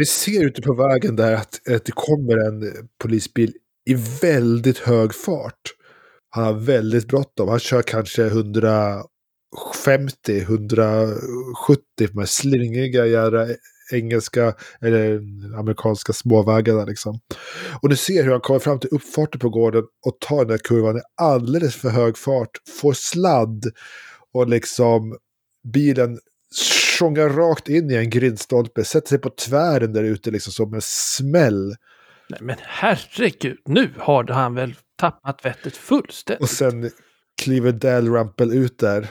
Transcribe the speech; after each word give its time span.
Det 0.00 0.06
ser 0.06 0.44
ute 0.44 0.62
på 0.62 0.74
vägen 0.74 1.16
där 1.16 1.34
att, 1.34 1.68
att 1.68 1.84
det 1.84 1.92
kommer 1.92 2.36
en 2.36 2.88
polisbil 3.02 3.52
i 3.90 3.94
väldigt 4.22 4.78
hög 4.78 5.14
fart. 5.14 5.60
Han 6.30 6.44
har 6.44 6.52
väldigt 6.52 7.08
bråttom. 7.08 7.48
Han 7.48 7.58
kör 7.58 7.82
kanske 7.82 8.26
150, 8.26 9.04
170 10.40 11.12
på 11.66 11.76
de 11.96 12.18
här 12.18 12.26
slingriga 12.26 13.06
jävla 13.06 13.46
engelska 13.92 14.54
eller 14.80 15.16
amerikanska 15.58 16.12
småvägarna 16.12 16.84
liksom. 16.84 17.20
Och 17.82 17.88
du 17.88 17.96
ser 17.96 18.24
hur 18.24 18.30
han 18.30 18.40
kommer 18.40 18.60
fram 18.60 18.80
till 18.80 18.90
uppfarten 18.92 19.40
på 19.40 19.50
gården 19.50 19.84
och 20.06 20.18
tar 20.20 20.38
den 20.38 20.48
där 20.48 20.58
kurvan 20.58 20.96
i 20.96 21.00
alldeles 21.16 21.74
för 21.74 21.88
hög 21.88 22.18
fart, 22.18 22.50
får 22.80 22.92
sladd 22.92 23.64
och 24.32 24.48
liksom 24.48 25.16
bilen 25.72 26.18
tjongar 27.00 27.28
rakt 27.28 27.68
in 27.68 27.90
i 27.90 27.94
en 27.94 28.10
grindstolpe, 28.10 28.84
sätter 28.84 29.08
sig 29.08 29.18
på 29.18 29.30
tvären 29.30 29.92
där 29.92 30.04
ute 30.04 30.30
liksom 30.30 30.52
som 30.52 30.74
en 30.74 30.80
smäll. 30.82 31.74
Nej 32.30 32.40
men 32.40 32.56
herregud, 32.60 33.58
nu 33.64 33.90
har 33.98 34.24
han 34.24 34.54
väl 34.54 34.74
tappat 34.98 35.44
vettet 35.44 35.76
fullständigt. 35.76 36.42
Och 36.42 36.50
sen 36.50 36.90
kliver 37.42 37.72
Dalrymple 37.72 38.54
ut 38.54 38.78
där. 38.78 39.10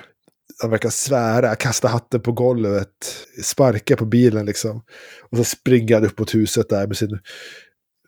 Han 0.61 0.71
verkar 0.71 0.89
svära, 0.89 1.55
kasta 1.55 1.87
hatten 1.87 2.21
på 2.21 2.31
golvet, 2.31 3.25
sparka 3.43 3.95
på 3.95 4.05
bilen 4.05 4.45
liksom. 4.45 4.83
Och 5.31 5.37
så 5.37 5.43
springer 5.43 5.95
han 5.95 6.05
upp 6.05 6.19
mot 6.19 6.35
huset 6.35 6.69
där 6.69 6.87
med 6.87 6.97
sin 6.97 7.19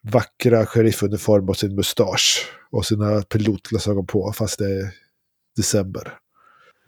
vackra 0.04 0.66
sheriffuniform 0.66 1.50
och 1.50 1.58
sin 1.58 1.76
mustasch. 1.76 2.48
Och 2.72 2.86
sina 2.86 3.22
pilotglasögon 3.22 4.06
på, 4.06 4.34
fast 4.34 4.60
det 4.60 4.66
är 4.66 4.94
december. 5.58 6.18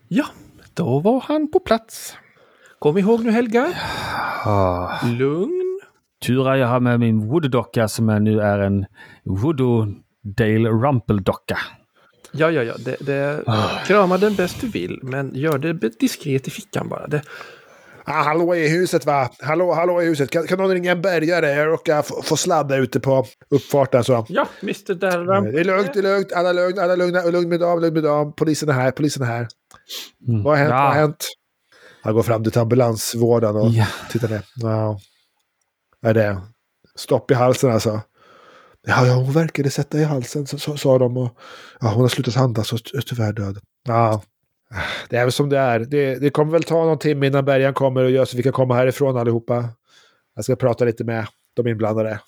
Ja, 0.07 0.25
då 0.73 1.00
var 1.00 1.19
han 1.19 1.52
på 1.52 1.59
plats. 1.59 2.13
Kom 2.83 2.97
ihåg 2.97 3.23
nu 3.23 3.31
Helga. 3.31 3.73
Lugn. 5.19 5.79
Tur 6.25 6.49
är 6.49 6.55
jag 6.55 6.67
har 6.67 6.79
med 6.79 6.99
min 6.99 7.19
voodoo-docka 7.29 7.87
som 7.87 8.09
är 8.09 8.19
nu 8.19 8.41
är 8.41 8.59
en 8.59 8.85
voodoo 9.23 9.85
Dale 10.37 10.69
Rumpel-docka. 10.69 11.57
Ja, 12.31 12.51
ja, 12.51 12.63
ja. 12.63 12.73
Det, 12.85 12.97
det, 12.99 13.43
krama 13.87 14.17
den 14.17 14.35
bäst 14.35 14.61
du 14.61 14.67
vill, 14.67 14.99
men 15.03 15.35
gör 15.35 15.57
det 15.57 15.99
diskret 15.99 16.47
i 16.47 16.51
fickan 16.51 16.89
bara. 16.89 17.07
Det, 17.07 17.21
Ah, 18.05 18.23
hallå 18.23 18.55
i 18.55 18.69
huset 18.69 19.05
va? 19.05 19.29
Hallå, 19.41 19.73
hallå 19.73 20.01
i 20.01 20.05
huset. 20.05 20.29
Kan, 20.29 20.47
kan 20.47 20.57
någon 20.57 20.71
ringa 20.71 20.91
en 20.91 21.01
bärgare? 21.01 21.49
Jag 21.51 21.67
råkar 21.67 22.01
få, 22.01 22.21
få 22.21 22.37
sladda 22.37 22.77
ute 22.77 22.99
på 22.99 23.25
uppfarten 23.49 24.03
så. 24.03 24.25
ja, 24.29 24.47
Mr. 24.61 24.93
Dalram. 24.93 25.43
Det 25.43 25.59
är 25.59 25.63
lugnt, 25.63 25.93
det 25.93 25.99
är 25.99 26.03
lugnt. 26.03 26.31
Alla 26.31 26.53
lugn, 26.53 26.79
alla 26.79 26.95
lugna. 26.95 27.23
Lugn 27.23 27.49
med 27.49 27.59
dam, 27.59 27.79
lugn 27.81 27.93
med 27.93 28.03
dam. 28.03 28.33
Polisen 28.33 28.69
är 28.69 28.73
här, 28.73 28.91
polisen 28.91 29.23
är 29.23 29.27
här. 29.27 29.47
Mm. 30.27 30.43
Vad 30.43 30.57
har 30.57 30.63
hänt? 30.63 30.69
Ja. 30.71 30.75
Vad 30.75 30.93
har 30.93 31.01
hänt? 31.01 31.25
Han 32.03 32.13
går 32.13 32.23
fram 32.23 32.43
till 32.43 32.59
ambulansvårdaren 32.59 33.55
och 33.55 33.69
Ja. 33.69 33.88
tittar 34.11 34.28
ner. 34.29 34.45
Ja. 34.55 35.00
Vad 36.00 36.09
är 36.09 36.13
det? 36.13 36.41
Stopp 36.95 37.31
i 37.31 37.33
halsen 37.33 37.72
alltså. 37.72 38.01
Ja, 38.88 39.05
ja, 39.07 39.13
hon 39.13 39.31
verkade 39.31 39.69
sätta 39.69 39.97
i 39.97 40.03
halsen, 40.03 40.47
sa 40.47 40.97
de. 40.97 41.17
Och, 41.17 41.38
ja, 41.79 41.88
hon 41.88 42.01
har 42.01 42.07
slutat 42.09 42.38
andas 42.38 42.73
och 42.73 42.79
är 42.94 43.01
tyvärr 43.01 43.33
död. 43.33 43.59
Ja. 43.88 44.22
Det 45.09 45.17
är 45.17 45.23
väl 45.23 45.31
som 45.31 45.50
det 45.50 45.57
är. 45.57 45.79
Det, 45.79 46.16
det 46.16 46.29
kommer 46.29 46.51
väl 46.51 46.63
ta 46.63 46.85
någon 46.85 46.97
timme 47.00 47.28
innan 47.28 47.45
bärgaren 47.45 47.73
kommer 47.73 48.03
och 48.03 48.11
gör 48.11 48.25
så 48.25 48.38
vi 48.38 48.44
kan 48.44 48.53
komma 48.53 48.75
härifrån 48.75 49.17
allihopa. 49.17 49.69
Jag 50.35 50.45
ska 50.45 50.55
prata 50.55 50.85
lite 50.85 51.03
med 51.03 51.28
de 51.53 51.67
inblandade. 51.67 52.19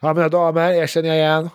Ja, 0.00 0.14
mina 0.14 0.28
damer, 0.28 0.72
er 0.72 0.86
känner 0.86 1.08
jag 1.08 1.16
igen. 1.18 1.50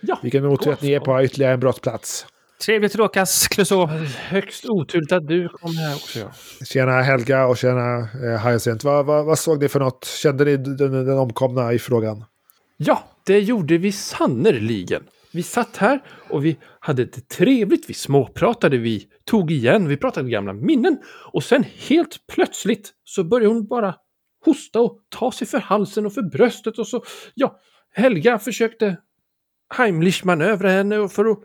Ja, 0.00 0.18
Vilken 0.22 0.44
otur 0.44 0.72
att 0.72 0.82
ni 0.82 0.92
är 0.92 1.00
på 1.00 1.22
ytterligare 1.22 1.54
en 1.54 1.60
brottsplats. 1.60 2.26
Trevligt 2.66 2.92
att 2.92 2.98
råkas, 2.98 3.48
Clouseau. 3.48 3.86
högst 4.28 4.64
oturligt 4.64 5.12
att 5.12 5.28
du 5.28 5.48
kom 5.48 5.76
här 5.76 5.94
också. 5.94 6.18
Ja. 6.18 6.30
Tjena 6.64 7.02
Helga 7.02 7.46
och 7.46 7.56
tjena 7.56 7.98
eh, 7.98 8.46
Hyacinth. 8.46 8.84
Vad, 8.84 9.06
vad, 9.06 9.24
vad 9.24 9.38
såg 9.38 9.62
ni 9.62 9.68
för 9.68 9.80
något? 9.80 10.04
Kände 10.04 10.44
ni 10.44 10.56
den, 10.56 10.76
den 10.76 11.18
omkomna 11.18 11.72
i 11.72 11.78
frågan? 11.78 12.24
ja, 12.76 13.04
det 13.26 13.38
gjorde 13.38 13.78
vi 13.78 13.92
sannerligen. 13.92 15.02
Vi 15.32 15.42
satt 15.42 15.76
här 15.76 16.02
och 16.30 16.44
vi 16.44 16.58
hade 16.80 17.04
det 17.04 17.28
trevligt. 17.28 17.90
Vi 17.90 17.94
småpratade, 17.94 18.78
vi 18.78 19.06
tog 19.24 19.50
igen, 19.50 19.88
vi 19.88 19.96
pratade 19.96 20.30
gamla 20.30 20.52
minnen. 20.52 20.98
Och 21.32 21.44
sen 21.44 21.64
helt 21.88 22.18
plötsligt 22.32 22.92
så 23.04 23.24
började 23.24 23.54
hon 23.54 23.66
bara 23.66 23.94
hosta 24.44 24.80
och 24.80 24.98
ta 25.08 25.32
sig 25.32 25.46
för 25.46 25.58
halsen 25.58 26.06
och 26.06 26.14
för 26.14 26.22
bröstet 26.22 26.78
och 26.78 26.88
så, 26.88 27.04
ja, 27.34 27.60
Helga 27.94 28.38
försökte 28.38 28.96
Heimlich 29.74 30.24
manövra 30.24 30.70
henne 30.70 30.98
och 30.98 31.12
för 31.12 31.24
att 31.24 31.38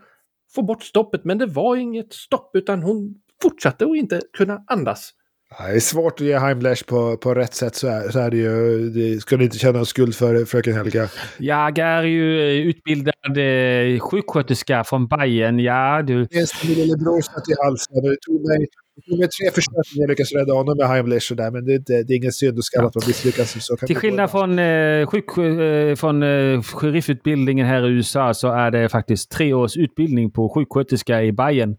få 0.54 0.62
bort 0.62 0.82
stoppet, 0.82 1.24
men 1.24 1.38
det 1.38 1.46
var 1.46 1.76
inget 1.76 2.12
stopp 2.12 2.50
utan 2.54 2.82
hon 2.82 3.14
fortsatte 3.42 3.84
att 3.84 3.96
inte 3.96 4.20
kunna 4.32 4.64
andas. 4.66 5.14
Det 5.58 5.76
är 5.76 5.80
svårt 5.80 6.20
att 6.20 6.26
ge 6.26 6.38
Heimlich 6.38 6.86
på, 6.86 7.16
på 7.16 7.34
rätt 7.34 7.54
sätt 7.54 7.74
så 7.74 7.88
är, 7.88 8.10
så 8.10 8.18
är 8.18 8.30
det 8.30 8.36
ju. 8.36 8.90
Det 8.90 9.20
ska 9.20 9.36
ni 9.36 9.44
inte 9.44 9.58
känna 9.58 9.84
skuld 9.84 10.14
för 10.14 10.44
fröken 10.44 10.74
Helga. 10.74 11.08
Jag 11.38 11.78
är 11.78 12.02
ju 12.02 12.40
eh, 12.40 12.66
utbildad 12.66 13.14
eh, 13.24 14.00
sjuksköterska 14.00 14.84
från 14.84 15.08
Bayern. 15.08 15.58
Ja, 15.58 16.02
du. 16.02 16.24
Dels 16.24 16.64
min 16.64 16.74
lillebror 16.74 17.20
satt 17.20 17.48
i 17.48 17.54
halsen 17.64 18.02
det 18.02 18.16
tog 18.26 18.48
mig, 18.48 18.66
mig 19.06 19.28
tre 19.28 19.50
försök 19.50 19.86
när 19.94 20.02
jag 20.02 20.08
lyckades 20.08 20.32
rädda 20.32 20.52
honom 20.52 20.76
med 20.76 20.88
Heimlich 20.88 21.30
och 21.30 21.36
där. 21.36 21.50
Men 21.50 21.64
det 21.64 21.72
är, 21.72 21.76
inte, 21.76 22.02
det 22.02 22.14
är 22.14 22.16
ingen 22.16 22.32
synd 22.32 22.58
och 22.58 22.64
skam 22.64 22.86
att 22.86 22.94
man 22.94 23.02
misslyckas. 23.06 23.66
Så 23.66 23.76
kan 23.76 23.86
Till 23.86 23.96
skillnad 23.96 24.30
från, 24.30 24.58
eh, 24.58 25.06
sjuk, 25.06 25.38
eh, 25.38 25.94
från 25.94 26.22
eh, 26.22 26.62
sheriffutbildningen 26.62 27.66
här 27.66 27.88
i 27.88 27.90
USA 27.90 28.34
så 28.34 28.48
är 28.48 28.70
det 28.70 28.88
faktiskt 28.88 29.30
tre 29.30 29.52
års 29.52 29.76
utbildning 29.76 30.30
på 30.30 30.48
sjuksköterska 30.48 31.22
i 31.22 31.32
Bayern. 31.32 31.76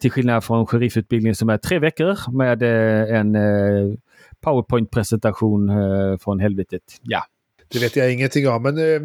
Till 0.00 0.10
skillnad 0.10 0.44
från 0.44 0.66
sheriffutbildningen 0.66 1.34
som 1.34 1.48
är 1.48 1.58
tre 1.58 1.78
veckor 1.78 2.32
med 2.32 2.62
eh, 2.62 3.18
en 3.18 3.34
eh, 3.34 3.94
powerpoint-presentation 4.40 5.68
eh, 5.68 6.18
från 6.18 6.40
helvetet. 6.40 6.82
Ja. 7.02 7.22
Det 7.72 7.78
vet 7.78 7.96
jag 7.96 8.12
ingenting 8.12 8.48
om, 8.48 8.62
men 8.62 8.78
eh, 8.78 9.00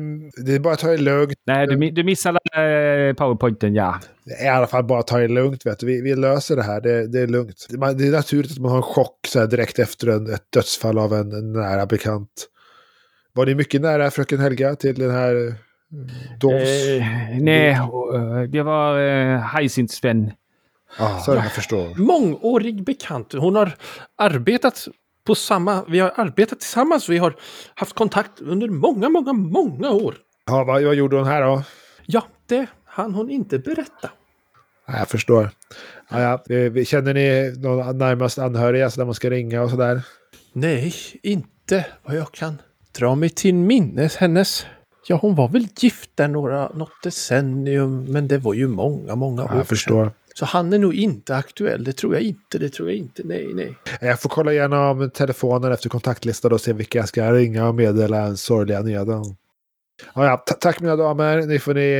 det 0.45 0.55
är 0.55 0.59
bara 0.59 0.73
att 0.73 0.79
ta 0.79 0.87
det 0.87 0.97
lugnt. 0.97 1.37
Nej, 1.45 1.67
du, 1.67 1.91
du 1.91 2.03
missade 2.03 2.39
eh, 2.53 3.15
powerpointen, 3.15 3.75
ja. 3.75 3.99
Det 4.25 4.33
är 4.33 4.45
i 4.45 4.47
alla 4.47 4.67
fall 4.67 4.83
bara 4.83 4.99
att 4.99 5.07
ta 5.07 5.17
det 5.17 5.27
lugnt. 5.27 5.65
Vet 5.65 5.79
du. 5.79 5.85
Vi, 5.85 6.01
vi 6.01 6.15
löser 6.15 6.55
det 6.55 6.63
här, 6.63 6.81
det, 6.81 7.07
det 7.07 7.19
är 7.19 7.27
lugnt. 7.27 7.67
Det, 7.69 7.77
man, 7.77 7.97
det 7.97 8.07
är 8.07 8.11
naturligt 8.11 8.51
att 8.51 8.57
man 8.57 8.71
har 8.71 8.77
en 8.77 8.83
chock 8.83 9.19
så 9.27 9.39
här, 9.39 9.47
direkt 9.47 9.79
efter 9.79 10.07
en, 10.07 10.33
ett 10.33 10.51
dödsfall 10.53 10.97
av 10.99 11.13
en, 11.13 11.31
en 11.31 11.53
nära 11.53 11.85
bekant. 11.85 12.47
Var 13.33 13.45
ni 13.45 13.55
mycket 13.55 13.81
nära 13.81 14.11
fröken 14.11 14.39
Helga 14.39 14.75
till 14.75 14.95
den 14.99 15.11
här 15.11 15.47
eh, 15.47 15.53
Dons? 16.39 16.87
Eh, 16.87 17.03
nej, 17.39 17.77
det 18.49 18.63
var 18.63 18.99
eh, 18.99 19.57
Hyacinths 19.57 20.03
vän. 20.03 20.31
ah, 20.97 21.19
så 21.19 21.33
jag 21.33 21.51
förstår. 21.51 21.95
Mångårig 21.99 22.83
bekant. 22.83 23.33
Hon 23.33 23.55
har 23.55 23.75
arbetat 24.17 24.87
på 25.25 25.35
samma... 25.35 25.83
Vi 25.87 25.99
har 25.99 26.13
arbetat 26.15 26.59
tillsammans. 26.59 27.09
Vi 27.09 27.17
har 27.17 27.35
haft 27.75 27.95
kontakt 27.95 28.41
under 28.41 28.69
många, 28.69 29.09
många, 29.09 29.33
många 29.33 29.91
år. 29.91 30.15
Ja, 30.45 30.63
vad, 30.63 30.83
vad 30.83 30.95
gjorde 30.95 31.15
hon 31.15 31.25
här 31.27 31.41
då? 31.41 31.63
Ja, 32.05 32.23
det 32.47 32.67
hann 32.85 33.13
hon 33.13 33.29
inte 33.29 33.59
berätta. 33.59 34.09
Ja, 34.87 34.97
jag 34.97 35.07
förstår. 35.07 35.49
Ja, 36.09 36.21
ja. 36.47 36.55
Eh, 36.55 36.83
Känner 36.83 37.13
ni 37.13 37.53
någon 37.57 37.97
närmast 37.97 38.39
anhöriga 38.39 38.89
så 38.89 38.99
där 38.99 39.05
man 39.05 39.13
ska 39.15 39.29
ringa 39.29 39.61
och 39.61 39.69
sådär? 39.69 40.01
Nej, 40.53 40.93
inte 41.23 41.85
vad 42.03 42.15
jag 42.15 42.31
kan 42.31 42.61
dra 42.97 43.15
mig 43.15 43.29
till 43.29 43.53
minnes 43.55 44.15
hennes. 44.15 44.65
Ja, 45.07 45.15
hon 45.15 45.35
var 45.35 45.47
väl 45.47 45.67
gift 45.79 46.09
där 46.15 46.27
några, 46.27 46.69
något 46.69 47.03
decennium, 47.03 48.03
men 48.03 48.27
det 48.27 48.37
var 48.37 48.53
ju 48.53 48.67
många, 48.67 49.15
många 49.15 49.43
år 49.43 49.49
Ja, 49.53 49.57
jag 49.69 49.77
sedan. 49.77 50.11
Så 50.33 50.45
han 50.45 50.73
är 50.73 50.79
nog 50.79 50.93
inte 50.93 51.35
aktuell, 51.35 51.83
det 51.83 51.93
tror 51.93 52.13
jag 52.13 52.23
inte, 52.23 52.57
det 52.57 52.69
tror 52.69 52.89
jag 52.89 52.97
inte, 52.97 53.21
nej, 53.25 53.53
nej. 53.53 53.77
Jag 54.01 54.21
får 54.21 54.29
kolla 54.29 54.53
igenom 54.53 55.11
telefonen 55.13 55.71
efter 55.71 55.89
kontaktlistan 55.89 56.51
och 56.53 56.61
se 56.61 56.73
vilka 56.73 56.99
jag 56.99 57.07
ska 57.07 57.33
ringa 57.33 57.67
och 57.67 57.75
meddela 57.75 58.21
en 58.21 58.37
sorgliga 58.37 58.81
nyheten. 58.81 59.23
Ja, 60.15 60.25
ja. 60.25 60.37
ta- 60.37 60.53
Tack 60.53 60.79
mina 60.79 60.95
damer. 60.95 61.41
Nu 61.41 61.59
får 61.59 61.73
ni 61.73 61.91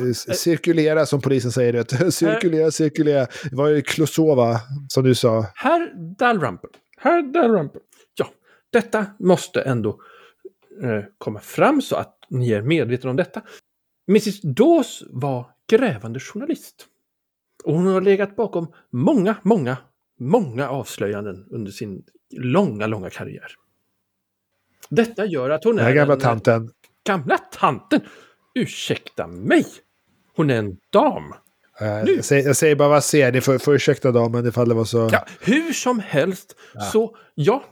eh, 0.00 0.08
eh. 0.08 0.12
cirkulera 0.12 1.06
som 1.06 1.20
polisen 1.20 1.52
säger. 1.52 1.72
Det. 1.72 2.12
cirkulera, 2.12 2.70
cirkulera. 2.70 3.26
Det 3.50 3.56
var 3.56 3.68
ju 3.68 3.82
Klosova 3.82 4.60
som 4.88 5.04
du 5.04 5.14
sa. 5.14 5.46
Herr 5.54 6.14
Dalrymple, 6.18 6.70
herr 6.98 7.22
Dalrymple. 7.32 7.80
Ja, 8.18 8.26
detta 8.72 9.06
måste 9.18 9.60
ändå 9.62 9.88
eh, 10.82 11.04
komma 11.18 11.40
fram 11.40 11.82
så 11.82 11.96
att 11.96 12.16
ni 12.30 12.52
är 12.52 12.62
medvetna 12.62 13.10
om 13.10 13.16
detta. 13.16 13.42
Mrs 14.08 14.40
Dawes 14.40 15.02
var 15.10 15.46
grävande 15.70 16.20
journalist. 16.20 16.86
Och 17.64 17.74
hon 17.74 17.86
har 17.86 18.00
legat 18.00 18.36
bakom 18.36 18.72
många, 18.90 19.36
många, 19.42 19.76
många 20.18 20.68
avslöjanden 20.68 21.46
under 21.50 21.72
sin 21.72 22.02
långa, 22.30 22.86
långa 22.86 23.10
karriär. 23.10 23.56
Detta 24.88 25.26
gör 25.26 25.50
att 25.50 25.64
hon 25.64 25.76
Den 25.76 25.86
är 25.86 25.92
gamla 25.92 26.14
en, 26.14 26.20
tanten. 26.20 26.70
Gamla 27.06 27.38
tanten! 27.38 28.00
Ursäkta 28.54 29.26
mig! 29.26 29.66
Hon 30.36 30.50
är 30.50 30.56
en 30.56 30.76
dam. 30.90 31.34
Eh. 31.80 31.86
Jag, 31.86 32.24
säger, 32.24 32.46
jag 32.46 32.56
säger 32.56 32.76
bara 32.76 32.88
vad 32.88 33.04
ser 33.04 33.32
ni 33.32 33.40
får, 33.40 33.58
får 33.58 33.74
ursäkta 33.74 34.12
damen 34.12 34.46
ifall 34.46 34.68
det 34.68 34.74
var 34.74 34.84
så. 34.84 35.08
Ja, 35.12 35.24
hur 35.40 35.72
som 35.72 36.00
helst, 36.00 36.56
så 36.92 37.16
ja, 37.34 37.64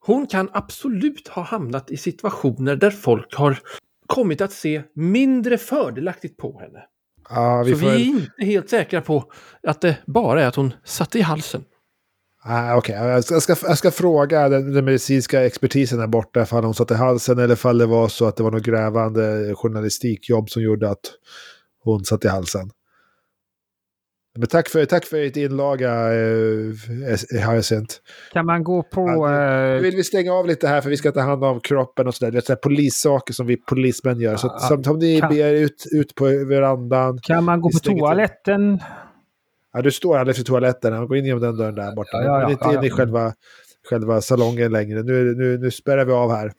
hon 0.00 0.26
kan 0.26 0.50
absolut 0.52 1.28
ha 1.28 1.42
hamnat 1.42 1.90
i 1.90 1.96
situationer 1.96 2.76
där 2.76 2.90
folk 2.90 3.34
har 3.34 3.58
kommit 4.06 4.40
att 4.40 4.52
se 4.52 4.82
mindre 4.94 5.58
fördelaktigt 5.58 6.36
på 6.36 6.60
henne. 6.60 6.84
Ja, 7.28 7.62
vi 7.62 7.72
så 7.72 7.78
får... 7.78 7.90
vi 7.90 7.94
är 7.94 8.06
inte 8.06 8.44
helt 8.44 8.70
säkra 8.70 9.00
på 9.00 9.32
att 9.66 9.80
det 9.80 9.96
bara 10.06 10.42
är 10.42 10.46
att 10.46 10.54
hon 10.56 10.74
satte 10.84 11.18
i 11.18 11.22
halsen. 11.22 11.64
Ah, 12.46 12.76
Okej, 12.76 12.94
jag, 12.94 13.24
ska, 13.24 13.34
jag, 13.34 13.42
ska, 13.42 13.56
jag 13.62 13.78
ska 13.78 13.90
fråga 13.90 14.48
den, 14.48 14.72
den 14.72 14.84
medicinska 14.84 15.46
expertisen 15.46 15.98
där 15.98 16.06
borta 16.06 16.42
ifall 16.42 16.64
hon 16.64 16.74
satt 16.74 16.90
i 16.90 16.94
halsen 16.94 17.38
eller 17.38 17.54
ifall 17.54 17.78
det 17.78 17.86
var 17.86 18.08
så 18.08 18.26
att 18.26 18.36
det 18.36 18.42
var 18.42 18.50
något 18.50 18.62
grävande 18.62 19.54
journalistikjobb 19.54 20.50
som 20.50 20.62
gjorde 20.62 20.90
att 20.90 21.12
hon 21.84 22.04
satt 22.04 22.24
i 22.24 22.28
halsen. 22.28 22.70
Men 24.38 24.48
tack 24.48 24.68
för, 24.68 24.84
tack 24.84 25.04
för 25.04 25.16
ert 25.16 25.36
inlaga, 25.36 25.90
eh, 25.92 27.50
Hyacinth. 27.50 27.94
Kan 28.32 28.46
man 28.46 28.64
gå 28.64 28.82
på... 28.82 29.00
Ja, 29.00 29.28
Nu 29.30 29.76
eh, 29.76 29.82
vill 29.82 29.96
vi 29.96 30.04
stänga 30.04 30.32
av 30.32 30.46
lite 30.46 30.68
här 30.68 30.80
för 30.80 30.90
vi 30.90 30.96
ska 30.96 31.12
ta 31.12 31.20
hand 31.20 31.44
om 31.44 31.60
kroppen 31.60 32.06
och 32.06 32.14
sådär. 32.14 32.32
Det 32.32 32.38
är 32.38 32.40
sådär 32.40 32.60
polissaker 32.62 33.34
som 33.34 33.46
vi 33.46 33.56
polismän 33.56 34.20
gör. 34.20 34.36
Så 34.36 34.46
att, 34.46 34.84
som, 34.84 34.98
ni 34.98 35.20
kan- 35.20 35.34
ber 35.34 35.52
ut, 35.52 35.84
ut 35.92 36.14
på 36.14 36.24
verandan. 36.24 37.18
kan 37.22 37.44
man 37.44 37.60
gå 37.60 37.70
på 37.70 37.78
till. 37.78 37.98
toaletten? 37.98 38.78
Ja, 39.72 39.82
du 39.82 39.90
står 39.90 40.18
alldeles 40.18 40.38
vid 40.38 40.46
toaletten. 40.46 41.06
Gå 41.06 41.16
in 41.16 41.24
genom 41.24 41.40
den 41.40 41.56
dörren 41.56 41.74
där 41.74 41.94
borta. 41.96 42.10
Ja, 42.12 42.24
ja, 42.24 42.40
ja, 42.40 42.42
Men 42.42 42.50
inte 42.50 42.78
in 42.78 42.84
i 42.84 42.90
själva, 42.90 43.32
själva 43.90 44.20
salongen 44.20 44.72
längre. 44.72 45.02
Nu, 45.02 45.34
nu, 45.34 45.58
nu 45.58 45.70
spärrar 45.70 46.04
vi 46.04 46.12
av 46.12 46.30
här. 46.30 46.52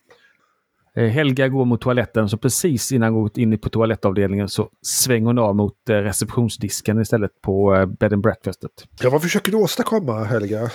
Eh, 0.96 1.10
Helga 1.10 1.48
går 1.48 1.66
mot 1.66 1.82
toaletten, 1.82 2.30
så 2.30 2.38
precis 2.38 2.92
innan 2.92 3.14
hon 3.14 3.22
går 3.24 3.32
in 3.40 3.60
på 3.60 3.70
toalettavdelningen 3.70 4.50
så 4.50 4.70
svänger 4.82 5.26
hon 5.28 5.40
av 5.40 5.56
mot 5.56 5.90
eh, 5.90 5.94
receptionsdisken 5.94 7.02
istället 7.02 7.32
på 7.42 7.76
eh, 7.76 7.86
bed 7.86 8.14
and 8.14 8.22
breakfastet. 8.24 8.72
Ja, 9.02 9.10
vad 9.10 9.22
försöker 9.22 9.52
du 9.52 9.58
åstadkomma, 9.58 10.24
Helga? 10.24 10.70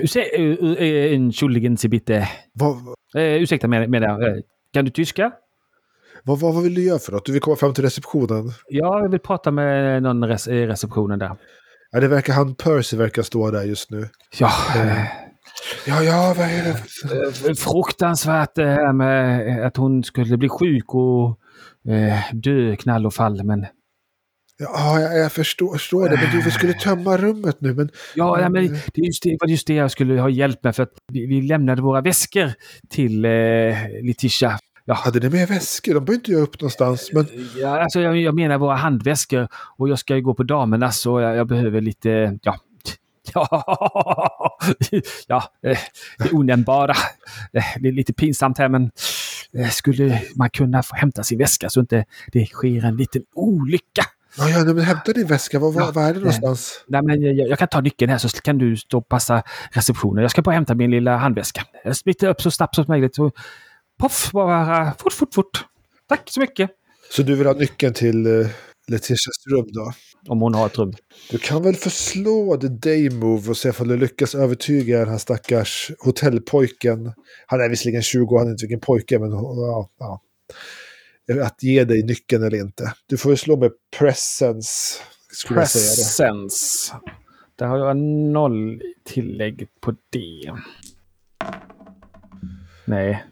Ursäkta, 0.00 0.36
entschuldigen 1.14 1.76
Sie 1.76 1.88
bitte. 1.88 2.28
Vad, 2.52 2.76
ursäkta 3.14 3.68
med, 3.68 3.90
med 3.90 4.02
det. 4.02 4.42
Kan 4.72 4.84
du 4.84 4.90
tyska? 4.90 5.32
vad, 6.24 6.40
vad 6.40 6.62
vill 6.62 6.74
du 6.74 6.82
göra 6.82 6.98
för 6.98 7.12
något? 7.12 7.24
Du 7.24 7.32
vill 7.32 7.40
komma 7.40 7.56
fram 7.56 7.74
till 7.74 7.84
receptionen? 7.84 8.52
Ja, 8.68 9.02
jag 9.02 9.08
vill 9.08 9.20
prata 9.20 9.50
med 9.50 10.02
någon 10.02 10.24
res- 10.24 10.48
i 10.48 10.66
receptionen 10.66 11.18
där. 11.18 11.36
Ja, 11.90 12.00
det 12.00 12.08
verkar 12.08 12.32
han 12.32 12.54
Percy 12.54 12.96
verkar 12.96 13.22
stå 13.22 13.50
där 13.50 13.62
just 13.62 13.90
nu. 13.90 14.08
Ja, 14.38 14.50
eh, 14.76 15.02
Ja, 15.86 16.02
ja, 16.02 16.34
vad 16.36 16.46
är 16.46 16.64
det? 16.64 17.48
eh, 17.48 17.54
fruktansvärt 17.54 18.54
det 18.54 18.66
här 18.66 18.92
med 18.92 19.66
att 19.66 19.76
hon 19.76 20.04
skulle 20.04 20.36
bli 20.36 20.48
sjuk 20.48 20.94
och 20.94 21.38
eh, 21.92 22.18
dö 22.32 22.76
knall 22.76 23.06
och 23.06 23.14
fall. 23.14 23.44
Men 23.44 23.66
Ja, 24.58 25.00
jag, 25.00 25.18
jag 25.18 25.32
förstår, 25.32 25.72
förstår 25.72 26.08
det. 26.08 26.16
Men 26.22 26.30
du, 26.32 26.42
vi 26.44 26.50
skulle 26.50 26.72
tömma 26.72 27.16
rummet 27.16 27.60
nu. 27.60 27.74
Men 27.74 27.90
Ja, 28.14 28.40
ja, 28.40 28.48
men 28.48 28.66
det 28.94 29.00
är 29.00 29.06
just 29.06 29.22
det, 29.22 29.36
var 29.40 29.48
just 29.48 29.66
det 29.66 29.74
jag 29.74 29.90
skulle 29.90 30.20
ha 30.20 30.28
hjälp 30.28 30.64
med 30.64 30.76
för 30.76 30.82
att 30.82 30.92
vi, 31.12 31.26
vi 31.26 31.42
lämnade 31.42 31.82
våra 31.82 32.00
väskor 32.00 32.52
till 32.90 33.24
eh, 33.24 33.30
Letitia. 34.02 34.58
Ja, 34.84 34.94
hade 34.94 35.20
ni 35.20 35.28
med 35.28 35.48
väskor? 35.48 35.94
De 35.94 36.04
behöver 36.04 36.14
inte 36.20 36.32
göra 36.32 36.42
upp 36.42 36.60
någonstans. 36.60 37.10
Men 37.12 37.26
ja, 37.56 37.82
alltså 37.82 38.00
jag, 38.00 38.16
jag 38.16 38.34
menar 38.34 38.58
våra 38.58 38.74
handväskor 38.76 39.48
och 39.78 39.88
jag 39.88 39.98
ska 39.98 40.14
ju 40.16 40.22
gå 40.22 40.34
på 40.34 40.42
damernas 40.42 41.00
så 41.00 41.20
jag, 41.20 41.36
jag 41.36 41.46
behöver 41.46 41.80
lite, 41.80 42.38
ja, 42.42 42.56
ja, 43.34 44.58
ja 45.26 45.42
eh, 45.62 45.78
det 46.18 46.32
onämnbara. 46.32 46.94
Eh, 47.52 47.64
Det 47.80 47.88
är 47.88 47.92
lite 47.92 48.12
pinsamt 48.12 48.58
här 48.58 48.68
men 48.68 48.90
eh, 49.58 49.68
skulle 49.70 50.22
man 50.34 50.50
kunna 50.50 50.82
få 50.82 50.96
hämta 50.96 51.24
sin 51.24 51.38
väska 51.38 51.70
så 51.70 51.80
inte 51.80 52.04
det 52.32 52.46
sker 52.46 52.84
en 52.84 52.96
liten 52.96 53.22
olycka. 53.34 54.02
ja, 54.38 54.48
ja, 54.48 54.64
men 54.64 54.78
hämta 54.80 55.12
din 55.12 55.26
väska. 55.26 55.58
Vad, 55.58 55.74
Ja, 55.74 55.84
vad, 55.84 55.94
vad 55.94 56.04
är 56.04 56.14
det 56.14 56.18
någonstans? 56.20 56.84
Nej, 56.88 57.02
men 57.02 57.22
jag, 57.22 57.48
jag 57.48 57.58
kan 57.58 57.68
ta 57.68 57.80
nyckeln 57.80 58.10
här 58.10 58.18
så 58.18 58.28
kan 58.28 58.58
du 58.58 58.76
stå 58.76 58.98
och 58.98 59.08
passa 59.08 59.42
receptionen. 59.70 60.22
Jag 60.22 60.30
ska 60.30 60.42
bara 60.42 60.54
hämta 60.54 60.74
min 60.74 60.90
lilla 60.90 61.16
handväska. 61.16 61.64
Jag 61.84 61.96
smittar 61.96 62.28
upp 62.28 62.42
så 62.42 62.50
snabbt 62.50 62.74
som 62.74 62.84
möjligt. 62.88 63.14
Så 63.14 63.30
poff, 63.98 64.30
bara 64.32 64.94
fort, 64.98 65.12
fort, 65.12 65.34
fort. 65.34 65.64
Tack 66.08 66.22
så 66.30 66.40
mycket. 66.40 66.70
Så 67.10 67.22
du 67.22 67.34
vill 67.34 67.46
ha 67.46 67.54
nyckeln 67.54 67.94
till 67.94 68.48
Letitias 68.90 69.46
rum 69.50 69.66
då? 69.68 69.92
Om 70.28 70.40
hon 70.40 70.54
har 70.54 70.66
ett 70.66 70.78
rum. 70.78 70.92
Du 71.30 71.38
kan 71.38 71.62
väl 71.62 71.74
förslå 71.74 72.56
the 72.60 72.68
day 72.68 73.10
move 73.10 73.50
och 73.50 73.56
se 73.56 73.72
om 73.78 73.88
du 73.88 73.96
lyckas 73.96 74.34
övertyga 74.34 74.98
den 74.98 75.08
här 75.08 75.18
stackars 75.18 75.90
hotellpojken. 75.98 77.12
Han 77.46 77.60
är 77.60 77.68
visserligen 77.68 78.02
20 78.02 78.38
han 78.38 78.46
är 78.46 78.50
inte 78.50 78.62
vilken 78.62 78.80
pojke, 78.80 79.18
men 79.18 79.30
ja, 79.30 79.90
ja. 79.98 80.22
Att 81.42 81.62
ge 81.62 81.84
dig 81.84 82.02
nyckeln 82.02 82.42
eller 82.42 82.58
inte. 82.58 82.92
Du 83.06 83.16
får 83.16 83.30
ju 83.30 83.36
slå 83.36 83.56
med 83.56 83.70
presence. 83.98 84.98
Presence. 85.48 86.94
Där 87.56 87.66
har 87.66 87.78
jag 87.78 87.96
noll 87.96 88.82
tillägg 89.04 89.68
på 89.80 89.94
det. 90.10 90.52
Nej. 92.84 93.24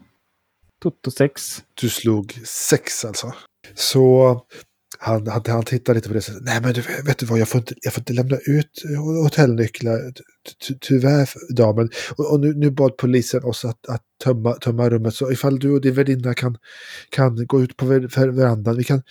Toto 0.81 1.11
6. 1.11 1.63
Du 1.73 1.89
slog 1.89 2.31
sex 2.45 3.05
alltså. 3.05 3.33
Så 3.73 4.41
han, 4.99 5.27
han, 5.27 5.41
han 5.47 5.63
tittar 5.63 5.93
lite 5.93 6.07
på 6.07 6.13
det 6.13 6.29
och 6.29 6.35
nej 6.41 6.61
men 6.61 6.73
du, 6.73 6.81
vet 6.81 7.17
du 7.17 7.25
vad, 7.25 7.39
jag 7.39 7.47
får 7.47 7.59
inte, 7.59 7.75
jag 7.81 7.93
får 7.93 8.01
inte 8.01 8.13
lämna 8.13 8.37
ut 8.45 8.83
hotellnycklar. 9.23 10.11
Ty- 10.67 10.75
Tyvärr, 10.81 11.29
damen. 11.55 11.89
Och, 12.17 12.31
och 12.31 12.39
nu, 12.39 12.53
nu 12.53 12.71
bad 12.71 12.97
polisen 12.97 13.43
oss 13.43 13.65
att, 13.65 13.87
att 13.87 14.01
tömma, 14.23 14.53
tömma 14.53 14.89
rummet. 14.89 15.15
Så 15.15 15.31
ifall 15.31 15.59
du 15.59 15.71
och 15.71 15.81
din 15.81 15.93
värdinna 15.93 16.33
kan, 16.33 16.57
kan 17.09 17.47
gå 17.47 17.61
ut 17.61 17.77
på 17.77 17.85
ver- 17.85 18.31
verandan. 18.31 18.77
Vi 18.77 18.83
kan, 18.83 19.01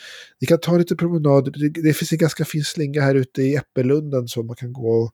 vi 0.40 0.46
kan 0.46 0.60
ta 0.60 0.78
lite 0.78 0.96
promenad. 0.96 1.52
Det, 1.52 1.69
det 1.69 1.92
finns 1.92 2.12
en 2.12 2.19
ganska 2.19 2.44
fin 2.44 2.64
slinga 2.64 3.00
här 3.00 3.14
ute 3.14 3.42
i 3.42 3.56
Äppellunden 3.56 4.28
så 4.28 4.42
man 4.42 4.56
kan 4.56 4.72
gå 4.72 4.88
och... 4.90 5.12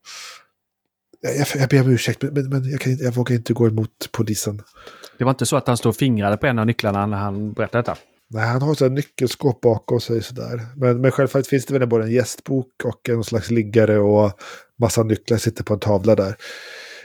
Jag, 1.22 1.46
jag, 1.54 1.68
ber 1.68 1.80
om 1.80 1.90
ursäkt, 1.90 2.22
men, 2.22 2.48
men, 2.48 2.70
jag, 2.70 2.80
kan 2.80 2.96
jag 2.96 3.12
vågar 3.14 3.36
inte 3.36 3.52
gå 3.52 3.66
emot 3.66 4.08
polisen. 4.12 4.62
Det 5.18 5.24
var 5.24 5.30
inte 5.30 5.46
så 5.46 5.56
att 5.56 5.66
han 5.66 5.76
stod 5.76 5.90
och 5.90 5.96
fingrade 5.96 6.36
på 6.36 6.46
en 6.46 6.58
av 6.58 6.66
nycklarna 6.66 7.06
när 7.06 7.16
han 7.16 7.52
berättade 7.52 7.82
detta. 7.82 7.96
Nej, 8.32 8.46
han 8.46 8.62
har 8.62 8.80
här 8.80 8.90
nyckelskåp 8.90 9.60
bakom 9.60 10.00
sig 10.00 10.22
sådär. 10.22 10.66
Men, 10.76 11.00
men 11.00 11.10
självfallet 11.10 11.46
finns 11.46 11.66
det 11.66 11.78
väl 11.78 11.88
både 11.88 12.04
en 12.04 12.10
gästbok 12.10 12.84
och 12.84 13.08
en 13.08 13.24
slags 13.24 13.50
liggare 13.50 13.98
och 13.98 14.32
massa 14.78 15.02
nycklar 15.02 15.36
sitter 15.36 15.64
på 15.64 15.74
en 15.74 15.80
tavla 15.80 16.14
där. 16.14 16.36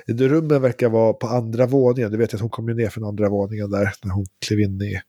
Rummen 0.07 0.61
verkar 0.61 0.89
vara 0.89 1.13
på 1.13 1.27
andra 1.27 1.65
våningen. 1.65 2.11
Du 2.11 2.17
vet 2.17 2.33
att 2.33 2.39
hon 2.39 2.49
kom 2.49 2.69
ju 2.69 2.75
ner 2.75 2.89
från 2.89 3.03
andra 3.03 3.29
våningen 3.29 3.71
där 3.71 3.93
när 4.03 4.13
hon 4.13 4.25
klev 4.45 4.59
in 4.59 4.81
i, 4.81 5.01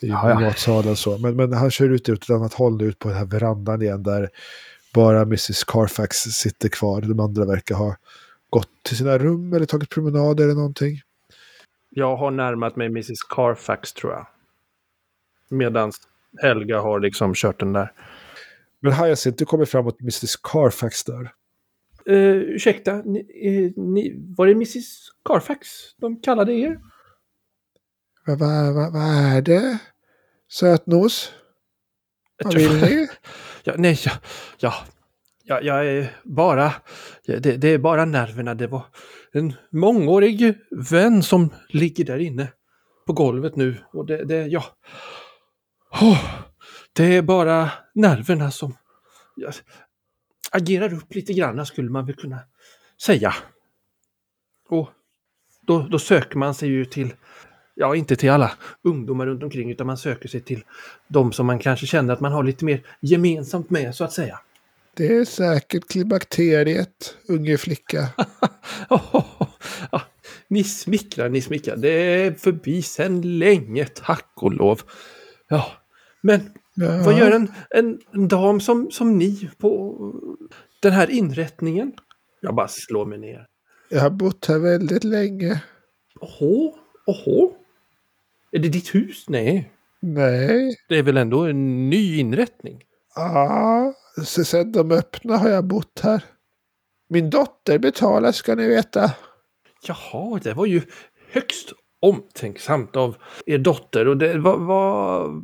i 0.00 0.10
matsalen. 0.10 0.96
Så. 0.96 1.18
Men, 1.18 1.36
men 1.36 1.52
han 1.52 1.70
kör 1.70 1.88
ut 1.88 2.08
ut 2.08 2.22
ett 2.22 2.30
annat 2.30 2.54
håll 2.54 2.82
ut 2.82 2.98
på 2.98 3.08
den 3.08 3.16
här 3.18 3.26
verandan 3.26 3.82
igen 3.82 4.02
där 4.02 4.30
bara 4.94 5.22
Mrs 5.22 5.64
Carfax 5.64 6.16
sitter 6.16 6.68
kvar. 6.68 7.00
De 7.00 7.20
andra 7.20 7.44
verkar 7.44 7.74
ha 7.74 7.96
gått 8.50 8.68
till 8.82 8.96
sina 8.96 9.18
rum 9.18 9.52
eller 9.52 9.66
tagit 9.66 9.90
promenader 9.90 10.44
eller 10.44 10.54
någonting. 10.54 11.00
Jag 11.90 12.16
har 12.16 12.30
närmat 12.30 12.76
mig 12.76 12.86
Mrs 12.86 13.22
Carfax 13.28 13.92
tror 13.92 14.12
jag. 14.12 14.26
Medan 15.50 15.92
Helga 16.42 16.80
har 16.80 17.00
liksom 17.00 17.34
kört 17.34 17.60
den 17.60 17.72
där. 17.72 17.92
Men 18.80 18.92
Hyacinth, 18.92 19.38
du 19.38 19.44
kommer 19.44 19.64
framåt 19.64 20.00
Mrs 20.00 20.36
Carfax 20.36 21.04
där. 21.04 21.32
Uh, 22.10 22.36
ursäkta, 22.36 23.02
ni, 23.04 23.18
eh, 23.18 23.82
ni, 23.82 24.14
var 24.36 24.46
det 24.46 24.52
Mrs 24.52 25.08
Carfax 25.24 25.68
de 25.96 26.20
kallade 26.20 26.52
er? 26.52 26.80
Vad 28.26 28.38
va, 28.38 28.72
va, 28.72 28.90
vad 28.90 29.36
är 29.36 29.42
det? 29.42 29.78
Sötnos? 30.48 31.32
Vad 32.44 32.54
vill 32.54 32.80
ni? 32.80 33.08
Ja, 33.64 33.74
nej, 33.78 33.98
ja, 34.04 34.12
ja, 34.58 34.74
ja, 35.44 35.60
jag 35.60 35.86
är 35.86 36.12
bara, 36.24 36.72
ja, 37.24 37.40
det, 37.40 37.56
det 37.56 37.68
är 37.68 37.78
bara 37.78 38.04
nerverna. 38.04 38.54
Det 38.54 38.66
var 38.66 38.82
en 39.32 39.54
mångårig 39.70 40.54
vän 40.90 41.22
som 41.22 41.50
ligger 41.68 42.04
där 42.04 42.18
inne 42.18 42.52
på 43.06 43.12
golvet 43.12 43.56
nu. 43.56 43.76
Och 43.92 44.06
det, 44.06 44.24
det 44.24 44.46
ja. 44.46 44.64
Åh, 45.90 46.24
det 46.92 47.16
är 47.16 47.22
bara 47.22 47.70
nerverna 47.94 48.50
som 48.50 48.76
agerar 50.50 50.94
upp 50.94 51.14
lite 51.14 51.32
grann 51.32 51.66
skulle 51.66 51.90
man 51.90 52.06
väl 52.06 52.16
kunna 52.16 52.38
säga. 53.02 53.34
Och 54.68 54.90
då, 55.66 55.88
då 55.90 55.98
söker 55.98 56.38
man 56.38 56.54
sig 56.54 56.68
ju 56.68 56.84
till, 56.84 57.14
ja 57.74 57.96
inte 57.96 58.16
till 58.16 58.30
alla 58.30 58.52
ungdomar 58.82 59.26
runt 59.26 59.42
omkring 59.42 59.70
utan 59.70 59.86
man 59.86 59.98
söker 59.98 60.28
sig 60.28 60.40
till 60.40 60.64
de 61.08 61.32
som 61.32 61.46
man 61.46 61.58
kanske 61.58 61.86
känner 61.86 62.12
att 62.12 62.20
man 62.20 62.32
har 62.32 62.42
lite 62.42 62.64
mer 62.64 62.82
gemensamt 63.00 63.70
med 63.70 63.94
så 63.94 64.04
att 64.04 64.12
säga. 64.12 64.40
Det 64.94 65.16
är 65.16 65.24
säkert 65.24 65.88
klimakteriet, 65.88 67.16
unge 67.28 67.58
flicka. 67.58 68.08
ja, 69.90 70.02
ni 70.48 70.64
smickrar, 70.64 71.28
ni 71.28 71.40
smickrar. 71.40 71.76
Det 71.76 71.88
är 71.88 72.32
förbi 72.32 72.82
sedan 72.82 73.38
länge, 73.38 73.86
tack 73.86 74.32
och 74.34 74.52
lov. 74.52 74.82
Ja, 75.48 75.72
men 76.20 76.40
Ja. 76.78 77.02
Vad 77.04 77.18
gör 77.18 77.30
en, 77.30 77.52
en, 77.70 78.00
en 78.12 78.28
dam 78.28 78.60
som, 78.60 78.90
som 78.90 79.18
ni 79.18 79.50
på 79.58 79.96
den 80.80 80.92
här 80.92 81.10
inrättningen? 81.10 81.92
Jag 82.40 82.54
bara 82.54 82.68
slår 82.68 83.06
mig 83.06 83.18
ner. 83.18 83.46
Jag 83.88 84.00
har 84.00 84.10
bott 84.10 84.46
här 84.46 84.58
väldigt 84.58 85.04
länge. 85.04 85.62
Åhå, 86.20 86.74
åhå. 87.06 87.52
Är 88.52 88.58
det 88.58 88.68
ditt 88.68 88.94
hus? 88.94 89.24
Nej. 89.28 89.72
Nej. 90.00 90.76
Det 90.88 90.98
är 90.98 91.02
väl 91.02 91.16
ändå 91.16 91.40
en 91.46 91.90
ny 91.90 92.18
inrättning? 92.18 92.82
Ja, 93.14 93.94
så 94.24 94.44
sen 94.44 94.72
de 94.72 94.90
öppna 94.90 95.36
har 95.36 95.48
jag 95.48 95.64
bott 95.64 96.00
här. 96.02 96.24
Min 97.08 97.30
dotter 97.30 97.78
betalar 97.78 98.32
ska 98.32 98.54
ni 98.54 98.66
veta. 98.66 99.10
Jaha, 99.82 100.40
det 100.42 100.52
var 100.52 100.66
ju 100.66 100.82
högst 101.32 101.72
omtänksamt 102.02 102.96
av 102.96 103.16
er 103.46 103.58
dotter. 103.58 104.08
Och 104.08 104.16
det 104.16 104.38
var... 104.38 104.56
var 104.56 105.42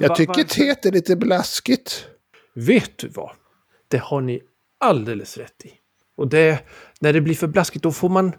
Jag 0.00 0.16
tycker 0.16 0.34
varför- 0.34 0.54
teet 0.54 0.86
är 0.86 0.92
lite 0.92 1.16
blaskigt. 1.16 2.06
Vet 2.54 2.98
du 2.98 3.08
vad? 3.08 3.30
Det 3.88 3.98
har 3.98 4.20
ni 4.20 4.40
alldeles 4.80 5.36
rätt 5.36 5.64
i. 5.64 5.70
Och 6.16 6.28
det, 6.28 6.64
när 7.00 7.12
det 7.12 7.20
blir 7.20 7.34
för 7.34 7.46
blaskigt 7.46 7.82
då 7.82 7.92
får 7.92 8.08
man, 8.08 8.32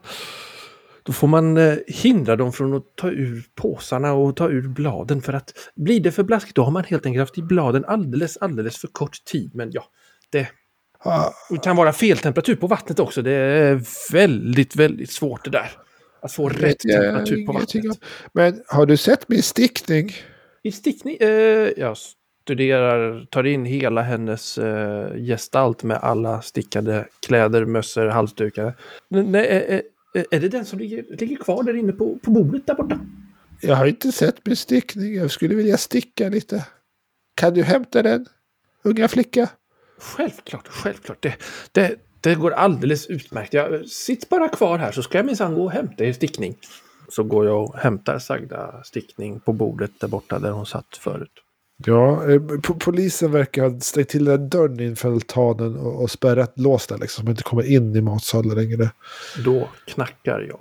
då 1.03 1.13
får 1.13 1.27
man 1.27 1.57
eh, 1.57 1.77
hindra 1.87 2.35
dem 2.35 2.53
från 2.53 2.73
att 2.73 2.95
ta 2.95 3.09
ur 3.09 3.43
påsarna 3.55 4.13
och 4.13 4.35
ta 4.35 4.49
ur 4.49 4.67
bladen. 4.67 5.21
För 5.21 5.33
att 5.33 5.53
blir 5.75 5.99
det 5.99 6.11
för 6.11 6.23
blaskigt 6.23 6.55
då 6.55 6.63
har 6.63 6.71
man 6.71 6.83
helt 6.83 7.05
enkelt 7.05 7.21
haft 7.21 7.37
i 7.37 7.41
bladen 7.41 7.85
alldeles, 7.85 8.37
alldeles 8.37 8.77
för 8.77 8.87
kort 8.87 9.25
tid. 9.25 9.51
Men 9.55 9.71
ja, 9.71 9.83
det, 10.31 10.47
det 11.49 11.57
kan 11.63 11.75
vara 11.75 11.93
fel 11.93 12.17
temperatur 12.17 12.55
på 12.55 12.67
vattnet 12.67 12.99
också. 12.99 13.21
Det 13.21 13.31
är 13.31 13.81
väldigt, 14.11 14.75
väldigt 14.75 15.11
svårt 15.11 15.43
det 15.43 15.49
där. 15.49 15.71
Att 16.21 16.31
få 16.31 16.49
rätt 16.49 16.79
temperatur 16.79 17.45
på 17.45 17.51
vattnet. 17.51 17.99
Men 18.33 18.61
har 18.67 18.85
du 18.85 18.97
sett 18.97 19.29
min 19.29 19.43
stickning? 19.43 20.11
I 20.63 20.71
stickning, 20.71 21.17
eh, 21.19 21.69
jag 21.77 21.97
studerar, 22.49 23.25
tar 23.25 23.43
in 23.43 23.65
hela 23.65 24.01
hennes 24.01 24.57
eh, 24.57 25.15
gestalt 25.15 25.83
med 25.83 25.97
alla 25.97 26.41
stickade 26.41 27.07
kläder, 27.27 27.65
mössor, 27.65 28.07
halsdukar. 28.07 28.73
Nej, 29.07 29.47
eh, 29.47 29.75
eh, 30.15 30.23
är 30.31 30.39
det 30.39 30.49
den 30.49 30.65
som 30.65 30.79
ligger, 30.79 31.05
ligger 31.17 31.35
kvar 31.35 31.63
där 31.63 31.75
inne 31.75 31.91
på, 31.91 32.19
på 32.23 32.31
bordet 32.31 32.67
där 32.67 32.73
borta? 32.73 32.99
Jag 33.61 33.75
har 33.75 33.85
inte 33.85 34.11
sett 34.11 34.45
min 34.45 34.55
stickning. 34.55 35.15
Jag 35.15 35.31
skulle 35.31 35.55
vilja 35.55 35.77
sticka 35.77 36.29
lite. 36.29 36.65
Kan 37.35 37.53
du 37.53 37.63
hämta 37.63 38.03
den? 38.03 38.25
Unga 38.83 39.07
flicka. 39.07 39.49
Självklart, 39.97 40.67
självklart. 40.67 41.21
Det, 41.21 41.33
det, 41.71 41.95
det 42.21 42.35
går 42.35 42.51
alldeles 42.51 43.07
utmärkt. 43.07 43.53
Jag, 43.53 43.87
sitt 43.87 44.29
bara 44.29 44.47
kvar 44.47 44.77
här 44.77 44.91
så 44.91 45.03
ska 45.03 45.17
jag 45.17 45.25
minsann 45.25 45.55
gå 45.55 45.63
och 45.63 45.71
hämta 45.71 46.03
er 46.05 46.13
stickning. 46.13 46.55
Så 47.09 47.23
går 47.23 47.45
jag 47.45 47.63
och 47.63 47.77
hämtar 47.77 48.19
sagda 48.19 48.83
stickning 48.83 49.39
på 49.39 49.53
bordet 49.53 49.91
där 49.99 50.07
borta 50.07 50.39
där 50.39 50.51
hon 50.51 50.65
satt 50.65 50.97
förut. 50.99 51.31
Ja, 51.85 52.23
eh, 52.23 52.39
po- 52.39 52.79
polisen 52.79 53.31
verkar 53.31 53.69
ha 53.69 53.79
stängt 53.79 54.09
till 54.09 54.25
den 54.25 54.49
dörren 54.49 54.79
inför 54.79 55.11
altanen 55.11 55.77
och, 55.77 56.01
och 56.01 56.11
spärrat 56.11 56.53
lås 56.59 56.87
där 56.87 56.97
liksom. 56.97 57.21
Så 57.21 57.25
man 57.25 57.31
inte 57.31 57.43
kommer 57.43 57.71
in 57.71 57.95
i 57.95 58.01
matsalen 58.01 58.55
längre. 58.57 58.91
Då 59.45 59.69
knackar 59.87 60.39
jag. 60.39 60.59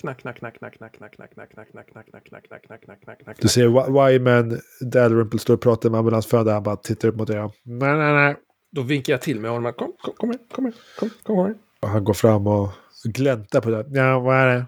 Knack, 0.00 0.20
knack, 0.20 0.38
knack, 0.38 0.58
knack, 0.58 0.76
knack, 0.78 0.96
knack, 0.96 1.14
knack, 1.14 1.30
knack, 1.30 1.70
knack, 1.72 1.86
knack, 1.92 2.06
knack, 2.10 2.24
knack, 2.24 2.44
knack, 2.46 2.62
knack, 2.66 2.82
knack, 2.84 3.00
knack, 3.04 3.18
knack. 3.24 3.36
Du 3.40 3.48
ser 3.48 3.66
Wy- 3.66 4.12
Wyman 4.18 4.60
Dalrymple 4.80 5.38
står 5.38 5.54
och 5.54 5.60
pratar 5.60 5.90
med 5.90 5.98
ambulansföraren. 5.98 6.48
Han 6.54 6.62
bara 6.62 6.76
tittar 6.76 7.08
upp 7.08 7.16
mot 7.16 7.30
er. 7.30 7.36
Nej, 7.64 7.96
nej, 7.96 8.12
nej. 8.12 8.36
Då 8.70 8.82
vinkar 8.82 9.12
jag 9.12 9.22
till 9.22 9.40
med 9.40 9.50
honom. 9.50 9.72
Kom, 9.72 9.92
kom, 10.02 10.14
kom 10.16 10.30
här, 10.30 10.38
kom 10.52 10.64
här, 10.64 10.74
kom, 10.98 11.10
kom 11.22 11.38
här. 11.38 11.54
Och 11.80 11.88
han 11.88 12.04
går 12.04 12.14
fram 12.14 12.46
och 12.46 12.70
gläntar 13.04 13.60
på 13.60 13.70
det. 13.70 13.86
Ja, 13.90 14.18
vad 14.18 14.36
är 14.36 14.46
det? 14.46 14.66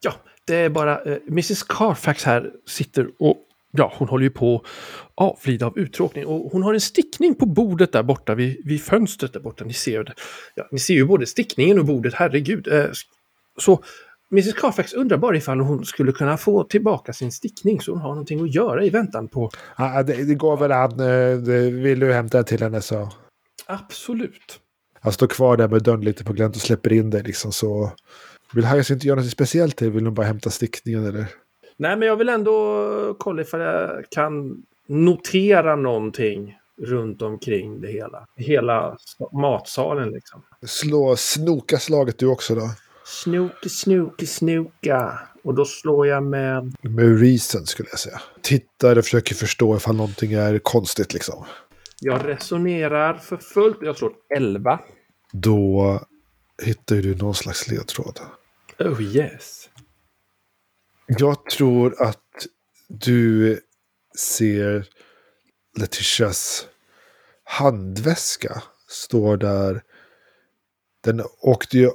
Ja, 0.00 0.12
det 0.46 0.56
är 0.56 0.68
bara 0.68 1.02
eh, 1.02 1.18
Mrs 1.28 1.62
Carfax 1.62 2.24
här 2.24 2.52
sitter 2.66 3.08
och 3.18 3.36
ja, 3.70 3.92
hon 3.96 4.08
håller 4.08 4.24
ju 4.24 4.30
på 4.30 4.56
att 4.56 4.62
avlida 5.14 5.66
av 5.66 5.78
uttråkning 5.78 6.26
och 6.26 6.52
hon 6.52 6.62
har 6.62 6.74
en 6.74 6.80
stickning 6.80 7.34
på 7.34 7.46
bordet 7.46 7.92
där 7.92 8.02
borta 8.02 8.34
vid, 8.34 8.60
vid 8.64 8.82
fönstret 8.82 9.32
där 9.32 9.40
borta. 9.40 9.64
Ni 9.64 9.72
ser, 9.72 10.04
det. 10.04 10.14
Ja, 10.54 10.68
ni 10.72 10.78
ser 10.78 10.94
ju 10.94 11.04
både 11.04 11.26
stickningen 11.26 11.78
och 11.78 11.84
bordet, 11.84 12.14
herregud. 12.14 12.68
Eh, 12.68 12.86
så 13.58 13.82
Mrs 14.32 14.52
Carfax 14.52 14.92
undrar 14.92 15.16
bara 15.16 15.36
ifall 15.36 15.60
hon 15.60 15.84
skulle 15.84 16.12
kunna 16.12 16.36
få 16.36 16.64
tillbaka 16.64 17.12
sin 17.12 17.32
stickning 17.32 17.80
så 17.80 17.92
hon 17.92 18.00
har 18.00 18.08
någonting 18.08 18.40
att 18.40 18.54
göra 18.54 18.84
i 18.84 18.90
väntan 18.90 19.28
på... 19.28 19.50
Ja, 19.78 20.02
det, 20.02 20.24
det 20.24 20.34
går 20.34 20.56
väl 20.56 20.72
an. 20.72 21.00
Eh, 21.00 21.38
det 21.38 21.70
Vill 21.70 22.00
du 22.00 22.12
hämta 22.12 22.42
till 22.42 22.62
henne 22.62 22.80
så. 22.80 23.08
Absolut. 23.66 24.60
Han 25.00 25.12
står 25.12 25.26
kvar 25.26 25.56
där 25.56 25.68
med 25.68 25.82
dörren 25.82 26.00
lite 26.00 26.24
på 26.24 26.32
glänt 26.32 26.56
och 26.56 26.62
släpper 26.62 26.92
in 26.92 27.10
dig 27.10 27.22
liksom 27.22 27.52
så. 27.52 27.92
Vill 28.52 28.64
Hajas 28.64 28.90
inte 28.90 29.06
göra 29.06 29.20
något 29.20 29.30
speciellt 29.30 29.76
till? 29.76 29.90
Vill 29.90 30.04
hon 30.04 30.14
bara 30.14 30.26
hämta 30.26 30.50
stickningen 30.50 31.06
eller? 31.06 31.26
Nej, 31.76 31.96
men 31.96 32.08
jag 32.08 32.16
vill 32.16 32.28
ändå 32.28 33.16
kolla 33.18 33.42
ifall 33.42 33.60
jag 33.60 34.04
kan 34.10 34.62
notera 34.88 35.76
någonting 35.76 36.58
runt 36.82 37.22
omkring 37.22 37.80
det 37.80 37.88
hela. 37.88 38.26
Hela 38.36 38.96
matsalen 39.32 40.10
liksom. 40.10 40.42
Slå 40.66 41.16
snoka 41.16 41.78
slaget 41.78 42.18
du 42.18 42.26
också 42.26 42.54
då. 42.54 42.70
Snoke, 43.04 43.68
snoke, 43.68 44.26
snoka. 44.26 45.18
Och 45.44 45.54
då 45.54 45.64
slår 45.64 46.06
jag 46.06 46.22
med... 46.22 46.74
Med 46.82 47.20
reason 47.20 47.66
skulle 47.66 47.88
jag 47.90 47.98
säga. 47.98 48.20
Tittar 48.42 48.98
och 48.98 49.04
försöker 49.04 49.34
förstå 49.34 49.76
ifall 49.76 49.96
någonting 49.96 50.32
är 50.32 50.58
konstigt 50.58 51.14
liksom. 51.14 51.44
Jag 52.06 52.28
resonerar 52.28 53.14
för 53.18 53.36
fullt. 53.36 53.78
Jag 53.82 53.96
slår 53.96 54.12
11. 54.36 54.80
Då 55.32 56.00
hittar 56.62 56.96
du 56.96 57.14
någon 57.14 57.34
slags 57.34 57.68
ledtråd. 57.68 58.20
Oh 58.78 59.02
yes. 59.02 59.70
Jag 61.06 61.44
tror 61.44 62.02
att 62.02 62.46
du 62.88 63.60
ser 64.18 64.88
Letitias 65.78 66.66
handväska 67.44 68.62
står 68.88 69.36
där. 69.36 69.82
Den 71.00 71.22
åkte 71.40 71.78
ju 71.78 71.90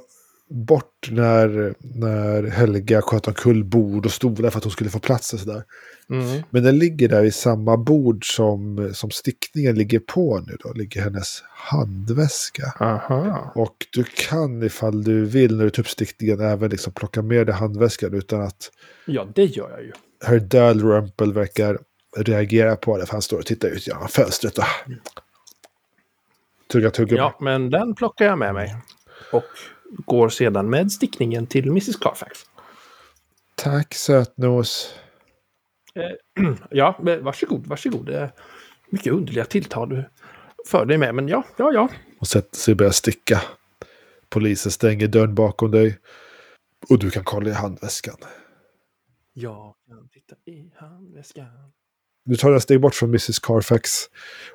bort 0.50 1.08
när, 1.10 1.74
när 1.78 2.42
Helga 2.42 3.02
sköt 3.02 3.28
omkull 3.28 3.64
bord 3.64 4.06
och 4.06 4.12
stolar 4.12 4.50
för 4.50 4.58
att 4.58 4.64
hon 4.64 4.70
skulle 4.70 4.90
få 4.90 4.98
plats 4.98 5.32
och 5.32 5.40
sådär. 5.40 5.64
Mm. 6.10 6.42
Men 6.50 6.62
den 6.62 6.78
ligger 6.78 7.08
där 7.08 7.22
vid 7.22 7.34
samma 7.34 7.76
bord 7.76 8.36
som, 8.36 8.90
som 8.94 9.10
stickningen 9.10 9.74
ligger 9.74 9.98
på 9.98 10.40
nu 10.46 10.56
då. 10.64 10.72
Ligger 10.72 11.02
hennes 11.02 11.42
handväska. 11.50 12.74
Aha. 12.80 13.52
Och 13.54 13.86
du 13.92 14.04
kan 14.04 14.62
ifall 14.62 15.04
du 15.04 15.24
vill 15.24 15.56
när 15.56 15.64
du 15.64 15.70
tar 15.70 15.82
upp 15.82 15.88
stickningen 15.88 16.40
även 16.40 16.70
liksom 16.70 16.92
plocka 16.92 17.22
med 17.22 17.46
dig 17.46 17.54
handväskan 17.54 18.14
utan 18.14 18.42
att 18.42 18.70
Ja, 19.06 19.28
det 19.34 19.44
gör 19.44 19.70
jag 19.70 19.82
ju. 19.82 19.92
Herr 20.24 20.38
Dalrymple 20.38 21.32
verkar 21.32 21.78
reagera 22.16 22.76
på 22.76 22.98
det. 22.98 23.06
För 23.06 23.12
han 23.12 23.22
står 23.22 23.38
och 23.38 23.46
tittar 23.46 23.68
ut 23.68 23.86
genom 23.86 24.08
fönstret 24.08 24.58
och 24.58 24.64
tuggar 26.72 26.90
tuggummi. 26.90 27.18
Ja, 27.18 27.36
men 27.40 27.70
den 27.70 27.94
plockar 27.94 28.24
jag 28.24 28.38
med 28.38 28.54
mig. 28.54 28.76
Och 29.32 29.44
går 29.90 30.28
sedan 30.28 30.70
med 30.70 30.92
stickningen 30.92 31.46
till 31.46 31.68
Mrs 31.68 31.96
Carfax. 31.96 32.38
Tack 33.54 33.94
sötnos. 33.94 34.94
Ja, 36.70 36.98
men 37.02 37.24
varsågod, 37.24 37.66
varsågod. 37.66 38.28
Mycket 38.90 39.12
underliga 39.12 39.44
tilltal 39.44 39.88
du 39.88 40.04
för 40.66 40.86
dig 40.86 40.98
med. 40.98 41.14
Men 41.14 41.28
ja, 41.28 41.44
ja, 41.56 41.72
ja. 41.72 41.88
Och 42.18 42.28
sätter 42.28 42.56
sig 42.56 42.72
och 42.72 42.78
börjar 42.78 42.92
sticka. 42.92 43.42
Polisen 44.28 44.72
stänger 44.72 45.08
dörren 45.08 45.34
bakom 45.34 45.70
dig. 45.70 45.98
Och 46.88 46.98
du 46.98 47.10
kan 47.10 47.24
kolla 47.24 47.50
i 47.50 47.52
handväskan. 47.52 48.16
Jag 49.32 49.74
kan 49.88 50.08
titta 50.08 50.34
i 50.44 50.70
handväskan. 50.76 51.46
Du 52.24 52.36
tar 52.36 52.52
ett 52.52 52.62
steg 52.62 52.80
bort 52.80 52.94
från 52.94 53.08
Mrs 53.08 53.38
Carfax. 53.38 53.90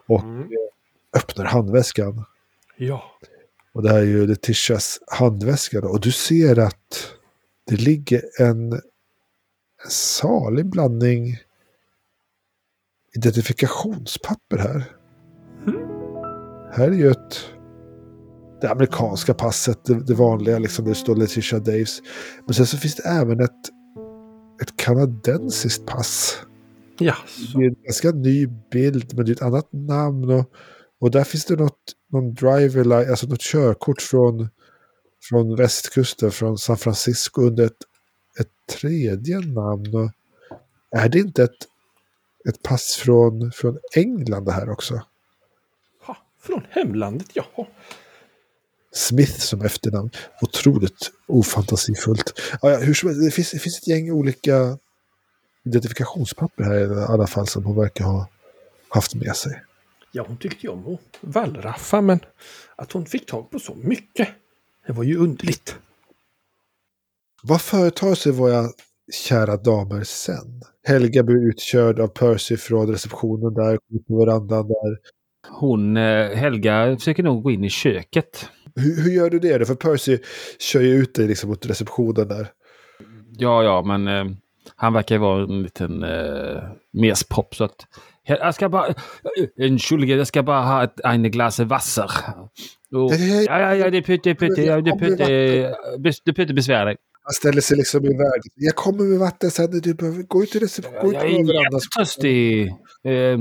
Och 0.08 0.20
Mm. 0.24 0.50
öppnar 1.18 1.46
handväskan. 1.46 2.26
Ja. 2.78 3.12
Och 3.76 3.84
det 3.84 3.90
här 3.90 4.00
är 4.00 4.06
ju 4.06 4.28
Letitias 4.28 5.00
handväska. 5.08 5.82
Då. 5.82 5.88
Och 5.88 6.02
du 6.02 6.12
ser 6.12 6.60
att 6.60 7.12
det 7.70 7.76
ligger 7.76 8.22
en, 8.40 8.74
en 8.74 8.82
salig 9.90 10.66
blandning 10.70 11.38
identifikationspapper 13.16 14.58
här. 14.58 14.86
Här 16.72 16.88
är 16.88 16.94
ju 16.94 17.12
ett 17.12 17.50
det 18.62 18.70
amerikanska 18.70 19.34
passet, 19.34 19.86
det, 19.86 20.06
det 20.08 20.14
vanliga, 20.14 20.60
liksom, 20.60 20.86
det 20.86 20.96
står 20.96 21.16
Letitia 21.16 21.60
Daves. 21.60 22.02
Men 22.46 22.54
sen 22.54 22.66
så 22.66 22.78
finns 22.78 22.96
det 22.96 23.04
även 23.04 23.40
ett, 23.40 23.52
ett 24.62 24.78
kanadensiskt 24.78 25.86
pass. 25.86 26.42
Ja. 27.00 27.16
Det 27.56 27.64
är 27.64 27.68
en 27.68 27.76
ganska 27.84 28.12
ny 28.12 28.48
bild, 28.72 29.14
men 29.16 29.26
det 29.26 29.32
är 29.32 29.36
ett 29.36 29.42
annat 29.42 29.70
namn. 29.72 30.30
Och, 30.30 30.52
och 31.06 31.12
där 31.12 31.24
finns 31.24 31.46
det 31.46 31.56
något, 31.56 31.96
någon 32.12 32.34
driver, 32.34 33.10
alltså 33.10 33.28
något 33.28 33.42
körkort 33.42 34.02
från, 34.02 34.50
från 35.30 35.56
västkusten, 35.56 36.32
från 36.32 36.58
San 36.58 36.78
Francisco 36.78 37.42
under 37.42 37.66
ett, 37.66 37.78
ett 38.40 38.78
tredje 38.80 39.40
namn. 39.40 39.96
Och 39.96 40.12
är 40.92 41.10
det 41.10 41.20
inte 41.20 41.44
ett, 41.44 41.58
ett 42.50 42.64
pass 42.64 42.96
från, 42.96 43.52
från 43.52 43.80
England 43.96 44.46
det 44.46 44.52
här 44.52 44.70
också? 44.70 45.02
Ha, 46.06 46.18
från 46.42 46.66
hemlandet, 46.70 47.28
jaha. 47.34 47.68
Smith 48.92 49.40
som 49.40 49.62
efternamn. 49.62 50.10
Otroligt 50.42 51.12
ofantasifullt. 51.28 52.42
Ja, 52.62 52.72
ja, 52.72 52.78
hur 52.78 52.94
som 52.94 53.26
det, 53.26 53.32
finns, 53.32 53.52
det 53.52 53.60
finns 53.60 53.78
ett 53.78 53.88
gäng 53.88 54.12
olika 54.12 54.78
identifikationspapper 55.66 56.64
här 56.64 57.02
i 57.02 57.04
alla 57.04 57.28
fall 57.28 57.48
som 57.48 57.66
hon 57.66 57.76
verkar 57.76 58.06
ha, 58.06 58.28
haft 58.90 59.16
med 59.16 59.36
sig. 59.36 59.62
Ja, 60.16 60.26
hon 60.28 60.38
tyckte 60.38 60.68
ju 60.68 60.74
om 60.74 60.94
att 60.94 61.18
wallraffa, 61.22 62.02
men 62.02 62.20
att 62.76 62.92
hon 62.92 63.06
fick 63.06 63.26
tag 63.26 63.52
på 63.52 63.60
så 63.60 63.76
mycket, 63.76 64.28
det 64.88 64.94
var 64.94 65.04
ju 65.04 65.18
underligt. 65.18 65.76
Vad 67.44 67.62
företar 67.62 68.16
sig 68.16 68.32
våra 68.32 68.64
kära 69.14 69.58
damer 69.58 70.04
sen? 70.04 70.62
Helga 70.88 71.24
blir 71.24 71.50
utkörd 71.50 72.00
av 72.00 72.08
Percy 72.08 72.58
från 72.58 72.88
receptionen 72.88 73.54
där, 73.54 73.74
ut 73.74 74.08
på 74.08 74.26
verandan 74.26 74.68
där. 74.68 74.98
Hon, 75.50 75.98
eh, 75.98 76.30
Helga, 76.30 76.96
försöker 76.98 77.24
nog 77.24 77.44
gå 77.44 77.52
in 77.52 77.64
i 77.64 77.70
köket. 77.70 78.50
Hur, 78.76 79.04
hur 79.04 79.12
gör 79.12 79.30
du 79.30 79.40
det? 79.40 79.58
då? 79.58 79.66
För 79.66 79.76
Percy 79.76 80.18
kör 80.60 80.82
ju 80.82 80.96
ut 80.96 81.16
dig 81.16 81.28
liksom 81.28 81.50
mot 81.50 81.66
receptionen 81.66 82.28
där. 82.28 82.48
Ja, 83.38 83.64
ja, 83.64 83.82
men 83.82 84.08
eh, 84.08 84.36
han 84.76 84.94
verkar 84.94 85.16
ju 85.16 85.22
vara 85.22 85.44
en 85.44 85.64
liten 85.64 86.04
eh, 86.04 86.64
mespropp. 86.92 87.56
Så 87.56 87.64
att, 87.64 87.88
jag 88.26 88.56
ska 88.56 88.70
bara... 88.70 88.94
Entschuldige, 89.60 90.16
jag 90.16 90.28
ska 90.28 90.44
bara 90.44 90.62
ha 90.62 90.84
ett 90.84 91.02
ein 91.04 91.24
Glas 91.32 91.60
Wasser. 91.60 92.12
Och, 92.92 93.12
ja, 93.48 93.60
ja, 93.60 93.76
ja, 93.76 93.90
det 93.90 93.98
är 93.98 94.02
pytte, 94.02 94.36
pytte, 94.36 94.62
ja, 94.62 94.82
det 94.82 94.90
är 94.92 95.00
pytte, 95.00 95.24
bes- 95.98 96.22
det 96.26 96.34
pytte 96.34 96.54
besvär 96.54 96.86
dig. 96.86 96.98
Han 97.24 97.34
ställer 97.34 97.62
sig 97.62 97.78
liksom 97.78 98.06
i 98.06 98.10
vägen. 98.10 98.52
Jag 98.56 98.76
kommer 98.76 99.04
med 99.04 99.20
vatten 99.20 99.52
sen. 99.52 99.80
Du 99.82 99.94
behöver 99.94 100.24
gå 100.24 100.44
ut 100.44 100.56
i 100.56 100.60
receptionen. 100.60 101.14
Jag 101.14 101.26
är 101.26 101.64
jättetörstig. 101.64 102.68
Eh, 103.04 103.38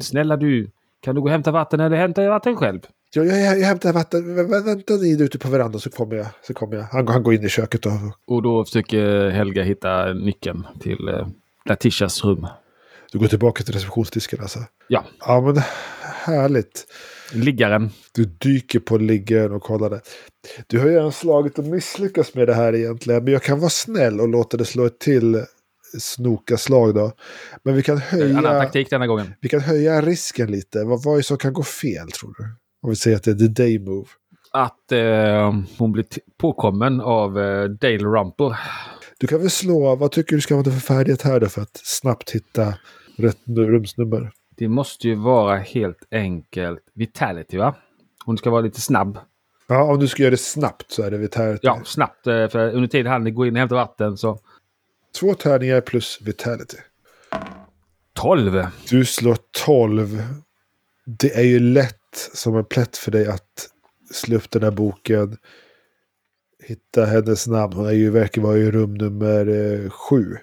snälla 0.00 0.36
du, 0.36 0.70
kan 1.02 1.14
du 1.14 1.20
gå 1.20 1.26
och 1.26 1.30
hämta 1.32 1.50
vatten 1.50 1.80
eller 1.80 1.96
hämtar 1.96 2.22
jag 2.22 2.30
vatten 2.30 2.56
själv? 2.56 2.80
Ja, 3.14 3.24
jag, 3.24 3.40
jag, 3.40 3.58
jag 3.58 3.66
hämtar 3.66 3.92
vatten. 3.92 4.38
Vä- 4.38 4.48
vä- 4.48 4.64
Vänta 4.64 4.94
ni 4.94 5.22
ute 5.22 5.38
på 5.38 5.48
verandan 5.48 5.80
så 5.80 5.90
kommer 5.90 6.16
jag. 6.16 6.26
Så 6.42 6.54
kommer 6.54 6.76
jag. 6.76 6.82
Han, 6.84 7.08
han 7.08 7.22
går 7.22 7.34
in 7.34 7.44
i 7.44 7.48
köket 7.48 7.86
och 7.86 7.92
Och 8.26 8.42
då 8.42 8.64
försöker 8.64 9.30
Helga 9.30 9.62
hitta 9.62 10.12
nyckeln 10.12 10.66
till 10.80 11.08
eh, 11.08 11.26
Letitias 11.68 12.24
rum. 12.24 12.46
Du 13.14 13.20
går 13.20 13.26
tillbaka 13.28 13.64
till 13.64 13.74
receptionsdisken 13.74 14.38
alltså. 14.42 14.58
Ja, 14.88 15.04
Ja, 15.26 15.40
men 15.40 15.62
härligt. 16.02 16.86
liggaren. 17.32 17.90
Du 18.12 18.24
dyker 18.24 18.78
på 18.80 18.98
liggaren 18.98 19.52
och 19.52 19.62
kollar 19.62 19.90
det. 19.90 20.00
Du 20.66 20.78
har 20.78 20.86
ju 20.86 20.92
redan 20.94 21.12
slagit 21.12 21.58
och 21.58 21.64
misslyckats 21.64 22.34
med 22.34 22.48
det 22.48 22.54
här 22.54 22.74
egentligen. 22.74 23.24
Men 23.24 23.32
jag 23.32 23.42
kan 23.42 23.58
vara 23.60 23.70
snäll 23.70 24.20
och 24.20 24.28
låta 24.28 24.56
det 24.56 24.64
slå 24.64 24.84
ett 24.86 24.98
till 25.00 25.44
snoka-slag 25.98 26.94
då. 26.94 27.12
Men 27.64 27.74
vi 27.76 27.82
kan 27.82 27.96
Annan 27.96 28.08
höja, 28.20 28.42
taktik 28.42 28.90
denna 28.90 29.06
gången. 29.06 29.34
vi 29.40 29.48
kan 29.48 29.60
höja 29.60 30.00
risken 30.00 30.50
lite. 30.50 30.84
Vad, 30.84 31.02
vad 31.04 31.14
är 31.14 31.18
det 31.18 31.22
som 31.24 31.38
kan 31.38 31.52
gå 31.52 31.62
fel 31.62 32.10
tror 32.10 32.34
du? 32.38 32.44
Om 32.82 32.90
vi 32.90 32.96
säger 32.96 33.16
att 33.16 33.22
det 33.22 33.30
är 33.30 33.34
the 33.34 33.48
day 33.48 33.78
move. 33.78 34.06
Att 34.52 34.92
eh, 34.92 35.54
hon 35.78 35.92
blir 35.92 36.04
påkommen 36.40 37.00
av 37.00 37.38
eh, 37.40 37.64
Dale 37.64 37.98
Rumple. 37.98 38.56
Du 39.18 39.26
kan 39.26 39.40
väl 39.40 39.50
slå, 39.50 39.96
vad 39.96 40.10
tycker 40.12 40.36
du 40.36 40.42
ska 40.42 40.54
vara 40.56 40.64
för 40.64 40.80
färdighet 40.80 41.22
här 41.22 41.40
då 41.40 41.46
för 41.48 41.62
att 41.62 41.80
snabbt 41.84 42.30
hitta 42.30 42.74
rätt 43.16 43.38
nu- 43.44 43.66
rumsnummer? 43.66 44.32
Det 44.56 44.68
måste 44.68 45.08
ju 45.08 45.14
vara 45.14 45.56
helt 45.56 46.06
enkelt 46.10 46.80
Vitality 46.94 47.56
va? 47.58 47.74
Hon 48.24 48.38
ska 48.38 48.50
vara 48.50 48.60
lite 48.60 48.80
snabb. 48.80 49.18
Ja, 49.66 49.82
om 49.82 49.98
du 49.98 50.08
ska 50.08 50.22
göra 50.22 50.30
det 50.30 50.36
snabbt 50.36 50.90
så 50.90 51.02
är 51.02 51.10
det 51.10 51.18
vitality. 51.18 51.60
Ja, 51.62 51.80
snabbt. 51.84 52.26
eh, 52.26 52.48
För 52.48 52.72
under 52.74 52.88
tiden 52.88 53.12
han 53.12 53.34
går 53.34 53.46
in 53.46 53.54
och 53.54 53.58
hämtar 53.58 53.76
vatten 53.76 54.16
så... 54.16 54.38
Två 55.20 55.34
tärningar 55.34 55.80
plus 55.80 56.18
vitality. 56.22 56.76
12! 58.12 58.66
Du 58.90 59.04
slår 59.04 59.36
12. 59.64 60.22
Det 61.06 61.34
är 61.36 61.42
ju 61.42 61.58
lätt 61.60 62.30
som 62.32 62.56
en 62.56 62.64
plätt 62.64 62.96
för 62.96 63.10
dig 63.10 63.26
att 63.28 63.68
slå 64.12 64.36
upp 64.36 64.50
den 64.50 64.62
här 64.62 64.70
boken. 64.70 65.36
Hitta 66.62 67.04
hennes 67.04 67.46
namn. 67.46 67.72
Hon 67.72 67.86
är 67.86 67.92
ju, 67.92 68.10
verkar 68.10 68.42
vara 68.42 68.56
i 68.56 68.70
rum 68.70 68.94
nummer 68.94 69.46
eh, 69.48 69.90
sju. 69.90 70.36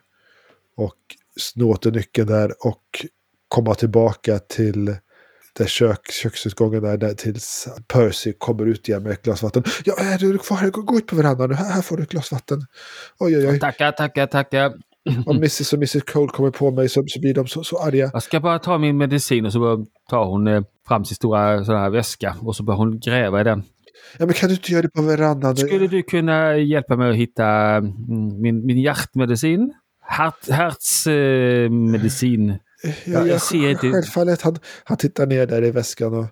Och 0.76 0.98
sno 1.42 1.70
åternyckeln 1.70 2.28
där 2.28 2.68
och 2.68 3.06
komma 3.48 3.76
tillbaka 3.76 4.40
till 4.40 4.96
där 5.58 5.66
kök, 5.66 6.12
köksutgången 6.12 6.84
där, 6.84 6.98
där 6.98 7.14
tills 7.14 7.68
Percy 7.88 8.34
kommer 8.34 8.66
ut 8.66 8.90
igen 8.90 9.04
med 9.04 9.12
ett 9.12 9.22
glas 9.22 9.44
vatten. 9.44 9.64
Ja, 9.86 9.94
är 9.98 10.18
du 10.18 10.38
kvar? 10.38 10.70
Gå, 10.70 10.82
gå 10.82 10.98
ut 10.98 11.08
på 11.08 11.16
verandan 11.16 11.50
nu. 11.50 11.56
Här, 11.56 11.72
här 11.72 11.82
får 11.82 11.98
du 11.98 12.04
ett 12.04 12.10
glas 12.10 12.32
vatten. 12.32 12.60
Oj, 13.20 13.38
oj, 13.38 13.48
oj. 13.48 13.60
Tackar, 13.60 13.92
tackar, 13.92 14.28
tackar. 14.28 14.74
Om 15.26 15.36
Mrs 15.36 15.74
och 15.74 15.78
Mrs 15.78 16.04
Cole 16.04 16.32
kommer 16.32 16.52
på 16.52 16.72
mig 16.72 16.90
så, 16.90 17.04
så 17.08 17.20
blir 17.20 17.34
de 17.34 17.48
så, 17.48 17.64
så 17.64 17.80
arga. 17.80 18.10
Jag 18.14 18.24
ska 18.24 18.40
bara 18.40 18.60
ta 18.60 18.78
min 18.78 18.98
medicin 18.98 19.46
och 19.46 19.54
så 19.54 19.86
tar 20.10 20.26
hon 20.26 20.48
eh, 20.48 20.62
fram 20.88 21.06
sin 21.06 21.16
stora 21.16 21.66
sån 21.66 21.76
här 21.76 21.90
väska 21.90 22.36
och 22.42 22.56
så 22.56 22.64
börjar 22.64 22.78
hon 22.78 23.00
gräva 23.00 23.42
i 23.42 23.44
den. 23.44 23.64
Ja, 24.18 24.26
men 24.26 24.34
kan 24.34 24.50
du 24.50 24.56
inte 24.56 24.72
göra 24.72 24.82
det 24.82 24.90
på 24.90 25.02
verandan? 25.02 25.58
Skulle 25.58 25.88
du 25.88 26.04
kunna 26.04 26.58
hjälpa 26.58 26.96
mig 26.96 27.10
att 27.10 27.16
hitta 27.16 27.48
mm, 27.48 28.42
min, 28.42 28.66
min 28.66 28.78
hjärtmedicin? 28.78 29.74
Hert, 30.12 30.50
Hertzmedicin. 30.50 32.50
Ja, 32.50 32.58
jag 33.06 33.28
ja, 33.28 33.40
ser 33.40 33.70
inte- 33.70 33.92
Självfallet. 33.92 34.42
Han, 34.42 34.58
han 34.84 34.98
tittar 34.98 35.28
ner 35.28 35.48
där 35.48 35.64
i 35.64 35.72
väskan. 35.72 36.14
Och, 36.14 36.26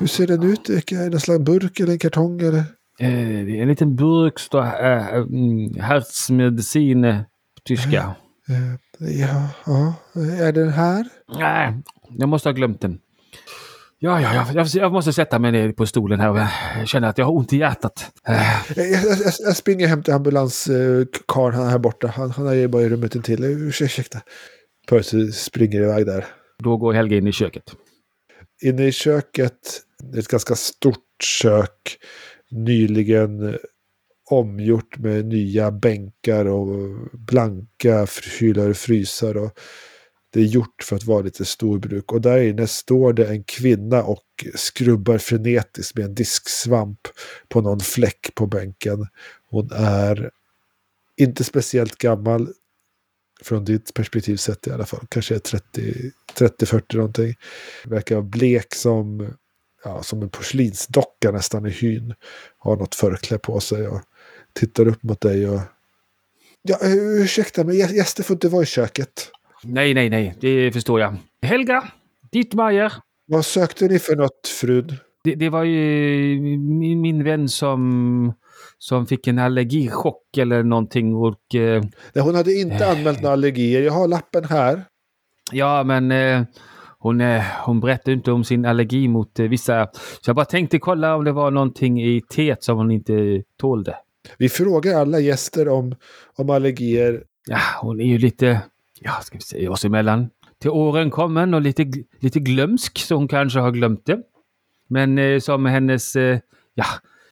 hur 0.00 0.06
ser 0.06 0.26
den 0.26 0.42
ut? 0.42 0.68
Är 0.70 0.82
det 1.10 1.14
en 1.14 1.20
slags 1.20 1.40
burk 1.40 1.80
eller 1.80 1.92
en 1.92 1.98
kartong? 1.98 2.40
Eller? 2.40 2.58
Eh, 2.98 3.44
det 3.46 3.58
är 3.58 3.62
en 3.62 3.68
liten 3.68 3.96
burk 3.96 4.38
står 4.38 4.62
äh, 4.62 5.14
mm, 5.14 5.74
Hertzmedicin 5.80 7.04
eh, 7.04 7.16
på 7.20 7.60
tyska. 7.64 8.14
Eh, 8.48 8.74
ja, 9.20 9.48
ja, 9.66 9.94
är 10.14 10.52
den 10.52 10.68
här? 10.68 11.08
Nej, 11.38 11.74
jag 12.18 12.28
måste 12.28 12.48
ha 12.48 12.54
glömt 12.54 12.80
den. 12.80 12.98
Ja, 14.04 14.20
ja, 14.20 14.34
ja, 14.34 14.46
jag, 14.54 14.66
jag 14.74 14.92
måste 14.92 15.12
sätta 15.12 15.38
mig 15.38 15.52
ner 15.52 15.72
på 15.72 15.86
stolen 15.86 16.20
här 16.20 16.30
och 16.30 16.38
jag 16.78 16.88
känner 16.88 17.08
att 17.08 17.18
jag 17.18 17.24
har 17.26 17.32
ont 17.36 17.52
i 17.52 17.56
hjärtat. 17.56 18.10
Eh, 18.28 18.34
Jag, 18.76 18.90
jag, 18.90 19.04
jag, 19.04 19.32
jag 19.40 19.56
springer 19.56 19.86
hem 19.86 20.02
till 20.02 20.12
ambulanskarln 20.14 21.54
han 21.54 21.68
här 21.68 21.78
borta. 21.78 22.06
Han, 22.06 22.30
han 22.30 22.46
är 22.46 22.68
bara 22.68 22.82
i 22.82 22.88
rummet 22.88 23.14
intill. 23.14 23.44
Urs- 23.44 23.82
Ursäkta. 23.82 24.20
Percy 24.88 25.32
springer 25.32 25.82
iväg 25.82 26.06
där. 26.06 26.26
Då 26.58 26.76
går 26.76 26.92
Helge 26.92 27.16
in 27.16 27.26
i 27.26 27.32
köket. 27.32 27.64
Inne 28.62 28.86
i 28.86 28.92
köket, 28.92 29.80
det 30.12 30.16
är 30.18 30.20
ett 30.20 30.28
ganska 30.28 30.54
stort 30.54 31.22
kök. 31.42 31.98
Nyligen 32.50 33.48
eh, 33.48 33.54
omgjort 34.30 34.98
med 34.98 35.24
nya 35.24 35.70
bänkar 35.70 36.44
och 36.44 36.96
blanka 37.12 38.06
kylar 38.06 38.68
och 38.70 38.76
frysar. 38.76 39.36
Och 39.36 39.50
det 40.32 40.40
är 40.40 40.44
gjort 40.44 40.82
för 40.82 40.96
att 40.96 41.04
vara 41.04 41.22
lite 41.22 41.44
storbruk. 41.44 42.12
Och 42.12 42.20
där 42.20 42.42
inne 42.42 42.66
står 42.66 43.12
det 43.12 43.26
en 43.26 43.44
kvinna 43.44 44.02
och 44.02 44.24
skrubbar 44.54 45.18
frenetiskt 45.18 45.96
med 45.96 46.04
en 46.04 46.14
disksvamp 46.14 47.00
på 47.48 47.60
någon 47.60 47.80
fläck 47.80 48.34
på 48.34 48.46
bänken. 48.46 49.06
Hon 49.50 49.70
är 49.72 50.30
inte 51.16 51.44
speciellt 51.44 51.98
gammal 51.98 52.48
från 53.42 53.64
ditt 53.64 53.94
perspektiv 53.94 54.36
sett 54.36 54.66
i 54.66 54.70
alla 54.70 54.86
fall. 54.86 55.06
Kanske 55.08 55.38
30-40 55.38 56.96
någonting. 56.96 57.34
Verkar 57.84 58.22
blek 58.22 58.74
som, 58.74 59.34
ja, 59.84 60.02
som 60.02 60.22
en 60.22 60.30
porslinsdocka 60.30 61.30
nästan 61.30 61.66
i 61.66 61.70
hyn. 61.70 62.14
Har 62.58 62.76
något 62.76 62.94
förkläde 62.94 63.38
på 63.38 63.60
sig 63.60 63.88
och 63.88 64.00
tittar 64.52 64.88
upp 64.88 65.02
mot 65.02 65.20
dig. 65.20 65.48
Och... 65.48 65.60
Ja, 66.62 66.78
ursäkta 66.82 67.64
men 67.64 67.76
gäster 67.76 68.22
får 68.22 68.34
inte 68.34 68.48
vara 68.48 68.62
i 68.62 68.66
köket. 68.66 69.30
Nej, 69.64 69.94
nej, 69.94 70.10
nej, 70.10 70.34
det 70.40 70.72
förstår 70.72 71.00
jag. 71.00 71.16
Helga 71.42 71.84
Dittmeier. 72.32 72.92
Vad 73.26 73.44
sökte 73.44 73.84
ni 73.88 73.98
för 73.98 74.16
något, 74.16 74.48
frun? 74.60 74.96
Det, 75.24 75.34
det 75.34 75.48
var 75.48 75.64
ju 75.64 75.78
min, 76.58 77.00
min 77.00 77.24
vän 77.24 77.48
som, 77.48 78.32
som 78.78 79.06
fick 79.06 79.26
en 79.26 79.38
allergichock 79.38 80.36
eller 80.36 80.62
någonting. 80.62 81.14
Och, 81.14 81.54
eh, 81.54 81.82
Nej, 82.12 82.24
hon 82.24 82.34
hade 82.34 82.52
inte 82.54 82.90
anmält 82.90 83.22
några 83.22 83.32
allergier. 83.32 83.82
Jag 83.82 83.92
har 83.92 84.08
lappen 84.08 84.44
här. 84.44 84.84
ja, 85.52 85.84
men 85.84 86.12
eh, 86.12 86.42
hon, 86.98 87.20
eh, 87.20 87.42
hon 87.64 87.80
berättade 87.80 88.12
inte 88.12 88.32
om 88.32 88.44
sin 88.44 88.64
allergi 88.64 89.08
mot 89.08 89.38
eh, 89.38 89.46
vissa... 89.46 89.88
Så 89.94 90.28
jag 90.28 90.36
bara 90.36 90.44
tänkte 90.44 90.78
kolla 90.78 91.14
om 91.16 91.24
det 91.24 91.32
var 91.32 91.50
någonting 91.50 92.02
i 92.02 92.20
teet 92.34 92.64
som 92.64 92.76
hon 92.78 92.90
inte 92.90 93.42
tålde. 93.58 93.96
Vi 94.38 94.48
frågar 94.48 95.00
alla 95.00 95.20
gäster 95.20 95.68
om, 95.68 95.94
om 96.36 96.50
allergier. 96.50 97.24
Ja, 97.48 97.58
hon 97.80 98.00
är 98.00 98.04
ju 98.04 98.18
lite, 98.18 98.60
ja, 99.04 99.12
ska 99.22 99.38
vi 99.38 99.42
säga 99.42 99.70
oss 99.70 99.84
emellan, 99.84 100.30
till 100.58 100.70
åren 100.70 101.10
kommen 101.10 101.54
och 101.54 101.60
lite, 101.60 101.86
lite 102.20 102.40
glömsk, 102.40 102.98
så 102.98 103.14
hon 103.14 103.28
kanske 103.28 103.60
har 103.60 103.70
glömt 103.70 104.06
det. 104.06 104.18
Men 104.88 105.18
eh, 105.18 105.40
som 105.40 105.66
hennes, 105.66 106.16
eh, 106.16 106.38
ja, 106.74 106.84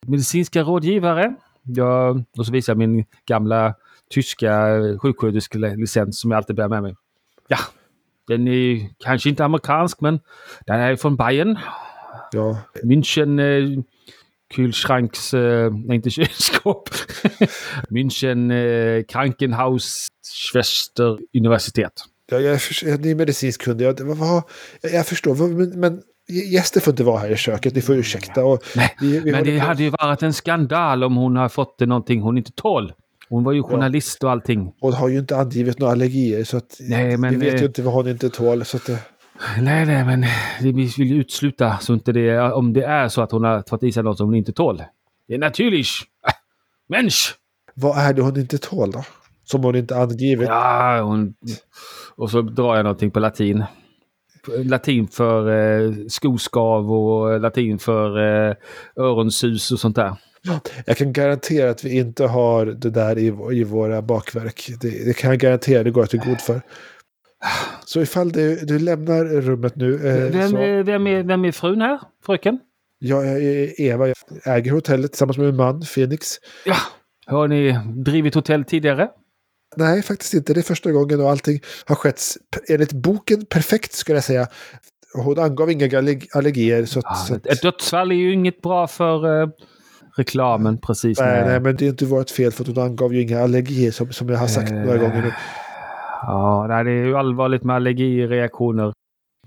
medicinska 0.06 0.62
rådgivare, 0.62 1.34
ja, 1.62 2.10
och 2.38 2.46
så 2.46 2.52
visar 2.52 2.72
jag 2.72 2.78
min 2.78 3.04
gamla 3.26 3.74
tyska 4.10 4.68
eh, 4.68 4.98
sjuksköterskelicens 4.98 6.20
som 6.20 6.30
jag 6.30 6.38
alltid 6.38 6.56
bär 6.56 6.68
med 6.68 6.82
mig. 6.82 6.96
Ja, 7.48 7.58
den 8.28 8.48
är 8.48 8.88
kanske 8.98 9.28
inte 9.28 9.44
amerikansk, 9.44 10.00
men 10.00 10.20
den 10.66 10.80
är 10.80 10.96
från 10.96 11.16
Bayern. 11.16 11.58
Ja, 12.32 12.58
München 12.84 13.40
eh, 13.40 13.82
Kühlschranks, 14.54 15.34
eh, 15.34 15.72
nej 15.72 15.96
inte 15.96 16.10
kylskåp. 16.10 16.88
München 17.90 18.50
eh, 18.50 19.02
Krankenhaus 19.08 20.08
Schwester 20.52 21.18
Universitet. 21.38 21.92
jag, 22.30 22.42
jag, 22.42 22.52
är- 22.54 22.88
jag 22.88 23.06
är 23.06 23.14
medicinsk 23.14 23.62
kunnig. 23.62 23.84
Jag, 23.84 24.00
jag, 24.00 24.42
jag 24.92 25.06
förstår, 25.06 25.34
men, 25.48 25.80
men 25.80 26.00
gäster 26.52 26.80
får 26.80 26.92
inte 26.92 27.04
vara 27.04 27.18
här 27.18 27.30
i 27.30 27.36
köket. 27.36 27.74
Ni 27.74 27.80
får 27.82 27.96
ursäkta. 27.96 28.44
Och 28.44 28.62
Nej, 28.76 28.96
vi, 29.00 29.20
vi 29.20 29.32
Men 29.32 29.44
det 29.44 29.58
på- 29.58 29.64
hade 29.66 29.82
ju 29.82 29.90
varit 29.90 30.22
en 30.22 30.32
skandal 30.32 31.04
om 31.04 31.16
hon 31.16 31.36
har 31.36 31.48
fått 31.48 31.80
någonting 31.80 32.20
hon 32.20 32.38
inte 32.38 32.52
tål. 32.52 32.92
Hon 33.28 33.44
var 33.44 33.52
ju 33.52 33.62
journalist 33.62 34.24
och 34.24 34.30
allting. 34.30 34.72
Hon 34.80 34.92
har 34.92 35.08
ju 35.08 35.18
inte 35.18 35.36
angivit 35.36 35.78
några 35.78 35.92
allergier. 35.92 36.44
Så 36.44 36.56
att 36.56 36.76
Nej, 36.80 37.16
men, 37.16 37.30
vi 37.40 37.46
vet 37.46 37.54
eh, 37.54 37.60
ju 37.60 37.66
inte 37.66 37.82
vad 37.82 37.94
hon 37.94 38.08
inte 38.08 38.30
tål. 38.30 38.64
Så 38.64 38.76
att 38.76 38.86
det, 38.86 38.98
Nej, 39.58 39.86
nej, 39.86 40.04
men 40.04 40.24
vi 40.60 40.72
vill 40.72 41.06
ju 41.10 41.20
utesluta 41.20 41.78
så 41.78 41.94
inte 41.94 42.12
det, 42.12 42.40
om 42.40 42.72
det 42.72 42.84
är 42.84 43.08
så 43.08 43.22
att 43.22 43.32
hon 43.32 43.44
har 43.44 43.64
fått 43.68 43.82
i 43.82 43.92
sig 43.92 44.02
något 44.02 44.16
som 44.16 44.26
hon 44.26 44.34
inte 44.34 44.52
tål. 44.52 44.82
Det 45.28 45.34
är 45.34 45.38
naturligt. 45.38 45.88
Mensch! 46.88 47.34
Vad 47.74 47.98
är 47.98 48.12
det 48.12 48.22
hon 48.22 48.40
inte 48.40 48.58
tål 48.58 48.90
då? 48.90 49.04
Som 49.44 49.64
hon 49.64 49.76
inte 49.76 49.96
angivit? 49.96 50.48
Ja, 50.48 51.00
hon... 51.02 51.34
Och 52.16 52.30
så 52.30 52.42
drar 52.42 52.76
jag 52.76 52.82
någonting 52.82 53.10
på 53.10 53.20
latin. 53.20 53.64
Latin 54.64 55.08
för 55.08 55.50
eh, 55.50 55.92
skoskav 56.08 56.92
och 56.92 57.40
latin 57.40 57.78
för 57.78 58.18
eh, 58.18 58.54
öronsus 58.96 59.72
och 59.72 59.80
sånt 59.80 59.96
där. 59.96 60.16
Jag 60.86 60.96
kan 60.96 61.12
garantera 61.12 61.70
att 61.70 61.84
vi 61.84 61.98
inte 61.98 62.26
har 62.26 62.66
det 62.66 62.90
där 62.90 63.18
i, 63.18 63.26
i 63.52 63.64
våra 63.64 64.02
bakverk. 64.02 64.70
Det, 64.80 65.04
det 65.04 65.16
kan 65.16 65.30
jag 65.30 65.38
garantera, 65.38 65.82
det 65.82 65.90
går 65.90 66.02
jag 66.02 66.10
till 66.10 66.20
god 66.20 66.40
för. 66.40 66.62
Så 67.86 68.00
ifall 68.00 68.32
du, 68.32 68.56
du 68.56 68.78
lämnar 68.78 69.24
rummet 69.24 69.76
nu. 69.76 69.94
Eh, 69.94 70.32
Vem 70.32 70.50
så, 70.50 70.56
är, 70.56 70.82
vem, 70.82 71.06
är, 71.06 71.22
vem 71.22 71.44
är 71.44 71.52
frun 71.52 71.80
här, 71.80 72.00
fröken? 72.26 72.58
jag 72.98 73.26
är 73.28 73.80
Eva, 73.80 74.06
jag 74.08 74.16
äger 74.44 74.72
hotellet 74.72 75.12
tillsammans 75.12 75.38
med 75.38 75.46
min 75.46 75.56
man 75.56 75.82
Felix. 75.82 76.26
Ja. 76.64 76.76
Har 77.26 77.48
ni 77.48 77.78
drivit 78.04 78.34
hotell 78.34 78.64
tidigare? 78.64 79.08
Nej, 79.76 80.02
faktiskt 80.02 80.34
inte. 80.34 80.54
Det 80.54 80.60
är 80.60 80.62
första 80.62 80.92
gången 80.92 81.20
och 81.20 81.30
allting 81.30 81.60
har 81.86 81.94
skett 81.96 82.22
enligt 82.68 82.92
boken 82.92 83.44
perfekt 83.46 83.92
skulle 83.92 84.16
jag 84.16 84.24
säga. 84.24 84.46
Hon 85.14 85.38
angav 85.38 85.70
inga 85.70 85.86
allerg- 85.86 86.28
allergier. 86.32 86.84
Så, 86.84 86.98
att, 86.98 87.04
Ja, 87.08 87.14
så 87.14 87.34
att, 87.34 87.46
ett 87.46 87.62
dödsfall 87.62 88.10
är 88.12 88.16
ju 88.16 88.32
inget 88.32 88.62
bra 88.62 88.86
för 88.86 89.42
eh, 89.42 89.48
reklamen 90.16 90.78
precis. 90.78 91.20
nej, 91.20 91.44
nej, 91.46 91.60
men 91.60 91.76
det 91.76 91.84
är 91.84 91.88
inte 91.88 92.04
vårt 92.04 92.30
fel 92.30 92.52
för 92.52 92.64
hon 92.64 92.78
angav 92.78 93.14
ju 93.14 93.22
inga 93.22 93.42
allergier 93.42 93.90
som, 93.90 94.12
som 94.12 94.28
jag 94.28 94.38
har 94.38 94.46
sagt 94.46 94.70
några 94.72 94.94
Eh, 94.94 95.00
gånger 95.00 95.22
nu. 95.22 95.32
Ja, 96.22 96.66
det 96.68 96.90
är 96.90 97.06
ju 97.06 97.16
allvarligt 97.16 97.64
med 97.64 97.76
allergireaktioner. 97.76 98.92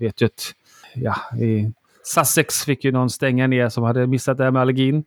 Vet 0.00 0.22
ju 0.22 0.26
att 0.26 0.52
ja, 0.94 1.14
i 1.38 1.72
Sussex 2.04 2.64
fick 2.64 2.84
ju 2.84 2.92
någon 2.92 3.10
stänga 3.10 3.46
ner 3.46 3.68
som 3.68 3.84
hade 3.84 4.06
missat 4.06 4.38
det 4.38 4.44
här 4.44 4.50
med 4.50 4.62
allergin. 4.62 5.04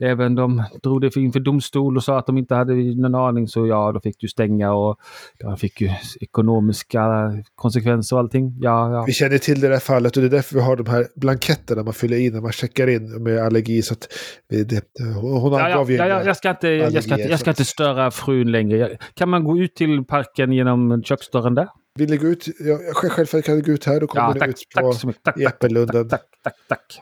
Även 0.00 0.34
de 0.34 0.62
drog 0.82 1.00
det 1.00 1.16
inför 1.16 1.40
domstol 1.40 1.96
och 1.96 2.04
sa 2.04 2.18
att 2.18 2.26
de 2.26 2.38
inte 2.38 2.54
hade 2.54 2.74
någon 2.74 3.14
aning 3.14 3.48
så 3.48 3.66
ja, 3.66 3.92
då 3.92 4.00
fick 4.00 4.16
du 4.18 4.28
stänga 4.28 4.72
och 4.72 4.96
de 5.40 5.56
fick 5.56 5.80
ju 5.80 5.90
ekonomiska 6.20 7.32
konsekvenser 7.54 8.16
och 8.16 8.20
allting. 8.20 8.56
Ja, 8.60 8.92
ja. 8.92 9.04
Vi 9.06 9.12
känner 9.12 9.38
till 9.38 9.60
det 9.60 9.68
där 9.68 9.78
fallet 9.78 10.16
och 10.16 10.22
det 10.22 10.28
är 10.28 10.30
därför 10.30 10.54
vi 10.54 10.60
har 10.60 10.76
de 10.76 10.86
här 10.86 11.06
blanketterna 11.16 11.82
man 11.82 11.92
fyller 11.94 12.16
i 12.16 12.30
när 12.30 12.40
man 12.40 12.52
checkar 12.52 12.86
in 12.86 13.22
med 13.22 13.38
allergi. 13.38 13.82
Så 13.82 13.94
att 13.94 14.08
vi, 14.48 14.64
det, 14.64 14.82
hon 15.20 15.52
Ja, 15.52 15.58
ja, 15.58 15.64
angav 15.66 15.90
ju 15.90 15.96
ja, 15.96 16.06
ja, 16.06 16.24
jag, 16.24 16.36
ska 16.36 16.50
inte, 16.50 16.68
jag, 16.68 17.04
ska 17.04 17.18
jag 17.18 17.40
ska 17.40 17.50
inte 17.50 17.64
störa 17.64 18.10
frun 18.10 18.52
längre. 18.52 18.96
Kan 19.14 19.28
man 19.28 19.44
gå 19.44 19.58
ut 19.58 19.74
till 19.74 20.04
parken 20.04 20.52
genom 20.52 21.02
köksdörren 21.02 21.54
där? 21.54 21.68
Vill 21.98 22.10
ni 22.10 22.16
gå 22.16 22.26
ut? 22.26 22.46
Ja, 22.60 22.78
själv- 22.94 23.10
självfallet 23.10 23.46
kan 23.46 23.56
du 23.56 23.62
gå 23.62 23.72
ut 23.72 23.84
här. 23.84 24.00
Då 24.00 24.06
kommer 24.06 24.26
Ja, 24.26 24.32
ni 24.34 24.40
tack, 24.40 24.48
ut 24.48 24.62
på 24.76 24.92
tack. 24.92 25.02
Tack, 25.22 25.36
i 25.40 25.44
tack, 25.44 25.54
Äppellunden. 25.54 26.08
tack, 26.08 26.22
tack, 26.44 26.54
tack. 26.68 27.00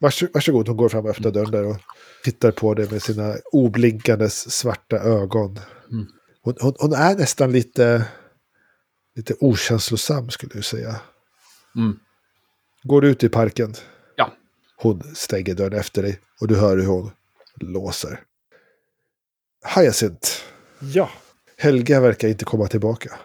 Vars, 0.00 0.22
varsågod, 0.34 0.68
hon 0.68 0.76
går 0.76 0.88
fram 0.88 1.04
och 1.04 1.10
öppnar 1.10 1.30
dörren 1.30 1.50
där 1.50 1.66
och 1.66 1.76
tittar 2.24 2.50
på 2.50 2.74
det 2.74 2.90
med 2.90 3.02
sina 3.02 3.34
oblinkandes 3.52 4.50
svarta 4.50 4.96
ögon. 4.96 5.58
Mm. 5.90 6.06
Hon, 6.42 6.54
hon, 6.60 6.74
hon 6.78 6.92
är 6.92 7.16
nästan 7.16 7.52
lite, 7.52 8.04
lite 9.16 9.34
okänslosam 9.40 10.30
skulle 10.30 10.52
jag 10.54 10.64
säga. 10.64 11.00
Mm. 11.76 11.98
Går 12.82 13.00
du 13.00 13.08
ut 13.08 13.24
i 13.24 13.28
parken? 13.28 13.74
Ja. 14.16 14.32
Hon 14.76 15.02
stänger 15.14 15.54
dörren 15.54 15.78
efter 15.78 16.02
dig 16.02 16.20
och 16.40 16.48
du 16.48 16.56
hör 16.56 16.76
hur 16.76 16.86
hon 16.86 17.10
låser. 17.60 18.20
Hyacinth. 19.76 20.28
Ja. 20.80 21.10
Helga 21.56 22.00
verkar 22.00 22.28
inte 22.28 22.44
komma 22.44 22.66
tillbaka. 22.66 23.18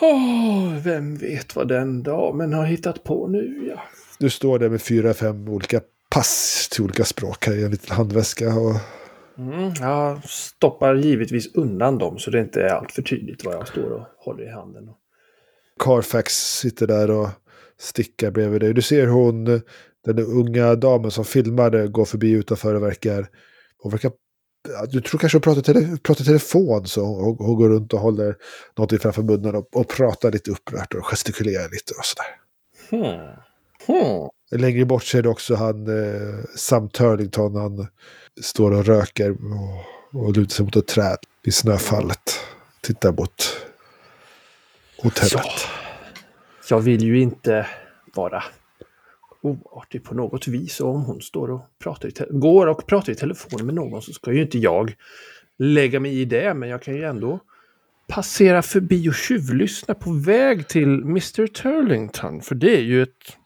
Åh, 0.00 0.78
vem 0.84 1.16
vet 1.16 1.56
vad 1.56 1.68
den 1.68 2.02
damen 2.02 2.52
har 2.52 2.64
hittat 2.64 3.04
på 3.04 3.28
nu, 3.28 3.66
ja. 3.68 3.82
Du 4.18 4.30
står 4.30 4.58
där 4.58 4.68
med 4.68 4.82
fyra, 4.82 5.14
fem 5.14 5.48
olika 5.48 5.80
pass 6.14 6.68
till 6.72 6.84
olika 6.84 7.04
språk 7.04 7.46
här 7.46 7.56
i 7.56 7.64
en 7.64 7.70
liten 7.70 7.96
handväska. 7.96 8.54
Och 8.54 8.76
Mm, 9.38 9.72
jag 9.80 10.24
stoppar 10.24 10.94
givetvis 10.94 11.54
undan 11.54 11.98
dem 11.98 12.18
så 12.18 12.30
det 12.30 12.40
inte 12.40 12.62
är 12.62 12.68
allt 12.68 12.92
för 12.92 13.02
tydligt 13.02 13.44
vad 13.44 13.54
jag 13.54 13.68
står 13.68 13.90
och 13.90 14.06
håller 14.18 14.44
i 14.44 14.50
handen. 14.50 14.88
Carfax 15.80 16.32
sitter 16.32 16.86
där 16.86 17.10
och 17.10 17.28
stickar 17.78 18.30
bredvid 18.30 18.60
dig. 18.60 18.74
Du 18.74 18.82
ser 18.82 19.06
hon, 19.06 19.44
den 20.04 20.18
unga 20.18 20.74
damen 20.74 21.10
som 21.10 21.24
filmade, 21.24 21.88
går 21.88 22.04
förbi 22.04 22.30
utanför 22.30 22.74
och 22.74 22.82
verkar... 22.82 23.28
Hon 23.78 23.92
verkar 23.92 24.12
du 24.90 25.00
tror 25.00 25.18
kanske 25.18 25.36
hon 25.36 25.42
pratar, 25.42 25.62
tele, 25.62 25.96
pratar 26.02 26.24
telefon 26.24 26.86
så 26.86 27.04
hon, 27.04 27.36
hon 27.38 27.56
går 27.56 27.68
runt 27.68 27.92
och 27.92 28.00
håller 28.00 28.36
någonting 28.76 28.98
framför 28.98 29.22
munnen 29.22 29.54
och, 29.54 29.76
och 29.76 29.88
pratar 29.88 30.32
lite 30.32 30.50
upprört 30.50 30.94
och 30.94 31.04
gestikulerar 31.04 31.68
lite 31.70 31.94
och 31.98 32.04
sådär. 32.04 32.36
Hmm. 32.90 33.26
Hmm. 33.86 34.28
Längre 34.58 34.84
bort 34.84 35.04
ser 35.04 35.22
du 35.22 35.28
också 35.28 35.54
han 35.54 35.86
eh, 35.86 36.44
Sam 36.56 36.88
Turlington. 36.88 37.56
Han 37.56 37.86
står 38.40 38.70
och 38.70 38.84
röker 38.84 39.30
och, 39.30 40.26
och 40.26 40.36
lutar 40.36 40.54
sig 40.54 40.64
mot 40.64 40.76
ett 40.76 40.86
träd 40.86 41.16
i 41.44 41.52
snöfallet. 41.52 42.40
Tittar 42.80 43.12
mot 43.12 43.56
hotellet. 45.02 45.32
Ja. 45.34 45.50
Jag 46.70 46.80
vill 46.80 47.02
ju 47.02 47.20
inte 47.20 47.66
vara 48.14 48.44
oartig 49.40 50.04
på 50.04 50.14
något 50.14 50.48
vis. 50.48 50.80
Och 50.80 50.94
om 50.94 51.04
hon 51.04 51.20
står 51.20 51.50
och 51.50 51.60
pratar 51.78 52.08
i 52.08 52.12
går 52.30 52.66
och 52.66 52.86
pratar 52.86 53.12
i 53.12 53.16
telefon 53.16 53.66
med 53.66 53.74
någon 53.74 54.02
så 54.02 54.12
ska 54.12 54.32
ju 54.32 54.42
inte 54.42 54.58
jag 54.58 54.94
lägga 55.58 56.00
mig 56.00 56.20
i 56.20 56.24
det. 56.24 56.54
Men 56.54 56.68
jag 56.68 56.82
kan 56.82 56.94
ju 56.94 57.04
ändå 57.04 57.40
passera 58.08 58.62
förbi 58.62 59.08
och 59.08 59.14
tjuvlyssna 59.14 59.94
på 59.94 60.12
väg 60.12 60.68
till 60.68 61.02
Mr. 61.02 61.46
Turlington. 61.46 62.40
För 62.40 62.54
det 62.54 62.76
är 62.76 62.82
ju 62.82 63.02
ett 63.02 63.36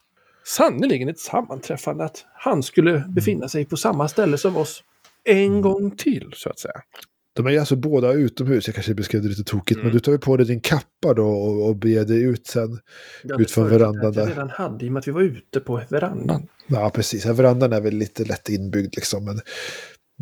sannerligen 0.48 1.08
ett 1.08 1.18
sammanträffande 1.18 2.04
att 2.04 2.24
han 2.34 2.62
skulle 2.62 3.04
befinna 3.08 3.48
sig 3.48 3.64
på 3.64 3.76
samma 3.76 4.08
ställe 4.08 4.38
som 4.38 4.56
oss 4.56 4.82
en 5.24 5.60
gång 5.60 5.90
till, 5.90 6.30
så 6.34 6.50
att 6.50 6.58
säga. 6.58 6.82
De 7.34 7.46
är 7.46 7.58
alltså 7.58 7.76
båda 7.76 8.12
utomhus. 8.12 8.66
Jag 8.66 8.74
kanske 8.74 8.94
beskrev 8.94 9.22
det 9.22 9.28
lite 9.28 9.44
tokigt. 9.44 9.76
Mm. 9.76 9.86
Men 9.86 9.92
du 9.92 10.00
tar 10.00 10.12
ju 10.12 10.18
på 10.18 10.36
dig 10.36 10.46
din 10.46 10.60
kappa 10.60 11.14
då 11.14 11.28
och, 11.28 11.68
och 11.68 11.76
beger 11.76 12.04
dig 12.04 12.22
ut 12.22 12.46
sen. 12.46 12.78
Jag 13.22 13.40
Ut 13.40 13.50
från 13.50 13.68
verandan 13.68 14.12
där. 14.12 14.20
Jag 14.20 14.30
redan 14.30 14.50
hade 14.50 14.84
i 14.84 14.88
och 14.88 14.92
med 14.92 15.00
att 15.00 15.08
vi 15.08 15.12
var 15.12 15.22
ute 15.22 15.60
på 15.60 15.82
verandan. 15.88 16.46
Ja, 16.66 16.90
precis. 16.90 17.24
Ja, 17.24 17.32
verandan 17.32 17.72
är 17.72 17.80
väl 17.80 17.94
lite 17.94 18.24
lätt 18.24 18.48
inbyggd 18.48 18.94
liksom. 18.96 19.24
Men, 19.24 19.40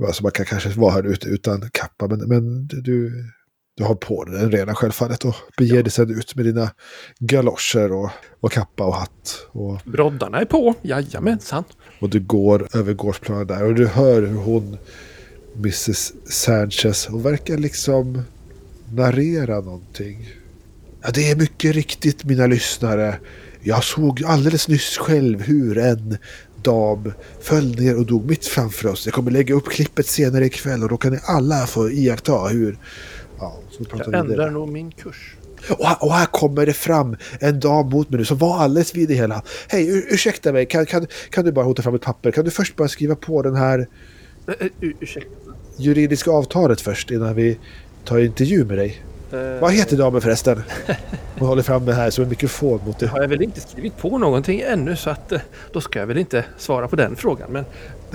alltså 0.07 0.23
man 0.23 0.33
kan 0.33 0.47
kanske 0.47 0.69
vara 0.69 0.93
här 0.93 1.07
ute 1.07 1.29
utan 1.29 1.71
kappa. 1.73 2.09
Men, 2.09 2.19
men 2.29 2.67
du, 2.67 3.25
du 3.77 3.85
har 3.85 3.95
på 3.95 4.25
dig 4.25 4.41
den 4.41 4.51
redan 4.51 4.75
självfallet. 4.75 5.25
Och 5.25 5.35
beger 5.57 5.83
dig 5.83 5.93
sen 5.93 6.11
ut 6.11 6.35
med 6.35 6.45
dina 6.45 6.71
galoscher 7.19 7.93
och, 7.93 8.11
och 8.41 8.53
kappa 8.53 8.85
och 8.85 8.95
hatt. 8.95 9.47
Och, 9.49 9.81
Broddarna 9.85 10.41
är 10.41 10.45
på, 10.45 10.75
jajamensan. 10.83 11.65
och 12.01 12.11
du 12.11 12.21
går 12.21 12.69
över 12.77 12.93
gårdsplanen 12.93 13.47
där. 13.47 13.65
Och 13.65 13.75
du 13.75 13.87
hör 13.87 14.23
hur 14.23 14.37
hon, 14.37 14.79
Mrs 15.57 16.13
Sanchez, 16.25 17.07
hon 17.07 17.23
verkar 17.23 17.59
liksom 17.59 18.23
narrera 18.93 19.61
någonting. 19.61 20.29
Ja, 21.03 21.11
det 21.15 21.31
är 21.31 21.37
mycket 21.37 21.75
riktigt 21.75 22.25
mina 22.25 22.47
lyssnare. 22.47 23.19
Jag 23.63 23.85
såg 23.85 24.25
alldeles 24.25 24.69
nyss 24.69 24.99
själv 24.99 25.43
hur 25.43 25.79
en 25.79 26.19
dam 26.63 27.13
föll 27.41 27.81
ner 27.81 27.97
och 27.97 28.07
dog 28.07 28.31
mitt 28.31 28.47
framför 28.47 28.89
oss. 28.89 29.07
Jag 29.07 29.15
kommer 29.15 29.31
lägga 29.31 29.55
upp 29.55 29.69
klippet 29.69 30.07
senare 30.07 30.47
ikväll 30.47 30.83
och 30.83 30.89
då 30.89 30.97
kan 30.97 31.13
ni 31.13 31.19
alla 31.27 31.67
få 31.67 31.91
iaktta 31.91 32.47
hur... 32.47 32.79
Jag 33.91 34.15
ändrar 34.15 34.45
det. 34.45 34.51
nog 34.51 34.69
min 34.69 34.91
kurs. 34.93 35.35
Och, 35.79 35.87
här- 35.87 35.97
och 36.05 36.13
här 36.13 36.27
kommer 36.27 36.67
det 36.67 36.73
fram 36.73 37.17
en 37.41 37.61
dam 37.61 37.89
mot 37.89 38.11
mig 38.11 38.19
nu 38.19 38.25
som 38.25 38.39
var 38.39 38.59
alldeles 38.59 38.95
vid 38.95 39.09
det 39.09 39.15
hela. 39.15 39.43
Hej, 39.69 39.89
ur, 39.89 40.05
ursäkta 40.11 40.53
mig, 40.53 40.67
kan, 40.67 40.87
kan, 40.87 41.07
kan 41.31 41.45
du 41.45 41.53
bara 41.53 41.65
hota 41.65 41.83
fram 41.83 41.95
ett 41.95 42.03
papper? 42.03 42.31
Kan 42.31 42.45
du 42.45 42.51
först 42.51 42.77
bara 42.77 42.89
skriva 42.89 43.15
på 43.17 43.43
den 43.43 43.57
här 43.57 43.87
ur- 44.81 44.97
ursäkta. 45.01 45.31
juridiska 45.77 46.31
avtalet 46.31 46.81
först 46.81 47.11
innan 47.11 47.35
vi 47.35 47.59
tar 48.05 48.19
intervju 48.19 48.65
med 48.65 48.79
dig? 48.79 49.03
Eh, 49.33 49.61
Vad 49.61 49.73
heter 49.73 49.97
damen 49.97 50.21
förresten? 50.21 50.63
Hon 51.39 51.49
håller 51.49 51.63
fram 51.63 51.85
det 51.87 51.95
här 51.95 52.11
som 52.11 52.25
en 52.25 52.31
mikrofon 52.31 52.81
mot 52.87 52.99
det. 52.99 53.07
har 53.07 53.21
jag 53.21 53.29
väl 53.29 53.43
inte 53.43 53.61
skrivit 53.61 53.97
på 53.97 54.19
någonting 54.19 54.61
ännu 54.61 54.97
så 54.97 55.11
att 55.11 55.33
eh, 55.33 55.41
då 55.73 55.81
ska 55.81 55.99
jag 55.99 56.07
väl 56.07 56.19
inte 56.19 56.45
svara 56.59 56.89
på 56.89 56.97
den 56.97 57.17
frågan. 57.17 57.51
Men 57.53 57.65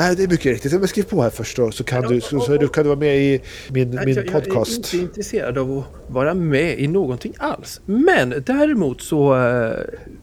Nej, 0.01 0.15
det 0.15 0.23
är 0.23 0.27
mycket 0.27 0.45
riktigt. 0.45 0.71
Men 0.73 0.87
skriv 0.87 1.03
på 1.03 1.21
här 1.21 1.29
först 1.29 1.57
då, 1.57 1.71
så 1.71 1.83
kan, 1.83 2.01
du, 2.03 2.21
så, 2.21 2.39
så 2.39 2.53
är 2.53 2.57
du, 2.57 2.67
kan 2.67 2.83
du 2.83 2.87
vara 2.87 2.99
med 2.99 3.17
i 3.17 3.41
min, 3.69 3.91
Nej, 3.91 4.05
min 4.05 4.15
jag, 4.15 4.25
jag 4.25 4.33
podcast. 4.33 4.71
är 4.71 4.75
inte 4.77 4.97
intresserad 4.97 5.57
av 5.57 5.77
att 5.77 6.13
vara 6.13 6.33
med 6.33 6.79
i 6.79 6.87
någonting 6.87 7.33
alls. 7.37 7.81
Men 7.85 8.33
däremot 8.45 9.01
så 9.01 9.35
eh, 9.47 9.77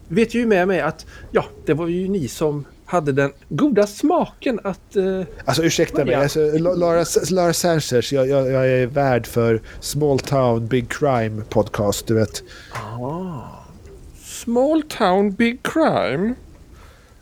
vet 0.07 0.33
ju 0.33 0.45
med 0.45 0.67
mig 0.67 0.81
att 0.81 1.05
ja, 1.31 1.45
det 1.65 1.73
var 1.73 1.87
ju 1.87 2.07
ni 2.07 2.27
som 2.27 2.65
hade 2.85 3.11
den 3.11 3.31
goda 3.49 3.87
smaken 3.87 4.59
att... 4.63 4.95
eh, 4.95 5.21
Alltså 5.45 5.63
ursäkta 5.63 6.05
mig, 6.05 6.13
Ja. 6.13 6.19
alltså, 6.23 6.39
La- 6.39 6.73
Lara, 6.75 7.05
Lara 7.31 7.53
Sanchez, 7.53 8.11
jag, 8.11 8.27
jag, 8.27 8.51
jag 8.51 8.67
är 8.69 8.85
värd 8.87 9.27
för 9.27 9.61
Small 9.79 10.19
Town 10.19 10.67
Big 10.67 10.89
Crime 10.91 11.41
podcast, 11.49 12.07
du 12.07 12.13
vet. 12.13 12.43
Small 14.23 14.81
town 14.83 15.31
big 15.31 15.59
crime. 15.63 16.33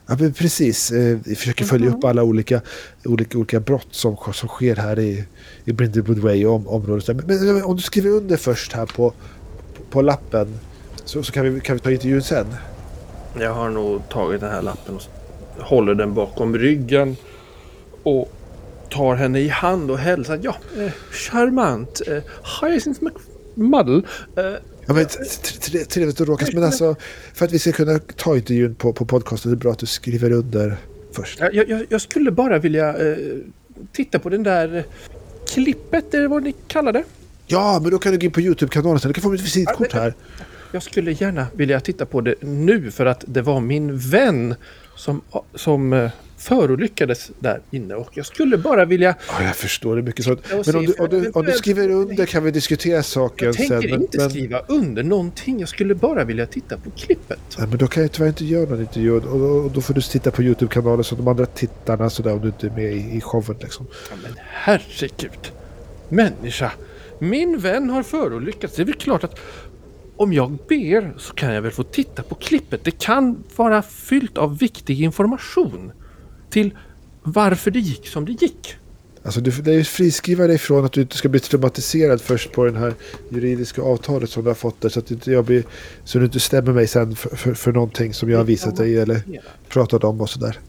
Ja, 0.07 0.15
men 0.19 0.33
precis. 0.33 0.91
Eh, 0.91 1.17
Vi 1.23 1.35
försöker 1.35 1.65
följa 1.65 1.89
upp 1.89 2.03
alla 2.03 2.23
olika, 2.23 2.61
olika, 3.05 3.37
olika 3.37 3.59
brott 3.59 3.87
som, 3.91 4.17
som 4.33 4.49
sker 4.49 4.75
här 4.75 4.99
i, 4.99 5.25
i 5.65 5.71
Brindlewood 5.73 6.17
Way 6.19 6.45
och 6.45 6.55
om, 6.55 6.67
området. 6.67 7.07
Men, 7.07 7.25
men 7.55 7.63
om 7.63 7.75
du 7.75 7.81
skriver 7.81 8.09
under 8.09 8.37
först 8.37 8.73
här 8.73 8.85
på, 8.85 9.13
på 9.89 10.01
lappen 10.01 10.47
så, 11.05 11.23
så 11.23 11.31
kan, 11.31 11.53
vi, 11.53 11.59
kan 11.59 11.75
vi 11.75 11.79
ta 11.81 11.91
intervjun 11.91 12.23
sen. 12.23 12.45
Jag 13.39 13.53
har 13.53 13.69
nog 13.69 14.09
tagit 14.09 14.41
den 14.41 14.51
här 14.51 14.61
lappen 14.61 14.95
och 14.95 15.63
håller 15.63 15.95
den 15.95 16.13
bakom 16.13 16.57
ryggen. 16.57 17.15
Och 18.03 18.31
tar 18.89 19.15
henne 19.15 19.39
i 19.39 19.47
hand 19.47 19.91
och 19.91 19.97
hälsar. 19.97 20.39
Ja, 20.43 20.55
eh, 20.77 20.91
charmant. 21.11 22.01
Eh, 22.07 22.23
Hyacinth 22.61 23.01
McMuddle. 23.03 24.01
Eh, 24.35 24.53
Ja, 24.87 24.93
men, 24.93 25.05
trevligt 25.87 26.21
att 26.21 26.27
råkas, 26.27 26.53
men 26.53 26.63
alltså 26.63 26.95
för 27.33 27.45
att 27.45 27.51
vi 27.51 27.59
ska 27.59 27.71
kunna 27.71 27.99
ta 27.99 28.35
intervjun 28.35 28.75
på, 28.75 28.93
på 28.93 29.05
podcasten 29.05 29.51
är 29.51 29.55
det 29.55 29.59
bra 29.59 29.71
att 29.71 29.79
du 29.79 29.85
skriver 29.85 30.31
under 30.31 30.77
först. 31.11 31.39
jag, 31.39 31.69
jag, 31.69 31.85
jag 31.89 32.01
skulle 32.01 32.31
bara 32.31 32.59
vilja 32.59 33.11
eh, 33.11 33.17
titta 33.91 34.19
på 34.19 34.29
den 34.29 34.43
där 34.43 34.85
klippet, 35.47 36.13
eller 36.13 36.27
vad 36.27 36.43
ni 36.43 36.53
kallar 36.67 36.93
det. 36.93 37.03
Ja, 37.47 37.79
men 37.81 37.91
då 37.91 37.97
kan 37.99 38.11
du 38.11 38.17
gå 38.17 38.25
in 38.25 38.31
på 38.31 38.41
YouTube-kanalen 38.41 38.99
sen. 38.99 39.09
Du 39.09 39.13
kan 39.13 39.21
få 39.21 39.29
mitt 39.29 39.41
visitkort 39.41 39.93
här. 39.93 40.13
Jag 40.71 40.83
skulle 40.83 41.11
gärna 41.11 41.47
vilja 41.53 41.79
titta 41.79 42.05
på 42.05 42.21
det 42.21 42.35
nu 42.41 42.91
för 42.91 43.05
att 43.05 43.23
det 43.27 43.41
var 43.41 43.59
min 43.59 43.97
vän 43.97 44.55
som, 44.95 45.21
som 45.55 45.93
eh, 45.93 46.11
förolyckades 46.37 47.31
där 47.39 47.61
inne 47.71 47.95
och 47.95 48.09
jag 48.13 48.25
skulle 48.25 48.57
bara 48.57 48.85
vilja... 48.85 49.15
Ja, 49.27 49.43
jag 49.43 49.55
förstår 49.55 49.95
det 49.95 50.01
mycket 50.01 50.25
sånt. 50.25 50.41
Men 50.65 50.75
om 50.75 50.85
du, 50.85 50.93
om, 50.93 51.09
du, 51.09 51.29
om 51.29 51.45
du 51.45 51.51
skriver 51.51 51.89
under 51.89 52.25
kan 52.25 52.43
vi 52.43 52.51
diskutera 52.51 53.03
saken 53.03 53.45
Jag 53.45 53.55
tänker 53.55 53.81
sen. 53.81 54.01
Inte 54.01 54.17
men, 54.17 54.29
skriva 54.29 54.59
under 54.67 55.03
någonting. 55.03 55.59
Jag 55.59 55.69
skulle 55.69 55.95
bara 55.95 56.23
vilja 56.23 56.45
titta 56.45 56.77
på 56.77 56.89
klippet. 56.91 57.39
nej, 57.57 57.67
men 57.67 57.77
då 57.77 57.87
kan 57.87 58.03
jag 58.03 58.11
tyvärr 58.11 58.27
inte 58.29 58.45
göra 58.45 58.69
någon 58.69 58.79
intervju. 58.79 59.11
Och, 59.11 59.25
och, 59.25 59.65
och 59.65 59.71
då 59.71 59.81
får 59.81 59.93
du 59.93 60.01
titta 60.01 60.31
på 60.31 60.43
YouTube-kanalen 60.43 61.03
som 61.03 61.17
de 61.17 61.27
andra 61.27 61.45
tittarna 61.45 62.09
sådär 62.09 62.33
om 62.33 62.41
du 62.41 62.47
inte 62.47 62.67
är 62.67 62.71
med 62.71 62.93
i, 62.93 63.17
i 63.17 63.21
showen 63.21 63.57
liksom. 63.61 63.85
Ja, 64.09 64.15
men 64.23 64.31
herregud. 64.37 65.51
Människa. 66.09 66.71
Min 67.19 67.59
vän 67.59 67.89
har 67.89 68.03
förolyckats. 68.03 68.75
Det 68.75 68.81
är 68.81 68.85
väl 68.85 68.93
klart 68.93 69.23
att 69.23 69.39
om 70.15 70.33
jag 70.33 70.57
ber 70.69 71.13
så 71.17 71.33
kan 71.33 71.53
jag 71.53 71.61
väl 71.61 71.71
få 71.71 71.83
titta 71.83 72.23
på 72.23 72.35
klippet. 72.35 72.83
Det 72.83 72.91
kan 72.91 73.43
vara 73.55 73.81
fyllt 73.81 74.37
av 74.37 74.57
viktig 74.57 75.01
information 75.01 75.91
till 76.49 76.77
varför 77.23 77.71
det 77.71 77.79
gick 77.79 78.07
som 78.07 78.25
det 78.25 78.31
gick. 78.31 78.75
Alltså 79.23 79.41
du, 79.41 79.51
det 79.51 79.71
är 79.71 79.75
ju 79.75 79.83
friskriva 79.83 80.47
dig 80.47 80.57
från 80.57 80.85
att 80.85 80.93
du 80.93 81.01
inte 81.01 81.17
ska 81.17 81.29
bli 81.29 81.39
traumatiserad 81.39 82.21
först 82.21 82.51
på 82.51 82.65
det 82.65 82.79
här 82.79 82.93
juridiska 83.29 83.81
avtalet 83.81 84.29
som 84.29 84.43
du 84.43 84.49
har 84.49 84.55
fått 84.55 84.81
där. 84.81 84.89
Så 84.89 84.99
att 84.99 85.11
inte 85.11 85.31
jag 85.31 85.45
blir, 85.45 85.63
så 86.03 86.19
du 86.19 86.25
inte 86.25 86.39
stämmer 86.39 86.73
mig 86.73 86.87
sen 86.87 87.15
för, 87.15 87.35
för, 87.35 87.53
för 87.53 87.71
någonting 87.71 88.13
som 88.13 88.29
jag 88.29 88.37
har 88.37 88.43
visat 88.43 88.75
dig 88.77 88.97
eller 88.97 89.21
pratat 89.69 90.03
om 90.03 90.21
och 90.21 90.29
sådär. 90.29 90.59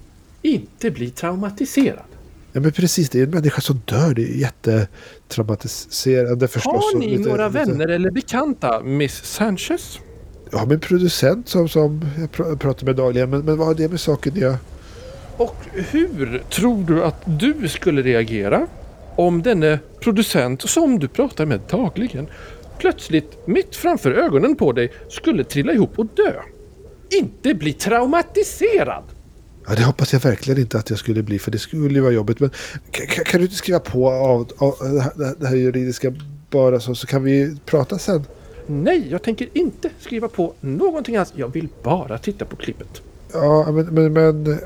Inte 0.42 0.90
bli 0.90 1.10
traumatiserad. 1.10 2.02
Ja 2.52 2.60
men 2.60 2.72
precis, 2.72 3.10
det 3.10 3.18
är 3.20 3.24
en 3.24 3.30
människa 3.30 3.60
som 3.60 3.80
dör. 3.84 4.14
Det 4.14 4.22
är 4.22 4.36
jättetraumatiserande 4.36 6.48
förstås. 6.48 6.92
Har 6.92 6.98
ni 7.00 7.16
lite- 7.16 7.28
några 7.30 7.48
lite- 7.48 7.58
vänner 7.64 7.88
eller 7.88 8.10
bekanta, 8.10 8.82
Miss 8.82 9.24
Sanchez? 9.24 9.98
Jag 10.50 10.58
har 10.58 10.66
min 10.66 10.80
producent 10.80 11.48
som, 11.48 11.68
som 11.68 12.04
jag 12.18 12.30
pr- 12.30 12.56
pratar 12.56 12.86
med 12.86 12.96
dagligen. 12.96 13.30
Men, 13.30 13.40
men 13.44 13.56
vad 13.58 13.66
har 13.66 13.74
det 13.74 13.88
med 13.88 14.00
saken 14.00 14.32
att 14.32 14.38
göra? 14.38 14.58
Och 15.38 15.56
hur 15.72 16.42
tror 16.50 16.84
du 16.84 17.04
att 17.04 17.22
du 17.24 17.68
skulle 17.68 18.02
reagera 18.02 18.66
om 19.16 19.42
denne 19.42 19.78
producent 20.00 20.62
som 20.62 20.98
du 20.98 21.08
pratar 21.08 21.46
med 21.46 21.60
dagligen 21.70 22.26
plötsligt 22.78 23.46
mitt 23.46 23.76
framför 23.76 24.10
ögonen 24.10 24.56
på 24.56 24.72
dig 24.72 24.92
skulle 25.08 25.44
trilla 25.44 25.72
ihop 25.72 25.98
och 25.98 26.06
dö? 26.06 26.32
Inte 27.10 27.54
bli 27.54 27.72
traumatiserad! 27.72 29.04
Ja, 29.66 29.74
det 29.74 29.84
hoppas 29.84 30.12
jag 30.12 30.20
verkligen 30.20 30.60
inte 30.60 30.78
att 30.78 30.90
jag 30.90 30.98
skulle 30.98 31.22
bli. 31.22 31.38
För 31.38 31.50
det 31.50 31.58
skulle 31.58 31.94
ju 31.94 32.00
vara 32.00 32.12
jobbigt. 32.12 32.40
Men 32.40 32.50
kan, 33.24 33.40
du 33.40 33.44
inte 33.44 33.56
skriva 33.56 33.80
på 33.80 34.10
av, 34.10 34.52
av 34.58 34.74
det, 34.80 35.00
här, 35.00 35.34
det 35.38 35.46
här 35.46 35.56
juridiska 35.56 36.14
bara 36.50 36.80
så, 36.80 36.94
så 36.94 37.06
kan 37.06 37.24
vi 37.24 37.56
prata 37.66 37.98
sen? 37.98 38.24
Nej, 38.66 39.06
jag 39.10 39.22
tänker 39.22 39.48
inte 39.52 39.90
skriva 40.00 40.28
på 40.28 40.52
någonting 40.60 41.16
alls. 41.16 41.32
Jag 41.36 41.52
vill 41.52 41.68
bara 41.82 42.18
titta 42.18 42.44
på 42.44 42.56
klippet. 42.56 43.02
Ja, 43.32 43.72
men... 43.72 43.86
men, 43.86 44.12
men 44.12 44.58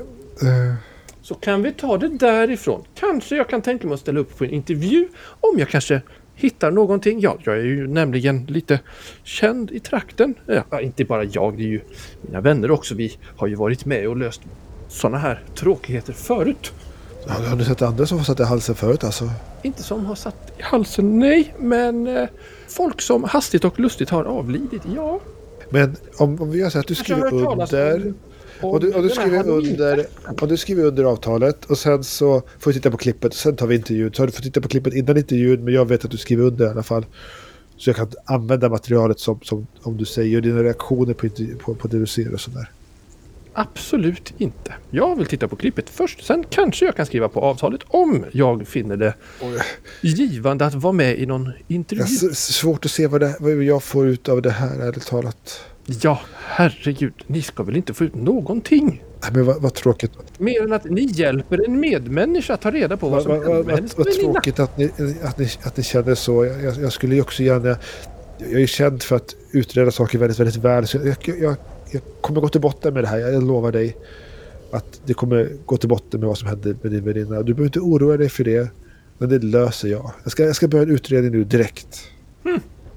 eh, 0.47 0.73
Så 1.21 1.35
kan 1.35 1.61
vi 1.63 1.71
ta 1.71 1.97
det 1.97 2.07
därifrån. 2.07 2.83
Kanske 2.95 3.35
jag 3.35 3.49
kan 3.49 3.61
tänka 3.61 3.87
mig 3.87 3.93
att 3.93 3.99
ställa 3.99 4.19
upp 4.19 4.37
på 4.37 4.43
en 4.43 4.49
intervju 4.51 5.07
om 5.39 5.59
jag 5.59 5.69
kanske 5.69 6.01
hittar 6.35 6.71
någonting. 6.71 7.19
Ja, 7.19 7.37
jag 7.43 7.55
är 7.57 7.63
ju 7.63 7.87
nämligen 7.87 8.45
lite 8.45 8.79
känd 9.23 9.71
i 9.71 9.79
trakten. 9.79 10.35
Ja, 10.69 10.81
inte 10.81 11.05
bara 11.05 11.23
jag, 11.23 11.57
det 11.57 11.63
är 11.63 11.67
ju 11.67 11.81
mina 12.21 12.41
vänner 12.41 12.71
också. 12.71 12.95
Vi 12.95 13.17
har 13.37 13.47
ju 13.47 13.55
varit 13.55 13.85
med 13.85 14.07
och 14.07 14.17
löst 14.17 14.41
sådana 14.87 15.17
här 15.17 15.43
tråkigheter 15.55 16.13
förut. 16.13 16.73
ja, 17.27 17.33
har 17.33 17.55
du 17.55 17.65
sett 17.65 17.81
andra 17.81 18.05
som 18.05 18.17
har 18.17 18.25
satt 18.25 18.39
i 18.39 18.43
halsen 18.43 18.75
förut 18.75 19.03
alltså? 19.03 19.29
Inte 19.61 19.83
som 19.83 20.05
har 20.05 20.15
satt 20.15 20.53
i 20.57 20.61
halsen, 20.61 21.19
nej, 21.19 21.53
men 21.59 22.07
eh, 22.07 22.27
folk 22.67 23.01
som 23.01 23.23
hastigt 23.23 23.65
och 23.65 23.79
lustigt 23.79 24.09
har 24.09 24.23
avlidit, 24.23 24.81
ja. 24.95 25.19
Men 25.69 25.95
om, 26.17 26.41
om 26.41 26.51
vi 26.51 26.59
gör 26.59 26.69
så 26.69 26.79
att 26.79 26.87
du 26.87 26.95
skriver 26.95 27.33
under... 27.33 28.13
Och 28.61 28.79
du, 28.79 28.93
och 28.93 29.03
du 29.03 29.09
skriver 29.09 29.49
under, 29.49 30.05
och 30.41 30.47
du 30.47 30.57
skriver 30.57 30.83
under 30.83 31.03
avtalet 31.03 31.65
och 31.65 31.77
sen 31.77 32.03
så 32.03 32.41
får 32.59 32.71
du 32.71 32.73
titta 32.73 32.91
på 32.91 32.97
klippet 32.97 33.31
och 33.31 33.37
sen 33.37 33.55
tar 33.55 33.67
vi 33.67 33.75
intervjun. 33.75 34.13
Så 34.13 34.25
du 34.25 34.31
fått 34.31 34.43
titta 34.43 34.61
på 34.61 34.67
klippet 34.67 34.93
innan 34.93 35.17
intervjun 35.17 35.63
men 35.63 35.73
jag 35.73 35.87
vet 35.87 36.05
att 36.05 36.11
du 36.11 36.17
skriver 36.17 36.43
under 36.43 36.65
i 36.65 36.69
alla 36.69 36.83
fall. 36.83 37.05
Så 37.77 37.89
jag 37.89 37.97
kan 37.97 38.11
använda 38.25 38.69
materialet 38.69 39.19
som, 39.19 39.39
som 39.43 39.67
om 39.81 39.97
du 39.97 40.05
säger 40.05 40.41
dina 40.41 40.63
reaktioner 40.63 41.13
på, 41.13 41.29
på, 41.59 41.75
på 41.75 41.87
det 41.87 41.99
du 41.99 42.05
ser 42.05 42.33
och 42.33 42.41
sådär. 42.41 42.69
Absolut 43.53 44.33
inte. 44.37 44.73
Jag 44.89 45.15
vill 45.15 45.25
titta 45.25 45.47
på 45.47 45.55
klippet 45.55 45.89
först. 45.89 46.25
Sen 46.25 46.45
kanske 46.49 46.85
jag 46.85 46.95
kan 46.95 47.05
skriva 47.05 47.29
på 47.29 47.39
avtalet 47.41 47.81
om 47.87 48.25
jag 48.31 48.67
finner 48.67 48.97
det 48.97 49.13
givande 50.01 50.65
att 50.65 50.73
vara 50.73 50.93
med 50.93 51.19
i 51.19 51.25
någon 51.25 51.51
intervju. 51.67 52.33
Svårt 52.33 52.85
att 52.85 52.91
se 52.91 53.07
vad, 53.07 53.21
det, 53.21 53.35
vad 53.39 53.51
jag 53.51 53.83
får 53.83 54.07
ut 54.07 54.29
av 54.29 54.41
det 54.41 54.51
här 54.51 54.79
ärligt 54.79 55.05
talat. 55.05 55.65
Ja, 55.85 56.19
herregud. 56.35 57.13
Ni 57.27 57.41
ska 57.41 57.63
väl 57.63 57.75
inte 57.75 57.93
få 57.93 58.03
ut 58.03 58.15
någonting? 58.15 59.03
Nej, 59.21 59.31
men 59.33 59.45
vad, 59.45 59.61
vad 59.61 59.73
tråkigt. 59.73 60.11
Mer 60.37 60.63
än 60.63 60.73
att 60.73 60.83
ni 60.83 61.01
hjälper 61.01 61.65
en 61.65 61.79
medmänniska 61.79 62.53
att 62.53 62.61
ta 62.61 62.71
reda 62.71 62.97
på 62.97 63.09
vad 63.09 63.23
som 63.23 63.31
vad, 63.31 63.39
hände 63.39 63.57
vad, 63.57 63.65
med 63.65 63.65
vad, 63.65 63.75
hennes 63.75 63.97
vad 63.97 64.11
tråkigt 64.11 64.59
att 64.59 64.77
ni, 64.77 64.85
att, 65.23 65.37
ni, 65.37 65.49
att 65.63 65.77
ni 65.77 65.83
känner 65.83 66.15
så. 66.15 66.45
Jag, 66.45 66.63
jag, 66.63 66.77
jag 66.77 66.93
skulle 66.93 67.15
ju 67.15 67.21
också 67.21 67.43
gärna... 67.43 67.77
Jag 68.37 68.51
är 68.53 68.59
ju 68.59 68.67
känd 68.67 69.03
för 69.03 69.15
att 69.15 69.35
utreda 69.51 69.91
saker 69.91 70.17
väldigt, 70.17 70.39
väldigt 70.39 70.55
väl. 70.55 70.87
Så 70.87 70.97
jag, 70.97 71.15
jag, 71.25 71.55
jag, 71.91 72.01
kommer 72.21 72.41
gå 72.41 72.49
till 72.49 72.61
botten 72.61 72.93
med 72.93 73.03
det 73.03 73.07
här. 73.07 73.17
Jag 73.17 73.43
lovar 73.43 73.71
dig. 73.71 73.97
Att 74.71 75.01
det 75.05 75.13
kommer 75.13 75.49
gå 75.65 75.77
till 75.77 75.89
botten 75.89 76.19
med 76.19 76.29
vad 76.29 76.37
som 76.37 76.47
hände 76.47 76.75
med 76.81 76.91
din 76.91 77.03
väninna. 77.03 77.41
Du 77.41 77.53
behöver 77.53 77.65
inte 77.65 77.79
oroa 77.79 78.17
dig 78.17 78.29
för 78.29 78.43
det. 78.43 78.71
Men 79.17 79.29
det 79.29 79.39
löser 79.39 79.87
jag. 79.87 80.11
Jag 80.23 80.31
ska, 80.31 80.43
jag 80.43 80.55
ska 80.55 80.67
börja 80.67 80.83
en 80.83 80.91
utredning 80.91 81.31
nu 81.31 81.43
direkt. 81.43 82.09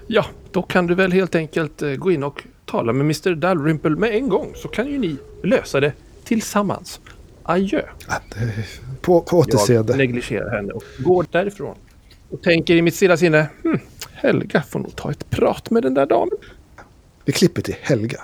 Ja, 0.06 0.26
då 0.52 0.62
kan 0.62 0.86
du 0.86 0.94
väl 0.94 1.12
helt 1.12 1.34
enkelt 1.34 1.82
eh, 1.82 1.90
gå 1.90 2.10
in 2.10 2.22
och 2.22 2.42
tala 2.66 2.92
med 2.92 3.04
Mr 3.04 3.34
Dalrymple 3.34 3.96
med 3.96 4.14
en 4.14 4.28
gång 4.28 4.52
så 4.54 4.68
kan 4.68 4.86
ju 4.86 4.98
ni 4.98 5.16
lösa 5.42 5.80
det 5.80 5.92
tillsammans. 6.24 7.00
Adjö. 7.42 7.82
På, 9.00 9.20
på 9.20 9.36
återseende. 9.38 9.92
Jag 9.92 9.98
negligerar 9.98 10.56
henne 10.56 10.72
och 10.72 10.84
går 10.98 11.26
därifrån. 11.30 11.76
Och 12.30 12.42
tänker 12.42 12.74
i 12.74 12.82
mitt 12.82 12.94
stilla 12.94 13.16
sinne, 13.16 13.48
hm, 13.62 13.78
Helga 14.12 14.62
får 14.62 14.78
nog 14.78 14.96
ta 14.96 15.10
ett 15.10 15.30
prat 15.30 15.70
med 15.70 15.82
den 15.82 15.94
där 15.94 16.06
damen. 16.06 16.38
Vi 17.24 17.32
klipper 17.32 17.62
till 17.62 17.76
Helga. 17.80 18.20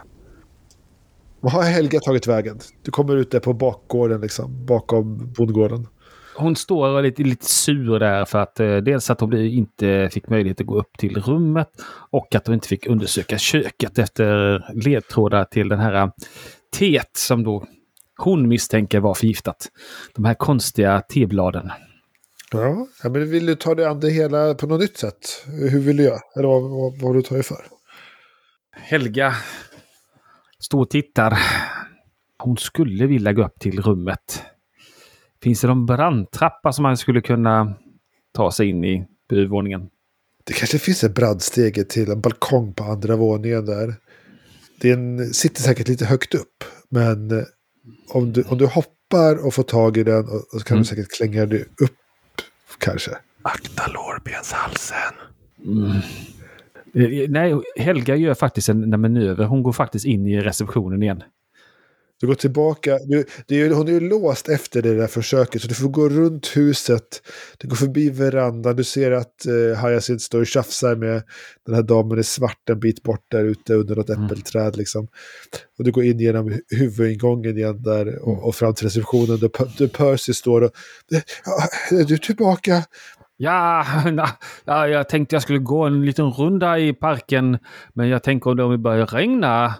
Vad 1.41 1.53
har 1.53 1.63
Helga 1.63 2.01
tagit 2.01 2.27
vägen? 2.27 2.61
Du 2.83 2.91
kommer 2.91 3.17
ut 3.17 3.31
där 3.31 3.41
på 3.41 3.53
bakgården 3.53 4.21
liksom. 4.21 4.67
Bakom 4.67 5.33
bondgården. 5.37 5.87
Hon 6.35 6.57
står 6.57 6.89
och 6.89 6.99
är 6.99 7.03
lite, 7.03 7.23
lite 7.23 7.45
sur 7.45 7.99
där 7.99 8.25
för 8.25 8.39
att 8.39 8.61
eh, 8.61 8.77
dels 8.77 9.11
att 9.11 9.21
hon 9.21 9.35
inte 9.35 10.09
fick 10.13 10.29
möjlighet 10.29 10.61
att 10.61 10.67
gå 10.67 10.79
upp 10.79 10.99
till 10.99 11.23
rummet 11.23 11.69
och 12.11 12.35
att 12.35 12.47
hon 12.47 12.55
inte 12.55 12.69
fick 12.69 12.87
undersöka 12.87 13.39
köket 13.39 13.99
efter 13.99 14.65
ledtrådar 14.85 15.45
till 15.45 15.69
den 15.69 15.79
här 15.79 15.95
eh, 15.95 16.09
teet 16.79 17.17
som 17.17 17.45
då 17.45 17.67
hon 18.17 18.49
misstänker 18.49 19.01
var 19.01 19.15
förgiftat. 19.15 19.69
De 20.15 20.25
här 20.25 20.35
konstiga 20.35 21.01
tebladen. 21.01 21.71
Ja, 22.53 22.87
ja, 23.03 23.09
men 23.09 23.31
vill 23.31 23.47
du 23.47 23.55
ta 23.55 23.75
dig 23.75 23.87
an 23.87 24.01
det 24.01 24.11
hela 24.11 24.55
på 24.55 24.67
något 24.67 24.81
nytt 24.81 24.99
sätt? 24.99 25.45
Hur 25.47 25.81
vill 25.81 25.97
du 25.97 26.03
göra? 26.03 26.21
Eller 26.37 26.49
vad, 26.49 26.63
vad, 26.63 27.01
vad 27.01 27.15
du 27.15 27.23
tar 27.23 27.37
dig 27.37 27.43
för? 27.43 27.65
Helga 28.77 29.35
står 30.59 30.81
och 30.81 30.91
tittar. 30.91 31.39
Hon 32.39 32.57
skulle 32.57 33.07
vilja 33.07 33.33
gå 33.33 33.45
upp 33.45 33.61
till 33.61 33.81
rummet. 33.83 34.43
Finns 35.43 35.61
det 35.61 35.67
någon 35.67 35.87
brandtrappa 35.87 36.73
som 36.73 36.83
man 36.83 36.97
skulle 36.97 37.21
kunna 37.21 37.75
ta 38.35 38.53
sig 38.53 38.69
in 38.69 38.85
i 38.85 39.07
på 39.29 39.35
övervåningen? 39.35 39.89
Det 40.45 40.53
kanske 40.53 40.79
finns 40.79 41.05
en 41.05 41.13
brandstege 41.13 41.85
till 41.85 42.11
en 42.11 42.21
balkong 42.21 42.73
på 42.75 42.85
andra 42.85 43.17
våningen 43.17 43.67
där. 43.67 43.95
Den 44.81 45.35
sitter 45.35 45.63
säkert 45.63 45.89
lite 45.89 46.05
högt 46.05 46.35
upp. 46.35 46.65
Men 46.89 47.31
eh, 47.31 47.45
om 48.09 48.33
du, 48.33 48.43
om 48.43 48.59
du 48.59 48.67
hoppar 48.67 49.47
och 49.47 49.55
får 49.55 49.63
tag 49.63 49.97
i 49.97 50.03
den 50.05 50.25
och, 50.29 50.35
och 50.55 50.61
så 50.61 50.65
kan 50.65 50.75
Mm. 50.75 50.83
du 50.83 50.89
säkert 50.89 51.11
klänga 51.17 51.47
dig 51.47 51.61
upp 51.81 51.97
kanske. 52.79 53.11
Akta 53.43 53.87
lårbenshalsen. 53.93 55.15
Eh, 56.95 57.31
Nej, 57.31 57.61
Helga 57.77 58.17
gör 58.17 58.35
faktiskt 58.35 58.69
en 58.69 58.93
en 58.95 59.01
manöver. 59.01 59.45
Hon 59.45 59.63
går 59.63 59.73
faktiskt 59.73 60.05
in 60.05 60.27
i 60.27 60.41
receptionen 60.41 61.03
igen. 61.03 61.23
Du 62.23 62.29
går 62.29 62.35
tillbaka. 62.35 62.99
Du, 63.05 63.25
det 63.47 63.63
är, 63.63 63.71
hon 63.71 63.89
är 63.89 63.93
ju 63.93 64.01
låst 64.01 64.49
efter 64.49 64.83
det 64.83 64.95
där 64.95 65.07
försöket. 65.07 65.63
Så 65.63 65.69
du 65.69 65.75
får 65.75 65.89
gå 65.89 66.09
runt 66.09 66.57
huset. 66.57 67.23
Du 67.59 67.69
går 67.69 67.77
förbi 67.77 68.11
verandan. 68.11 68.77
Du 68.77 68.85
ser 68.85 69.11
att 69.11 69.47
eh, 69.47 69.87
Hyacinth 69.87 70.25
står 70.25 70.41
och 70.41 70.47
tjafsar 70.47 70.97
med 70.97 71.23
den 71.67 71.75
här 71.75 71.83
damen 71.83 72.19
i 72.19 72.25
svart 72.25 72.69
en 72.71 72.81
bit 72.81 73.03
bort 73.03 73.25
där 73.31 73.45
ute 73.45 73.75
under 73.75 73.97
något 73.97 74.09
Mm. 74.11 74.25
äppelträd. 74.25 74.77
Liksom. 74.77 75.09
Och 75.79 75.85
du 75.85 75.93
går 75.93 76.05
in 76.05 76.19
genom 76.19 76.59
huvudingången 76.71 77.59
igen 77.59 77.83
där 77.83 78.29
och, 78.29 78.49
och 78.49 78.55
fram 78.55 78.75
till 78.75 78.87
receptionen. 78.87 79.39
Där, 79.39 79.79
där 79.79 79.89
Percy 79.89 80.33
står 80.33 80.63
och... 80.63 80.71
Är 81.91 82.05
du 82.05 82.19
tillbaka? 82.19 82.83
Ja, 83.37 83.87
ja, 84.65 84.89
jag 84.89 85.09
tänkte 85.09 85.35
jag 85.37 85.43
skulle 85.43 85.59
gå 85.59 85.85
en 85.85 86.07
liten 86.07 86.31
runda 86.31 86.79
i 86.79 86.93
parken. 86.93 87.59
Men 87.95 88.09
jag 88.09 88.23
tänker 88.23 88.61
om 88.61 88.71
det 88.71 88.79
börjar 88.79 89.07
regna. 89.07 89.75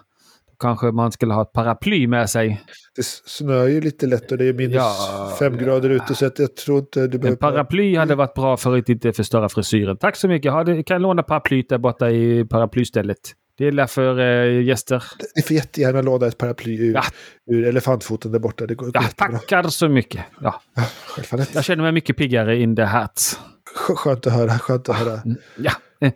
Kanske 0.63 0.91
man 0.91 1.11
skulle 1.11 1.33
ha 1.33 1.41
ett 1.41 1.53
paraply 1.53 2.07
med 2.07 2.29
sig. 2.29 2.63
Det 2.95 3.05
snöar 3.05 3.67
ju 3.67 3.81
lite 3.81 4.07
lätt 4.07 4.31
och 4.31 4.37
det 4.37 4.45
är 4.45 4.53
minus 4.53 4.75
Ja, 4.75 5.35
fem 5.39 5.57
grader 5.57 5.89
ute 5.89 6.15
så 6.15 6.25
att 6.25 6.39
jag 6.39 6.55
tror 6.55 6.79
inte 6.79 6.99
du 7.07 7.15
En 7.17 7.21
behöver... 7.21 7.37
paraply 7.37 7.95
hade 7.97 8.15
varit 8.15 8.33
bra 8.33 8.57
för 8.57 8.77
att 8.77 8.89
inte 8.89 9.13
förstöra 9.13 9.49
frisyren. 9.49 9.97
Tack 9.97 10.15
så 10.15 10.27
mycket. 10.27 10.45
Ja, 10.45 10.63
det- 10.63 10.83
kan 10.83 11.01
låna 11.01 11.23
paraplyt 11.23 11.69
där 11.69 11.77
borta 11.77 12.09
i 12.11 12.45
paraplystället. 12.45 13.17
Det 13.57 13.67
är 13.67 13.87
för 13.87 14.19
eh, 14.19 14.63
gäster. 14.63 15.03
Ni 15.35 15.41
får 15.41 15.55
jättegärna 15.55 16.01
låna 16.01 16.25
ett 16.27 16.37
paraply 16.37 16.77
ur, 16.77 16.93
Ja. 16.93 17.03
ur 17.51 17.67
elefantfoten 17.67 18.31
där 18.31 18.39
borta. 18.39 18.65
Det 18.67 18.75
går 18.75 18.91
Ja, 18.93 19.01
jättebra. 19.03 19.39
tackar 19.39 19.63
så 19.63 19.89
mycket. 19.89 20.21
Ja, 20.41 20.61
Självfallet. 21.07 21.49
jag 21.55 21.63
känner 21.63 21.83
mig 21.83 21.91
mycket 21.91 22.17
piggare 22.17 22.57
in 22.59 22.75
the 22.75 22.83
hat. 22.83 23.39
Skö- 23.75 23.95
Skönt 23.95 24.27
att 24.27 24.33
höra. 24.33 24.49
Skönt 24.59 24.89
att 24.89 24.95
höra. 24.95 25.19
Ja. 25.57 25.71
Eh, 26.01 26.11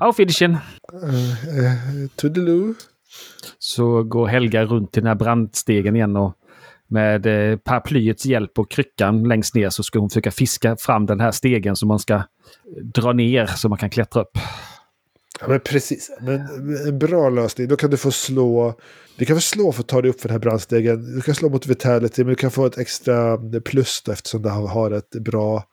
Auf 0.00 0.18
Wiedersehen. 0.18 0.56
Uh, 0.94 1.04
uh, 1.04 2.08
Toodaloo. 2.16 2.74
Så 3.58 4.02
går 4.02 4.26
Helga 4.26 4.64
runt 4.64 4.92
till 4.92 5.02
den 5.02 5.08
här 5.08 5.14
brandstegen 5.14 5.96
igen 5.96 6.16
och 6.16 6.34
med 6.86 7.26
eh, 7.26 7.58
paraplyets 7.58 8.26
hjälp 8.26 8.58
och 8.58 8.70
kryckan 8.70 9.28
längst 9.28 9.54
ner 9.54 9.70
så 9.70 9.82
ska 9.82 9.98
hon 9.98 10.10
försöka 10.10 10.30
fiska 10.30 10.76
fram 10.76 11.06
den 11.06 11.20
här 11.20 11.30
stegen 11.30 11.76
som 11.76 11.88
man 11.88 11.98
ska 11.98 12.22
dra 12.94 13.12
ner 13.12 13.46
så 13.46 13.68
man 13.68 13.78
kan 13.78 13.90
klättra 13.90 14.22
upp. 14.22 14.38
Ja, 15.40 15.48
men 15.48 15.60
precis. 15.60 16.10
Men 16.20 16.40
en 16.86 16.98
bra 16.98 17.30
lösning. 17.30 17.68
Då 17.68 17.76
kan 17.76 17.90
du 17.90 17.96
få 17.96 18.10
slå... 18.10 18.74
Du 19.16 19.24
kan 19.24 19.36
få 19.36 19.40
slå 19.40 19.72
för 19.72 19.80
att 19.80 19.88
ta 19.88 20.02
dig 20.02 20.10
upp 20.10 20.20
för 20.20 20.28
den 20.28 20.34
här 20.34 20.40
brandstegen. 20.40 21.14
Du 21.14 21.20
kan 21.20 21.34
slå 21.34 21.48
mot 21.48 21.66
vitality 21.66 22.24
men 22.24 22.28
du 22.28 22.34
kan 22.34 22.50
få 22.50 22.66
ett 22.66 22.78
extra 22.78 23.38
plus 23.64 24.02
då, 24.06 24.12
eftersom 24.12 24.42
du 24.42 24.48
har 24.48 24.68
har 24.68 24.90
ett 24.90 25.10
bra... 25.10 25.64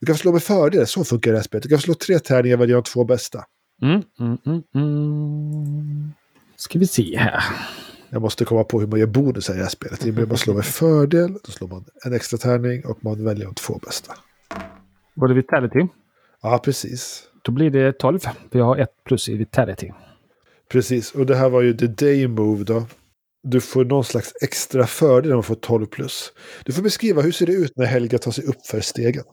Du 0.00 0.06
kan 0.06 0.14
få 0.14 0.18
slå 0.18 0.32
med 0.32 0.42
fördel. 0.42 0.86
Så 0.86 1.04
funkar 1.04 1.30
det 1.30 1.38
här 1.38 1.44
spelet. 1.44 1.62
Du 1.62 1.68
kan 1.68 1.78
få 1.78 1.82
slå 1.82 1.94
tre 1.94 2.18
tärningar 2.18 2.56
vad 2.56 2.68
de 2.68 2.82
två 2.82 3.04
bästa. 3.04 3.44
Mm, 3.82 4.02
mm, 4.20 4.38
mm, 4.46 4.62
mm. 4.74 6.12
Ska 6.56 6.78
vi 6.78 6.86
se 6.86 7.16
här. 7.16 7.42
Jag 8.10 8.22
måste 8.22 8.44
komma 8.44 8.64
på 8.64 8.80
hur 8.80 8.86
man 8.86 8.98
gör 9.00 9.06
bonusar 9.06 9.54
i 9.54 9.56
det 9.56 9.62
här 9.62 9.70
spelet. 9.70 10.04
Med 10.04 10.22
att 10.22 10.28
man 10.28 10.38
slår 10.38 10.54
med 10.54 10.64
fördel, 10.64 11.32
då 11.32 11.52
slår 11.52 11.68
man 11.68 11.84
en 12.04 12.12
extra 12.12 12.38
tärning 12.38 12.84
och 12.84 13.04
man 13.04 13.24
väljer 13.24 13.44
de 13.44 13.54
två 13.54 13.78
bästa. 13.78 14.14
Var 15.14 15.28
det 15.28 15.34
Vitality? 15.34 15.86
Ja, 16.42 16.60
precis. 16.64 17.22
Då 17.42 17.52
blir 17.52 17.70
det 17.70 17.92
12. 17.92 18.18
För 18.18 18.58
jag 18.58 18.64
har 18.64 18.76
ett 18.76 19.04
plus 19.04 19.28
i 19.28 19.36
Vitality. 19.36 19.90
Precis, 20.68 21.12
och 21.12 21.26
det 21.26 21.36
här 21.36 21.48
var 21.48 21.62
ju 21.62 21.74
the 21.74 21.86
day 21.86 22.28
move 22.28 22.64
då. 22.64 22.86
Du 23.42 23.60
får 23.60 23.84
någon 23.84 24.04
slags 24.04 24.32
extra 24.42 24.86
fördel 24.86 25.28
när 25.28 25.36
man 25.36 25.42
får 25.42 25.54
12 25.54 25.86
plus. 25.86 26.32
Du 26.64 26.72
får 26.72 26.82
beskriva 26.82 27.22
hur 27.22 27.32
ser 27.32 27.46
det 27.46 27.52
ut 27.52 27.72
när 27.76 27.86
Helga 27.86 28.18
tar 28.18 28.30
sig 28.30 28.44
upp 28.44 28.66
för 28.66 28.80
stegen. 28.80 29.24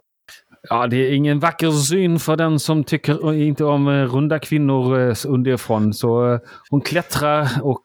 Ja, 0.70 0.88
det 0.88 0.98
är 0.98 1.14
ingen 1.14 1.40
vacker 1.40 1.72
syn 1.72 2.20
för 2.20 2.36
den 2.36 2.60
som 2.60 2.84
tycker 2.84 3.34
inte 3.34 3.66
om 3.66 3.88
eh, 3.88 3.92
runda 3.92 4.40
kvinnor 4.40 5.00
eh, 5.00 5.16
underifrån. 5.28 5.94
Så 5.94 6.34
eh, 6.34 6.40
hon 6.70 6.82
klättrar 6.82 7.48
och 7.62 7.84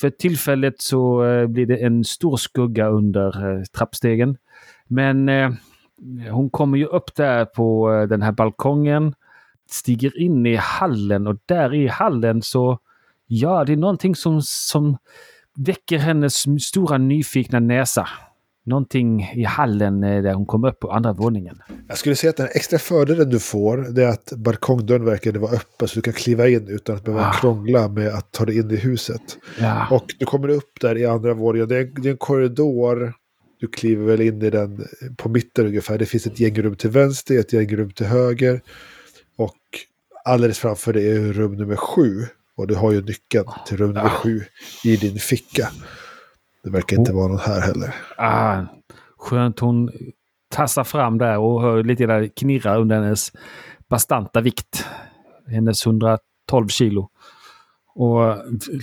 för 0.00 0.10
tillfället 0.10 0.80
så 0.80 1.22
blir 1.48 1.66
det 1.66 1.76
en 1.76 2.04
stor 2.04 2.36
skugga 2.36 2.88
under 2.88 3.64
trappstegen. 3.64 4.36
Men 4.88 5.30
hon 6.30 6.50
kommer 6.50 6.78
ju 6.78 6.86
upp 6.86 7.14
där 7.14 7.44
på 7.44 7.90
den 8.08 8.22
här 8.22 8.32
balkongen, 8.32 9.14
stiger 9.70 10.20
in 10.20 10.46
i 10.46 10.56
hallen 10.56 11.26
och 11.26 11.36
där 11.46 11.74
i 11.74 11.88
hallen 11.88 12.42
så, 12.42 12.78
ja, 13.26 13.64
det 13.64 13.72
är 13.72 13.76
någonting 13.76 14.14
som, 14.14 14.42
som 14.42 14.96
väcker 15.56 15.98
hennes 15.98 16.64
stora 16.64 16.98
nyfikna 16.98 17.60
näsa. 17.60 18.08
Någonting 18.66 19.22
i 19.34 19.44
hallen 19.44 20.04
eh, 20.04 20.22
där 20.22 20.34
hon 20.34 20.46
kom 20.46 20.64
upp 20.64 20.80
på 20.80 20.90
andra 20.92 21.12
våningen. 21.12 21.58
Jag 21.88 21.98
skulle 21.98 22.16
säga 22.16 22.30
att 22.30 22.36
den 22.36 22.48
extra 22.54 22.78
fördelen 22.78 23.30
du 23.30 23.38
får 23.38 23.76
det 23.76 24.04
är 24.04 24.08
att 24.08 24.32
balkongdörren 24.36 25.04
verkade 25.04 25.38
vara 25.38 25.52
öppen 25.52 25.88
så 25.88 25.94
du 25.94 26.00
kan 26.02 26.12
kliva 26.14 26.48
in 26.48 26.68
utan 26.68 26.96
att 26.96 27.04
behöva 27.04 27.26
Ah. 27.28 27.32
krångla 27.32 27.88
med 27.88 28.08
att 28.08 28.32
ta 28.32 28.44
dig 28.44 28.58
in 28.58 28.70
i 28.70 28.76
huset. 28.76 29.38
Ja. 29.60 29.86
Och 29.90 30.04
du 30.18 30.26
kommer 30.26 30.48
upp 30.48 30.80
där 30.80 30.98
i 30.98 31.06
andra 31.06 31.34
våningen. 31.34 31.68
Det 31.68 31.76
är, 31.76 31.84
det 32.02 32.08
är 32.08 32.12
en 32.12 32.16
korridor. 32.16 33.12
Du 33.60 33.68
kliver 33.68 34.06
väl 34.06 34.20
in 34.20 34.42
i 34.42 34.50
den 34.50 34.84
på 35.16 35.28
mitten 35.28 35.66
ungefär. 35.66 35.98
Det 35.98 36.06
finns 36.06 36.26
ett 36.26 36.40
gäng 36.40 36.62
rum 36.62 36.76
till 36.76 36.90
vänster, 36.90 37.38
ett 37.38 37.52
gäng 37.52 37.76
rum 37.76 37.90
till 37.90 38.06
höger. 38.06 38.60
Och 39.36 39.56
alldeles 40.24 40.58
framför 40.58 40.92
dig 40.92 41.10
är 41.10 41.20
rum 41.32 41.56
nummer 41.56 41.76
sju. 41.76 42.26
Och 42.56 42.66
du 42.66 42.74
har 42.74 42.92
ju 42.92 43.00
nyckeln 43.02 43.44
till 43.66 43.76
rum 43.76 43.92
nummer 43.92 44.08
sju 44.08 44.42
i 44.84 44.96
din 44.96 45.18
ficka. 45.18 45.68
Det 46.64 46.70
verkar 46.70 46.96
inte 46.96 47.12
vara 47.12 47.28
någon 47.28 47.38
här 47.38 47.60
heller. 47.60 47.94
Ah, 48.16 48.62
skönt 49.18 49.60
hon 49.60 49.90
tassar 50.50 50.84
fram 50.84 51.18
där 51.18 51.38
och 51.38 51.62
hör 51.62 51.84
lite 51.84 52.06
där 52.06 52.30
knirra 52.36 52.76
under 52.76 53.02
hennes 53.02 53.32
bastanta 53.90 54.40
vikt. 54.40 54.86
Hennes 55.46 55.86
112 55.86 56.68
kilo. 56.68 57.10
Och 57.94 58.36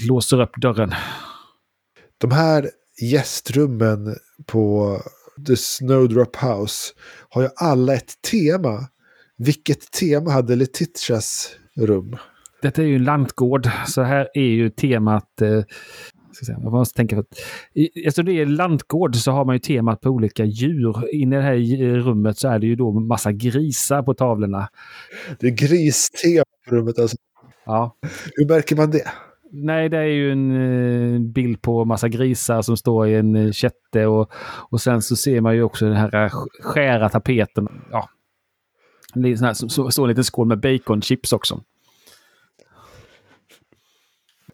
låser 0.08 0.42
upp 0.42 0.56
dörren. 0.62 0.94
De 2.18 2.32
här 2.32 2.70
gästrummen 3.02 4.16
på 4.46 4.98
The 5.48 5.56
Snowdrop 5.56 6.36
House 6.36 6.94
har 7.30 7.42
ju 7.42 7.50
alla 7.56 7.94
ett 7.94 8.22
tema. 8.32 8.88
Vilket 9.38 9.92
tema 9.92 10.32
hade 10.32 10.56
Letitias 10.56 11.56
rum? 11.76 12.18
Detta 12.62 12.82
är 12.82 12.86
ju 12.86 12.96
en 12.96 13.04
lantgård, 13.04 13.70
så 13.88 14.02
här 14.02 14.30
är 14.34 14.42
ju 14.42 14.70
temat... 14.70 15.42
Eh, 15.42 15.64
ska 16.36 16.46
säga, 16.46 16.60
jag 16.64 16.72
måste 16.72 16.98
tänka 16.98 17.16
för 17.16 17.22
att, 17.22 17.40
Eftersom 18.06 18.26
det 18.26 18.32
är 18.32 18.46
lantgård 18.46 19.16
så 19.16 19.32
har 19.32 19.46
man 19.46 19.56
ju 19.56 19.60
temat 19.60 20.02
på 20.02 20.10
olika 20.10 20.46
djur. 20.46 21.16
Inne 21.16 21.36
i 21.36 21.40
det 21.40 21.46
här 21.46 21.84
eh, 21.84 21.96
rummet 21.96 22.38
så 22.38 22.48
är 22.48 22.60
det 22.60 22.68
ju 22.68 22.76
då 22.76 22.92
massa 22.92 23.32
grisar 23.32 24.04
på 24.04 24.14
tavlorna. 24.14 24.70
Det 25.40 25.48
är 25.48 25.52
gristema 25.52 26.44
på 26.70 26.76
rummet. 26.76 27.00
Alltså. 27.00 27.18
Ja. 27.66 27.98
Hur 28.36 28.48
märker 28.48 28.76
man 28.76 28.92
det? 28.92 29.12
Nej, 29.54 29.90
det 29.90 29.98
är 29.98 30.04
ju 30.04 30.32
en 30.32 30.52
eh, 31.16 31.20
bild 31.20 31.62
på 31.62 31.86
massa 31.86 32.08
grisar 32.08 32.62
som 32.62 32.78
står 32.78 33.08
i 33.08 33.16
en 33.16 33.36
eh, 33.36 33.52
kätte 33.52 34.06
och, 34.06 34.32
och 34.70 34.82
sen 34.82 35.02
så 35.02 35.16
ser 35.16 35.42
man 35.42 35.56
ju 35.56 35.64
också 35.64 35.86
den 35.86 35.96
här 35.96 36.30
skära 36.62 37.10
tapeten. 37.10 37.68
Ja. 37.92 38.10
Det 39.14 39.30
är 39.30 39.36
sån 39.36 39.48
här, 39.48 39.54
så, 39.54 39.70
så, 39.70 39.92
så 39.92 40.04
en 40.04 40.10
liten 40.10 40.24
skål 40.24 40.48
med 40.48 40.60
baconchips 40.60 41.34
också. 41.34 41.62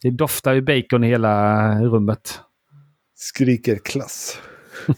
Det 0.02 0.10
doftar 0.10 0.54
ju 0.54 0.62
bacon 0.62 1.04
i 1.04 1.08
hela 1.08 1.76
rummet. 1.82 2.40
Skriker 3.16 3.76
klass. 3.78 4.40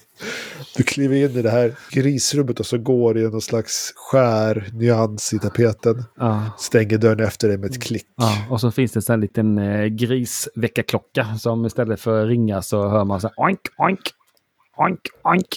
Du 0.76 0.84
kliver 0.84 1.16
in 1.16 1.38
i 1.38 1.42
det 1.42 1.50
här 1.50 1.76
grisrummet 1.92 2.60
och 2.60 2.66
så 2.66 2.78
går 2.78 3.14
det 3.14 3.22
någon 3.30 3.42
slags 3.42 3.94
skär 3.96 4.70
nyans 4.74 5.34
i 5.34 5.40
tapeten. 5.40 6.04
Ja, 6.18 6.52
Stänger 6.58 6.98
dörren 6.98 7.20
efter 7.28 7.48
dig 7.48 7.58
med 7.58 7.70
ett 7.72 7.84
klick. 7.84 8.06
ja. 8.16 8.46
Och 8.50 8.62
så 8.62 8.72
finns 8.72 8.92
det 8.92 9.10
en 9.10 9.22
liten 9.22 9.58
eh, 9.58 9.86
grisväckarklocka 9.86 11.36
som 11.38 11.66
istället 11.66 12.02
för 12.02 12.22
att 12.24 12.28
ringa 12.30 12.62
så 12.62 12.90
hör 12.90 13.06
man 13.06 13.22
så 13.22 13.28
här 13.28 13.46
oink, 13.46 13.60
oink, 13.78 14.00
oink, 14.78 15.00
oink. 15.24 15.48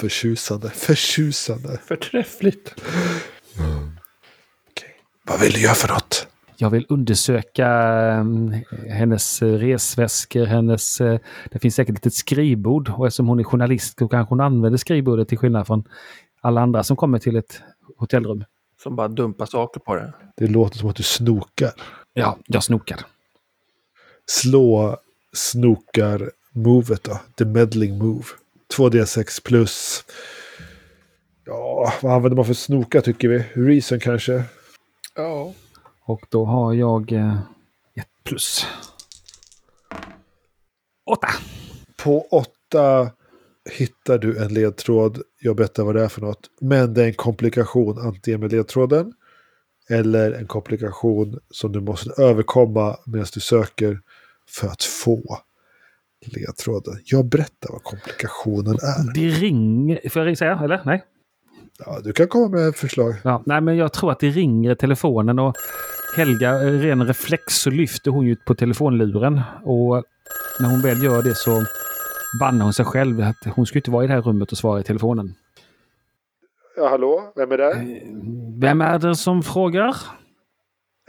Förtjusande, 0.00 0.70
förtjusande. 0.70 1.78
Förträffligt. 1.86 2.74
Okej. 4.70 4.90
Vad 5.24 5.40
vill 5.40 5.52
du 5.52 5.60
göra 5.60 5.74
för 5.74 5.88
något? 5.88 6.26
Jag 6.60 6.70
vill 6.70 6.86
undersöka 6.88 7.66
mm, 7.68 8.54
hennes 8.88 9.42
resväskor, 9.42 10.44
hennes... 10.46 11.00
eh, 11.00 11.20
Det 11.50 11.58
finns 11.58 11.74
säkert 11.74 11.92
ett 11.98 12.04
litet 12.04 12.14
skrivbord 12.14 12.88
och 12.88 13.06
eftersom 13.06 13.28
hon 13.28 13.40
är 13.40 13.44
journalist 13.44 13.98
så 13.98 14.08
kanske 14.08 14.32
hon 14.32 14.40
använder 14.40 14.76
skrivbordet 14.76 15.28
till 15.28 15.38
skillnad 15.38 15.66
från 15.66 15.84
alla 16.40 16.60
andra 16.60 16.82
som 16.84 16.96
kommer 16.96 17.18
till 17.18 17.36
ett 17.36 17.62
hotellrum. 17.98 18.44
Som 18.82 18.96
bara 18.96 19.08
dumpar 19.08 19.46
saker 19.46 19.80
på 19.80 19.94
det. 19.94 20.12
Det 20.36 20.46
låter 20.46 20.78
som 20.78 20.88
att 20.88 20.96
du 20.96 21.02
snokar. 21.02 21.70
Ja, 22.12 22.38
jag 22.46 22.62
snokar. 22.64 23.00
Slå 24.26 24.96
snokar-movet 25.32 27.02
då. 27.04 27.18
The 27.38 27.44
meddling 27.44 27.98
move. 27.98 28.24
2D6 28.76 29.44
plus. 29.44 30.04
Ja, 31.46 31.92
vad 32.02 32.12
använder 32.12 32.36
man 32.36 32.44
för 32.44 32.54
snoka 32.54 33.00
tycker 33.00 33.28
vi? 33.28 33.38
Reason 33.54 34.00
kanske? 34.00 34.42
Ja. 35.14 35.52
Och 36.08 36.26
då 36.28 36.44
har 36.44 36.74
jag 36.74 37.12
eh, 37.12 37.38
ett 37.94 38.24
plus. 38.24 38.66
Åtta! 41.06 41.28
På 41.96 42.20
åtta 42.20 43.10
hittar 43.70 44.18
du 44.18 44.44
en 44.44 44.54
ledtråd. 44.54 45.22
Jag 45.40 45.56
berättar 45.56 45.84
vad 45.84 45.94
det 45.94 46.04
är 46.04 46.08
för 46.08 46.20
något. 46.20 46.50
Men 46.60 46.94
det 46.94 47.02
är 47.02 47.06
en 47.06 47.14
komplikation 47.14 47.98
antingen 47.98 48.40
med 48.40 48.52
ledtråden. 48.52 49.12
Eller 49.88 50.32
en 50.32 50.46
komplikation 50.46 51.38
som 51.50 51.72
du 51.72 51.80
måste 51.80 52.22
överkomma 52.22 52.96
medan 53.06 53.26
du 53.34 53.40
söker. 53.40 54.00
för 54.48 54.68
att 54.68 54.82
få 54.82 55.38
ledtråden. 56.26 56.94
Jag 57.04 57.24
berättar 57.24 57.72
vad 57.72 57.82
komplikationen 57.82 58.74
är. 58.74 59.14
Det 59.14 59.28
ringer... 59.28 60.08
Får 60.08 60.28
jag 60.28 60.38
säga? 60.38 60.60
Eller? 60.64 60.82
Nej? 60.84 61.04
Ja, 61.86 62.00
du 62.04 62.12
kan 62.12 62.28
komma 62.28 62.48
med 62.48 62.76
förslag. 62.76 63.14
Ja, 63.24 63.42
nej, 63.46 63.60
men 63.60 63.76
jag 63.76 63.92
tror 63.92 64.12
att 64.12 64.20
det 64.20 64.30
ringer 64.30 64.72
i 64.72 64.76
telefonen 64.76 65.38
och 65.38 65.56
Helga, 66.16 66.50
eh, 66.54 66.80
ren 66.80 67.06
reflex, 67.06 67.54
så 67.54 67.70
lyfter 67.70 68.10
hon 68.10 68.26
ju 68.26 68.36
på 68.36 68.54
telefonluren. 68.54 69.40
Och 69.64 70.04
när 70.60 70.70
hon 70.70 70.80
väl 70.80 71.02
gör 71.02 71.22
det 71.22 71.34
så 71.34 71.64
bannar 72.40 72.64
hon 72.64 72.72
sig 72.72 72.84
själv 72.84 73.20
att 73.20 73.54
hon 73.54 73.66
skulle 73.66 73.78
inte 73.78 73.90
vara 73.90 74.04
i 74.04 74.06
det 74.06 74.12
här 74.12 74.22
rummet 74.22 74.52
och 74.52 74.58
svara 74.58 74.80
i 74.80 74.82
telefonen. 74.82 75.34
Ja, 76.76 76.88
hallå? 76.88 77.32
Vem 77.36 77.52
är 77.52 77.58
där? 77.58 78.00
Vem 78.60 78.80
är 78.80 78.98
det 78.98 79.14
som 79.14 79.42
frågar? 79.42 79.96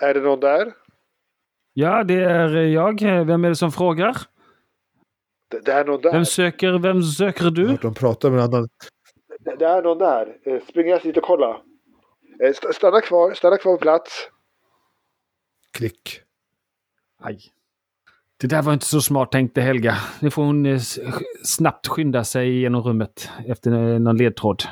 Är 0.01 0.13
det 0.13 0.21
någon 0.21 0.39
där? 0.39 0.73
Ja, 1.73 2.03
det 2.03 2.23
är 2.23 2.55
jag. 2.55 3.01
Vem 3.25 3.45
är 3.45 3.49
det 3.49 3.55
som 3.55 3.71
frågar? 3.71 4.17
Det, 5.51 5.59
det 5.65 5.71
är 5.71 5.85
någon 5.85 6.01
där. 6.01 6.11
Vem 6.11 6.25
söker, 6.25 6.79
vem 6.79 7.03
söker 7.03 7.51
du? 7.51 7.67
hört 7.67 7.81
dem 7.81 7.93
prata 7.93 8.29
med 8.29 8.43
annan. 8.43 8.69
Det, 9.59 9.65
är 9.65 9.81
någon 9.81 9.97
där. 9.97 10.35
Eh, 10.45 10.59
Spring 10.69 10.87
jag 10.87 11.01
dit 11.01 11.17
och 11.17 11.23
kolla. 11.23 11.61
Eh, 12.43 12.49
st- 12.49 12.73
Stanna 12.73 13.01
kvar, 13.01 13.33
stanna 13.33 13.57
kvar 13.57 13.73
på 13.73 13.81
plats. 13.81 14.29
Klick. 15.71 16.21
Aj. 17.21 17.39
Det 18.37 18.47
där 18.47 18.61
var 18.61 18.73
inte 18.73 18.85
så 18.85 19.01
smart 19.01 19.31
tänkte 19.31 19.61
Helga. 19.61 19.97
Nu 20.19 20.29
får 20.31 20.43
hon 20.43 20.65
eh, 20.65 20.79
snabbt 21.43 21.87
skynda 21.87 22.23
sig 22.23 22.59
genom 22.61 22.81
rummet 22.83 23.29
efter 23.47 23.71
någon 23.99 24.17
ledtråd. 24.17 24.63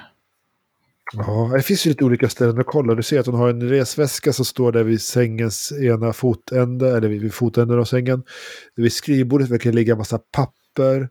Ja, 1.14 1.52
det 1.56 1.62
finns 1.62 1.86
ju 1.86 1.90
lite 1.90 2.06
olika 2.06 2.30
ställen 2.30 2.60
att 2.60 2.66
kolla. 2.66 2.96
Du 2.96 3.04
ser 3.04 3.20
att 3.20 3.26
hon 3.26 3.36
har 3.36 3.50
en 3.50 3.70
resväska 3.70 4.34
som 4.34 4.46
står 4.46 4.72
där 4.72 4.84
vid 4.84 5.02
sängens 5.02 5.72
ena 5.72 6.14
fotände, 6.14 6.98
eller 6.98 7.08
vid 7.08 7.22
vid 7.22 7.34
fotänden 7.34 7.80
av 7.80 7.84
sängen. 7.84 8.24
Vid 8.76 8.94
skrivbordet 8.94 9.50
verkar 9.50 9.70
det 9.70 9.76
ligga 9.76 9.94
en 9.94 9.98
massa 9.98 10.20
papper. 10.32 11.10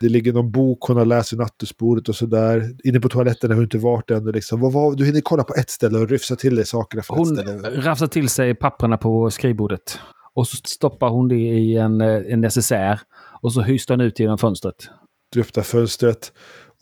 Det 0.00 0.08
ligger 0.08 0.32
någon 0.32 0.50
bok 0.50 0.78
hon 0.80 0.96
har 0.96 1.04
läst 1.04 1.32
vid 1.32 1.38
nattduksbordet 1.38 2.08
och 2.08 2.16
sådär. 2.16 2.70
Inne 2.84 3.00
på 3.00 3.08
toaletten 3.08 3.50
har 3.50 3.54
hon 3.54 3.64
inte 3.64 3.78
varit 3.78 4.10
ännu. 4.10 4.32
Liksom. 4.32 4.60
Vad, 4.60 4.72
vad, 4.72 4.96
du 4.96 5.04
hinner 5.04 5.20
kolla 5.20 5.44
på 5.44 5.54
ett 5.54 5.70
ställe 5.70 5.98
och 5.98 6.08
ryfsa 6.08 6.36
till 6.36 6.56
dig 6.56 6.66
sakerna 6.66 7.02
från 7.02 7.18
Hon 7.18 7.38
ett 7.38 7.44
ställe. 7.44 7.80
rafsar 7.80 8.06
till 8.06 8.28
sig 8.28 8.54
papperna 8.54 8.96
på 8.96 9.30
skrivbordet. 9.30 9.98
Och 10.34 10.48
så 10.48 10.56
stoppar 10.56 11.08
hon 11.08 11.28
det 11.28 11.34
i 11.34 11.76
en, 11.76 12.00
eh, 12.00 12.32
en 12.32 12.40
necessär. 12.40 13.00
Och 13.42 13.52
så 13.52 13.60
hystar 13.60 13.94
hon 13.94 14.00
ut 14.00 14.18
genom 14.20 14.38
fönstret. 14.38 14.88
Du 15.32 15.40
öppnar 15.40 15.62
fönstret 15.62 16.32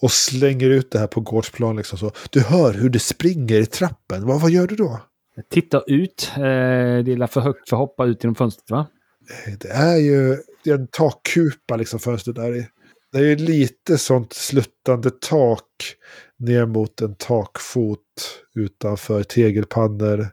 och 0.03 0.11
slänger 0.11 0.71
ut 0.71 0.91
det 0.91 0.99
här 0.99 1.07
på 1.07 1.21
gårdsplan. 1.21 1.77
Liksom 1.77 1.99
så. 1.99 2.11
Du 2.31 2.41
hör 2.41 2.73
hur 2.73 2.89
det 2.89 2.99
springer 2.99 3.61
i 3.61 3.67
trappen. 3.67 4.27
Vad, 4.27 4.41
vad 4.41 4.51
gör 4.51 4.67
du 4.67 4.77
då? 4.77 5.01
Jag 5.37 5.49
tittar 5.49 5.91
ut. 5.91 6.33
Eh, 6.37 6.41
det 6.41 7.13
är 7.13 7.27
för 7.27 7.41
högt 7.41 7.69
för 7.69 7.77
att 7.77 7.81
hoppa 7.81 8.05
ut 8.05 8.25
genom 8.25 8.35
fönstret 8.35 8.71
va? 8.71 8.87
Det 9.61 9.69
är 9.69 9.97
ju 9.97 10.37
det 10.65 10.71
är 10.71 10.75
en 10.75 10.87
takkupa 10.87 11.77
liksom 11.77 11.99
fönstret 11.99 12.37
där 12.37 12.57
i. 12.57 12.67
Det 13.17 13.23
är 13.23 13.27
ju 13.27 13.37
lite 13.37 13.99
sånt 13.99 14.33
sluttande 14.33 15.11
tak 15.11 15.63
ner 16.39 16.67
mot 16.67 17.01
en 17.01 17.15
takfot 17.15 18.01
utanför 18.55 19.23
tegelpannor. 19.23 20.29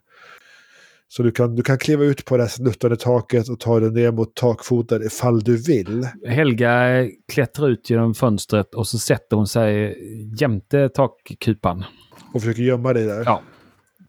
Så 1.07 1.23
du 1.23 1.31
kan, 1.31 1.55
du 1.55 1.63
kan 1.63 1.77
kliva 1.77 2.03
ut 2.03 2.25
på 2.25 2.37
det 2.37 2.43
här 2.43 2.49
sluttande 2.49 2.97
taket 2.97 3.49
och 3.49 3.59
ta 3.59 3.79
dig 3.79 3.91
ner 3.91 4.11
mot 4.11 4.35
takfoten 4.35 5.03
ifall 5.03 5.39
du 5.39 5.57
vill. 5.57 6.07
Helga 6.27 7.07
klättrar 7.33 7.69
ut 7.69 7.89
genom 7.89 8.13
fönstret 8.13 8.75
och 8.75 8.87
så 8.87 8.99
sätter 8.99 9.37
hon 9.37 9.47
sig 9.47 9.97
jämte 10.39 10.89
takkupan. 10.89 11.85
Och 12.33 12.41
försöker 12.41 12.63
gömma 12.63 12.93
dig 12.93 13.05
där. 13.05 13.23
Ja. 13.25 13.41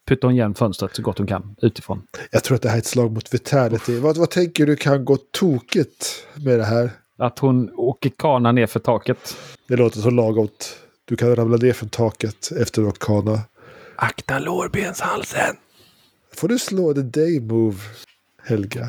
Puttar 0.06 0.28
hon 0.28 0.34
igen 0.34 0.54
fönstret 0.54 0.96
så 0.96 1.02
gott 1.02 1.18
hon 1.18 1.26
kan 1.26 1.56
utifrån. 1.62 2.02
Jag 2.30 2.44
tror 2.44 2.54
att 2.54 2.62
det 2.62 2.68
här 2.68 2.76
är 2.76 2.80
ett 2.80 2.86
slag 2.86 3.12
mot 3.12 3.34
vitality. 3.34 3.98
Vad, 3.98 4.16
vad 4.16 4.30
tänker 4.30 4.66
du 4.66 4.76
kan 4.76 5.04
gå 5.04 5.16
tokigt 5.16 6.26
med 6.34 6.58
det 6.58 6.64
här? 6.64 6.90
Att 7.16 7.38
hon 7.38 7.70
åker 7.74 8.10
kana 8.10 8.52
ner 8.52 8.66
för 8.66 8.80
taket. 8.80 9.36
Det 9.68 9.76
låter 9.76 10.00
så 10.00 10.10
lagom. 10.10 10.48
Du 11.04 11.16
kan 11.16 11.36
ramla 11.36 11.56
ner 11.56 11.72
från 11.72 11.88
taket 11.88 12.52
efter 12.60 12.82
att 12.82 12.88
åkt 12.88 12.98
kana. 12.98 13.40
Akta 13.96 14.38
lårbenshalsen! 14.38 15.56
Får 16.34 16.48
du 16.48 16.58
slå 16.58 16.94
the 16.94 17.02
day 17.02 17.40
move, 17.40 17.76
Helga? 18.42 18.88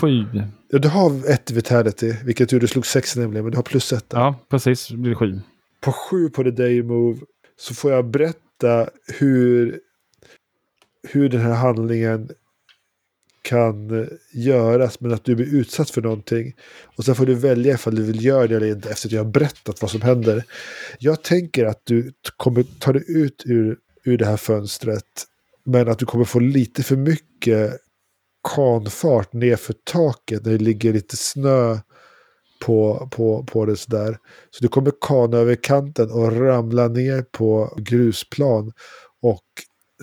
Sju. 0.00 0.24
Ja, 0.68 0.78
du 0.78 0.88
har 0.88 1.30
ett 1.30 1.50
vitality, 1.50 2.14
vilket 2.24 2.48
du, 2.48 2.58
du 2.58 2.66
slog 2.66 2.86
sex 2.86 3.16
nämligen, 3.16 3.44
men 3.44 3.50
du 3.50 3.58
har 3.58 3.62
plus 3.62 3.92
ett. 3.92 4.10
där. 4.10 4.18
Ja, 4.18 4.34
precis. 4.48 4.88
Det 4.88 4.96
blir 4.96 5.14
sju. 5.14 5.40
På 5.80 5.92
sju 5.92 6.28
på 6.30 6.42
the 6.42 6.50
day 6.50 6.82
move 6.82 7.20
så 7.56 7.74
får 7.74 7.92
jag 7.92 8.04
berätta 8.04 8.88
hur, 9.18 9.80
hur 11.08 11.28
den 11.28 11.40
här 11.40 11.54
handlingen 11.54 12.30
kan 13.46 14.08
göras 14.32 15.00
men 15.00 15.12
att 15.12 15.24
du 15.24 15.34
blir 15.34 15.54
utsatt 15.54 15.90
för 15.90 16.02
någonting. 16.02 16.54
Och 16.96 17.04
sen 17.04 17.14
får 17.14 17.26
du 17.26 17.34
välja 17.34 17.74
ifall 17.74 17.94
du 17.94 18.02
vill 18.02 18.24
göra 18.24 18.46
det 18.46 18.56
eller 18.56 18.66
inte 18.66 18.90
efter 18.90 19.08
att 19.08 19.12
jag 19.12 19.24
har 19.24 19.30
berättat 19.30 19.82
vad 19.82 19.90
som 19.90 20.02
händer. 20.02 20.44
Jag 20.98 21.22
tänker 21.22 21.64
att 21.64 21.82
du 21.84 22.12
kommer 22.36 22.64
ta 22.80 22.92
dig 22.92 23.04
ut 23.08 23.42
ur, 23.46 23.78
ur 24.04 24.18
det 24.18 24.26
här 24.26 24.36
fönstret 24.36 25.04
men 25.64 25.88
att 25.88 25.98
du 25.98 26.06
kommer 26.06 26.24
få 26.24 26.38
lite 26.38 26.82
för 26.82 26.96
mycket 26.96 27.72
kanfart 28.54 29.32
nerför 29.32 29.74
taket 29.84 30.44
när 30.44 30.52
det 30.52 30.64
ligger 30.64 30.92
lite 30.92 31.16
snö 31.16 31.78
på, 32.64 33.08
på, 33.10 33.44
på 33.44 33.66
det 33.66 33.76
sådär. 33.76 34.18
Så 34.50 34.62
du 34.62 34.68
kommer 34.68 34.92
kana 35.00 35.36
över 35.36 35.54
kanten 35.54 36.10
och 36.10 36.32
ramla 36.40 36.88
ner 36.88 37.22
på 37.22 37.74
grusplan 37.76 38.72
och 39.22 39.44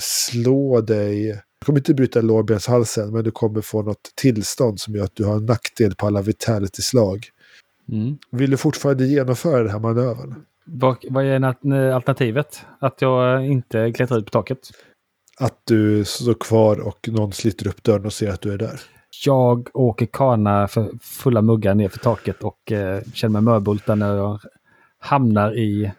slå 0.02 0.82
dig. 0.82 1.42
Du 1.64 1.66
kommer 1.66 1.80
inte 1.80 1.94
bryta 1.94 2.22
lårbenshalsen 2.22 3.12
men 3.14 3.24
du 3.24 3.32
kommer 3.32 3.62
få 3.62 3.82
något 3.82 4.12
tillstånd 4.16 4.80
som 4.80 4.96
gör 4.96 5.04
att 5.04 5.16
du 5.16 5.26
har 5.26 5.36
en 5.36 5.46
nackdel 5.46 5.96
på 5.96 6.08
alla 6.08 6.22
vitality-slag. 6.22 7.26
Mm. 7.92 8.18
Vill 8.32 8.52
du 8.52 8.58
fortfarande 8.58 9.06
genomföra 9.06 9.64
den 9.64 9.70
här 9.70 9.80
manövern? 9.80 10.36
Vad, 10.66 10.98
vad 11.10 11.26
är 11.26 11.40
nat- 11.40 11.94
alternativet? 11.94 12.62
Att 12.80 13.02
jag 13.02 13.46
inte 13.46 13.92
klättrar 13.92 14.18
ut 14.18 14.26
på 14.26 14.32
taket? 14.32 14.60
Att 15.38 15.62
du 15.64 16.06
står 16.06 16.34
kvar 16.34 16.88
och 16.88 17.10
någon 17.12 17.32
sliter 17.34 17.68
upp 17.68 17.84
dörren 17.84 18.06
och 18.06 18.14
ser 18.14 18.30
att 18.30 18.42
du 18.42 18.54
är 18.54 18.58
där. 18.58 18.82
Jag 19.26 19.70
åker 19.74 20.06
kana 20.06 20.68
för 20.68 20.92
fulla 21.02 21.42
muggar 21.42 21.76
ner 21.76 21.90
för 21.90 22.00
taket 22.00 22.44
och 22.44 22.72
eh, 22.72 23.04
känner 23.14 23.42
mig 23.42 23.42
mörbultad 23.42 23.96
när 23.96 24.16
jag 24.16 24.40
hamnar 25.00 25.58
i 25.58 25.92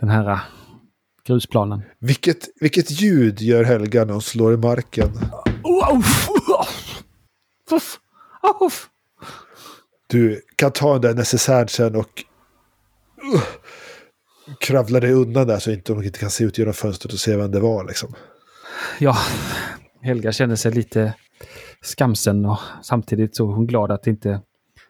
den 0.00 0.08
här 0.08 0.30
eh, 0.30 0.40
grusplanen. 1.24 1.82
Vilket, 1.98 2.48
vilket 2.60 2.90
ljud 2.90 3.40
gör 3.40 3.64
Helga 3.64 4.04
när 4.04 4.12
hon 4.12 4.22
slår 4.22 4.54
i 4.54 4.56
marken? 4.56 5.08
Du 10.06 10.42
kan 10.56 10.72
ta 10.72 10.92
den 10.92 11.02
där 11.02 11.14
necessären 11.14 11.68
sen 11.68 11.96
och 11.96 12.24
uh, 13.34 13.42
kravla 14.60 15.00
dig 15.00 15.12
undan 15.12 15.46
där 15.46 15.58
så 15.58 15.70
inte 15.70 15.92
de 15.92 16.02
inte 16.02 16.18
kan 16.18 16.30
se 16.30 16.44
ut 16.44 16.58
genom 16.58 16.74
fönstret 16.74 17.12
och 17.12 17.18
se 17.18 17.36
vem 17.36 17.50
det 17.50 17.60
var. 17.60 17.84
Liksom. 17.84 18.14
Ja, 18.98 19.16
Helga 20.02 20.32
känner 20.32 20.56
sig 20.56 20.72
lite 20.72 21.14
skamsen 21.80 22.44
och 22.44 22.58
samtidigt 22.82 23.36
så 23.36 23.50
är 23.50 23.54
hon 23.54 23.66
glad 23.66 23.90
att 23.90 24.06
inte 24.06 24.40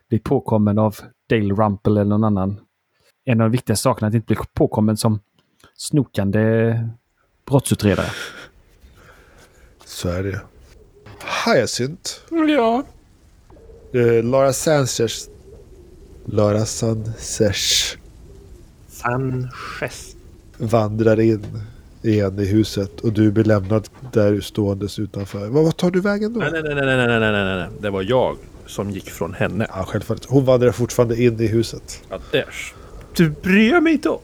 bli 0.08 0.18
påkommen 0.18 0.78
av 0.78 0.96
Dale 1.30 1.54
Rumple 1.54 2.00
eller 2.00 2.10
någon 2.10 2.24
annan. 2.24 2.60
En 3.24 3.40
av 3.40 3.44
de 3.44 3.52
viktigaste 3.52 3.82
sakerna 3.82 4.08
att 4.08 4.14
inte 4.14 4.26
bli 4.26 4.36
påkommen 4.54 4.96
som 4.96 5.20
snokande 5.80 6.88
brottsutredare. 7.46 8.10
Så 9.84 10.08
är 10.08 10.22
det. 10.22 10.40
Hyacinth. 11.46 12.10
Ja. 12.48 12.82
Uh, 13.94 14.24
Lara 14.24 14.52
Sanchez. 14.52 15.28
Lara 16.24 16.66
Sanchez. 16.66 17.96
Sanchez. 18.88 20.16
Vandrar 20.58 21.20
in 21.20 21.46
igen 22.02 22.38
i 22.38 22.44
huset 22.44 23.00
och 23.00 23.12
du 23.12 23.30
blir 23.30 23.44
lämnad 23.44 23.88
där 24.12 24.40
ståendes 24.40 24.98
utanför. 24.98 25.48
Vad, 25.48 25.76
tar 25.76 25.90
du 25.90 26.00
vägen 26.00 26.32
då? 26.32 26.40
Nej, 26.40 26.50
nej, 26.52 26.62
nej, 26.62 26.74
nej, 26.74 26.96
nej, 26.96 27.20
nej, 27.20 27.32
nej, 27.32 27.56
nej. 27.56 27.68
Det 27.80 27.90
var 27.90 28.02
jag 28.02 28.36
som 28.66 28.90
gick 28.90 29.10
från 29.10 29.34
henne. 29.34 29.66
Ja, 29.74 29.84
självfallet. 29.84 30.24
Hon 30.24 30.44
vandrar 30.44 30.72
fortfarande 30.72 31.22
in 31.22 31.40
i 31.40 31.46
huset. 31.46 32.02
Ja, 32.08 32.18
där. 32.30 32.54
Du 33.16 33.30
bryr 33.30 33.80
mig 33.80 33.92
inte 33.92 34.08
om... 34.08 34.20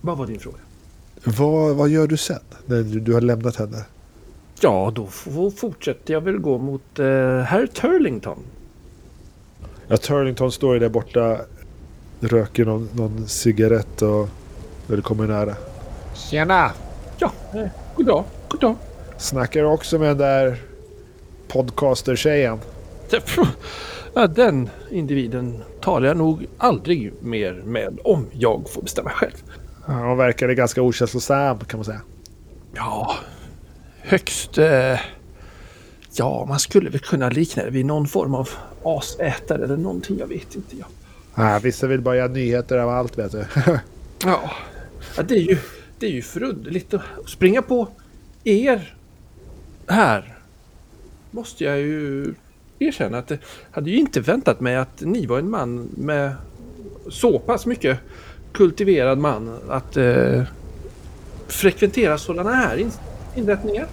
Vad 0.00 0.18
var 0.18 0.26
din 0.26 0.40
fråga? 0.40 0.58
Vad, 1.24 1.76
vad 1.76 1.88
gör 1.88 2.06
du 2.06 2.16
sen 2.16 2.40
när 2.66 2.82
du, 2.82 3.00
du 3.00 3.14
har 3.14 3.20
lämnat 3.20 3.56
henne? 3.56 3.84
Ja, 4.60 4.92
då 4.94 5.06
fortsätter 5.50 6.14
jag 6.14 6.20
väl 6.20 6.38
gå 6.38 6.58
mot 6.58 6.98
eh, 6.98 7.06
herr 7.40 7.66
Turlington. 7.66 8.38
Ja, 9.88 9.96
Turlington 9.96 10.52
står 10.52 10.74
ju 10.74 10.80
där 10.80 10.88
borta. 10.88 11.38
Röker 12.20 12.64
någon, 12.64 12.88
någon 12.92 13.28
cigarett 13.28 14.02
och 14.02 14.28
när 14.86 14.96
du 14.96 15.02
kommer 15.02 15.26
nära. 15.26 15.54
Tjena! 16.14 16.70
Ja, 17.18 17.32
eh, 17.54 17.66
god 17.96 18.06
dag, 18.06 18.24
god 18.48 18.60
dag. 18.60 18.76
Snackar 19.18 19.60
du 19.60 19.66
också 19.66 19.98
med 19.98 20.08
den 20.08 20.18
där 20.18 20.62
podcaster-tjejen? 21.48 22.58
Ja, 24.14 24.26
den 24.26 24.68
individen 24.90 25.62
talar 25.80 26.08
jag 26.08 26.16
nog 26.16 26.46
aldrig 26.58 27.12
mer 27.20 27.62
med 27.64 27.98
om 28.04 28.26
jag 28.32 28.70
får 28.70 28.82
bestämma 28.82 29.10
själv. 29.10 29.32
Ja, 29.86 29.92
hon 29.92 30.16
verkade 30.16 30.54
ganska 30.54 30.82
okänslosam 30.82 31.58
kan 31.58 31.78
man 31.78 31.84
säga. 31.84 32.00
Ja, 32.74 33.14
högst 34.00 34.58
eh, 34.58 35.00
Ja, 36.16 36.44
man 36.48 36.58
skulle 36.58 36.90
väl 36.90 37.00
kunna 37.00 37.28
likna 37.28 37.64
det 37.64 37.70
vid 37.70 37.86
någon 37.86 38.06
form 38.06 38.34
av 38.34 38.48
asätare 38.84 39.64
eller 39.64 39.76
någonting. 39.76 40.18
Jag 40.18 40.26
vet 40.26 40.54
inte. 40.54 40.76
Ja, 40.76 40.86
Ah, 41.36 41.58
vissa 41.58 41.86
vill 41.86 42.00
bara 42.00 42.16
göra 42.16 42.28
nyheter 42.28 42.78
av 42.78 42.88
allt 42.90 43.18
vet 43.18 43.32
du. 43.32 43.44
ja. 44.24 44.50
det, 45.28 45.34
är 45.34 45.40
ju, 45.40 45.58
det 45.98 46.06
är 46.06 46.10
ju 46.10 46.22
förunderligt 46.22 46.94
att 46.94 47.02
springa 47.26 47.62
på 47.62 47.88
er 48.44 48.94
här. 49.86 50.38
Måste 51.30 51.64
jag 51.64 51.78
ju 51.78 52.34
erkänna 52.78 53.18
att 53.18 53.28
det 53.28 53.38
hade 53.70 53.90
ju 53.90 53.96
inte 53.96 54.20
väntat 54.20 54.60
mig 54.60 54.76
att 54.76 55.00
ni 55.00 55.26
var 55.26 55.38
en 55.38 55.50
man 55.50 55.88
med 55.96 56.34
så 57.10 57.38
pass 57.38 57.66
mycket 57.66 57.98
kultiverad 58.54 59.18
man 59.18 59.58
att 59.68 59.96
eh, 59.96 60.42
frekventera 61.48 62.18
sådana 62.18 62.52
här 62.52 62.76
in- 62.76 62.90
inrättningar. 63.34 63.86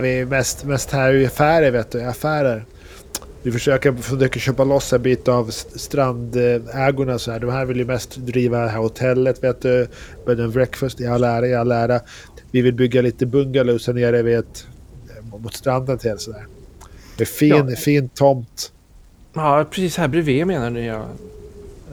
Vi 0.00 0.20
är 0.20 0.26
mest, 0.26 0.64
mest 0.64 0.90
här 0.90 1.14
i 1.14 1.26
affärer 1.26 1.70
vet 1.70 1.90
du, 1.90 2.02
affärer. 2.02 2.64
Vi 3.42 3.52
försöker, 3.52 3.92
försöker 3.92 4.40
köpa 4.40 4.64
loss 4.64 4.92
en 4.92 5.02
bit 5.02 5.28
av 5.28 5.48
st- 5.48 5.78
strandägorna 5.78 7.18
så 7.18 7.30
här. 7.32 7.38
De 7.40 7.50
här 7.50 7.64
vill 7.64 7.76
ju 7.76 7.84
mest 7.84 8.16
driva 8.16 8.58
det 8.58 8.68
här 8.68 8.78
hotellet 8.78 9.44
vet 9.44 9.62
du. 9.62 9.86
Bed 10.26 10.40
and 10.40 10.52
breakfast 10.52 11.00
i 11.00 11.06
all 11.06 11.24
ära, 11.24 11.46
i 11.46 11.54
all 11.54 11.72
ära. 11.72 12.00
Vi 12.50 12.62
vill 12.62 12.74
bygga 12.74 13.02
lite 13.02 13.26
bungalows 13.26 13.86
här 13.86 13.94
nere 13.94 14.22
vet, 14.22 14.66
mot 15.38 15.54
stranden 15.54 15.98
till 15.98 16.18
sådär. 16.18 16.46
Det 17.16 17.24
är 17.24 17.26
fin, 17.26 17.68
Ja. 17.68 17.76
fin 17.76 18.08
tomt. 18.08 18.72
Ja, 19.34 19.64
precis 19.70 19.96
här 19.96 20.08
bredvid 20.08 20.46
menar 20.46 20.70
ni. 20.70 20.86
Ja. 20.86 21.04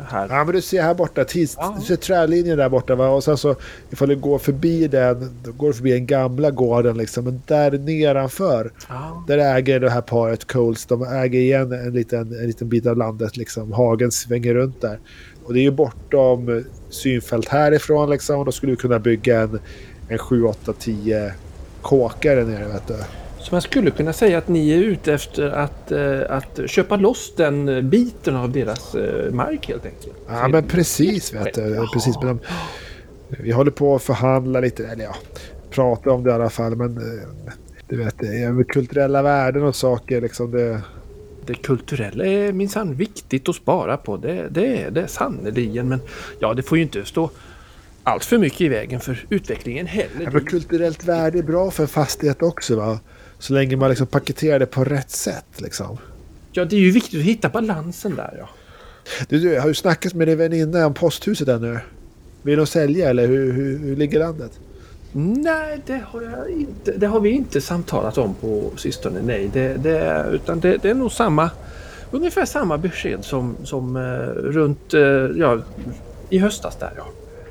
Här. 0.09 0.27
Ja 0.29 0.43
men 0.43 0.55
du 0.55 0.61
ser 0.61 0.81
här 0.81 0.93
borta, 0.93 1.23
tids, 1.23 1.55
Ja. 1.59 1.75
du 1.79 1.85
ser 1.85 1.95
trälinjen 1.95 2.57
där 2.57 2.69
borta 2.69 2.95
va? 2.95 3.09
Och 3.09 3.23
sen 3.23 3.37
så 3.37 3.55
ifall 3.89 4.09
du 4.09 4.15
går 4.15 4.37
förbi 4.39 4.87
den, 4.87 5.29
då 5.43 5.51
går 5.51 5.67
du 5.67 5.73
förbi 5.73 5.91
den 5.91 6.05
gamla 6.05 6.51
gården 6.51 6.97
liksom. 6.97 7.23
Men 7.23 7.41
där 7.45 7.71
nedanför, 7.71 8.71
Ja. 8.89 9.23
där 9.27 9.37
äger 9.37 9.79
det 9.79 9.89
här 9.89 10.01
paret 10.01 10.51
Coles, 10.51 10.85
de 10.85 11.03
äger 11.03 11.39
igen 11.39 11.71
en 11.71 11.91
liten, 11.93 12.19
en 12.39 12.47
liten 12.47 12.69
bit 12.69 12.85
av 12.85 12.97
landet 12.97 13.37
liksom. 13.37 13.71
Hagen 13.71 14.11
svänger 14.11 14.53
runt 14.53 14.81
där. 14.81 14.99
Och 15.43 15.53
det 15.53 15.59
är 15.59 15.63
ju 15.63 15.71
bortom 15.71 16.63
synfält 16.89 17.47
härifrån 17.47 18.09
liksom. 18.09 18.39
Och 18.39 18.45
då 18.45 18.51
skulle 18.51 18.71
vi 18.71 18.75
kunna 18.75 18.99
bygga 18.99 19.41
en, 19.41 19.59
en 20.07 20.17
7, 20.17 20.43
8, 20.43 20.73
10 20.79 21.33
kåkar 21.81 22.35
där 22.35 22.43
nere 22.43 22.67
vet 22.67 22.87
du. 22.87 22.95
Så 23.47 23.55
man 23.55 23.61
skulle 23.61 23.91
kunna 23.91 24.13
säga 24.13 24.37
att 24.37 24.47
ni 24.47 24.71
är 24.71 24.77
ute 24.77 25.13
efter 25.13 25.49
att, 25.49 25.91
eh, 25.91 26.21
att 26.29 26.59
köpa 26.65 26.95
loss 26.95 27.33
den 27.35 27.69
eh, 27.69 27.81
biten 27.81 28.35
av 28.35 28.51
deras 28.51 28.95
eh, 28.95 29.31
mark 29.31 29.67
helt 29.67 29.85
enkelt. 29.85 30.15
Ja 30.27 30.47
men 30.47 30.63
precis 30.63 31.33
vet 31.33 31.53
du. 31.53 31.87
Precis, 31.93 32.15
men 32.23 32.39
vi 33.27 33.51
håller 33.51 33.71
på 33.71 33.95
att 33.95 34.03
förhandla 34.03 34.59
lite, 34.59 34.87
eller 34.87 35.03
ja, 35.03 35.15
prata 35.69 36.11
om 36.11 36.23
det 36.23 36.29
i 36.29 36.33
alla 36.33 36.49
fall. 36.49 36.75
Men 36.75 36.99
du 37.87 37.97
vet, 37.97 38.15
kulturella 38.67 39.21
värden 39.21 39.63
och 39.63 39.75
saker 39.75 40.21
liksom. 40.21 40.51
Det, 40.51 40.81
Det 41.45 41.53
kulturella 41.53 42.25
är 42.25 42.51
minsann 42.51 42.93
viktigt 42.93 43.49
att 43.49 43.55
spara 43.55 43.97
på. 43.97 44.17
Det, 44.17 44.47
det 44.49 44.81
är 44.81 44.91
det 44.91 45.07
sannerligen. 45.07 45.89
Men 45.89 45.99
ja, 46.39 46.53
det 46.53 46.63
får 46.63 46.77
ju 46.77 46.83
inte 46.83 47.05
stå 47.05 47.29
allt 48.03 48.25
för 48.25 48.37
mycket 48.37 48.61
i 48.61 48.67
vägen 48.67 48.99
för 48.99 49.25
utvecklingen 49.29 49.87
heller. 49.87 50.23
ja, 50.23 50.29
men 50.33 50.45
kulturellt 50.45 51.03
värde 51.03 51.39
är 51.39 51.43
bra 51.43 51.71
för 51.71 51.83
en 51.83 51.89
fastighet 51.89 52.41
också 52.41 52.75
va. 52.75 52.99
Så 53.39 53.53
länge 53.53 53.75
man 53.75 53.89
liksom 53.89 54.07
paketerar 54.07 54.59
det 54.59 54.65
på 54.65 54.83
rätt 54.83 55.11
sätt 55.11 55.45
liksom. 55.61 55.97
Ja, 56.51 56.65
det 56.65 56.75
är 56.75 56.79
ju 56.79 56.91
viktigt 56.91 57.19
att 57.19 57.25
hitta 57.25 57.49
balansen 57.49 58.15
där 58.15 58.35
ja. 58.39 58.49
Du, 59.29 59.39
du 59.39 59.59
har 59.59 59.67
du 59.67 59.73
snackat 59.73 60.13
med 60.13 60.27
din 60.27 60.37
väninna 60.37 60.85
om 60.85 60.93
posthuset 60.93 61.47
ännu? 61.47 61.79
Vill 62.41 62.57
de 62.57 62.67
sälja 62.67 63.09
eller 63.09 63.27
hur, 63.27 63.53
hur, 63.53 63.77
hur 63.77 63.95
ligger 63.95 64.19
landet? 64.19 64.59
Nej, 65.11 65.81
det 65.85 66.01
har, 66.05 66.21
jag 66.21 66.49
inte, 66.49 66.91
det 66.91 67.07
har 67.07 67.19
vi 67.19 67.29
inte 67.29 67.61
samtalat 67.61 68.17
om 68.17 68.33
på 68.33 68.71
sistone. 68.77 69.19
Nej, 69.23 69.49
det, 69.53 69.73
det, 69.73 70.25
utan 70.31 70.59
det, 70.59 70.77
det 70.77 70.89
är 70.89 70.93
nog 70.93 71.11
samma, 71.11 71.49
ungefär 72.11 72.45
samma 72.45 72.77
besked 72.77 73.25
som, 73.25 73.55
som 73.63 73.95
eh, 73.95 74.01
runt 74.51 74.93
eh, 74.93 75.01
ja, 75.35 75.59
i 76.29 76.37
höstas 76.37 76.75
där 76.75 76.91
ja. 76.97 77.05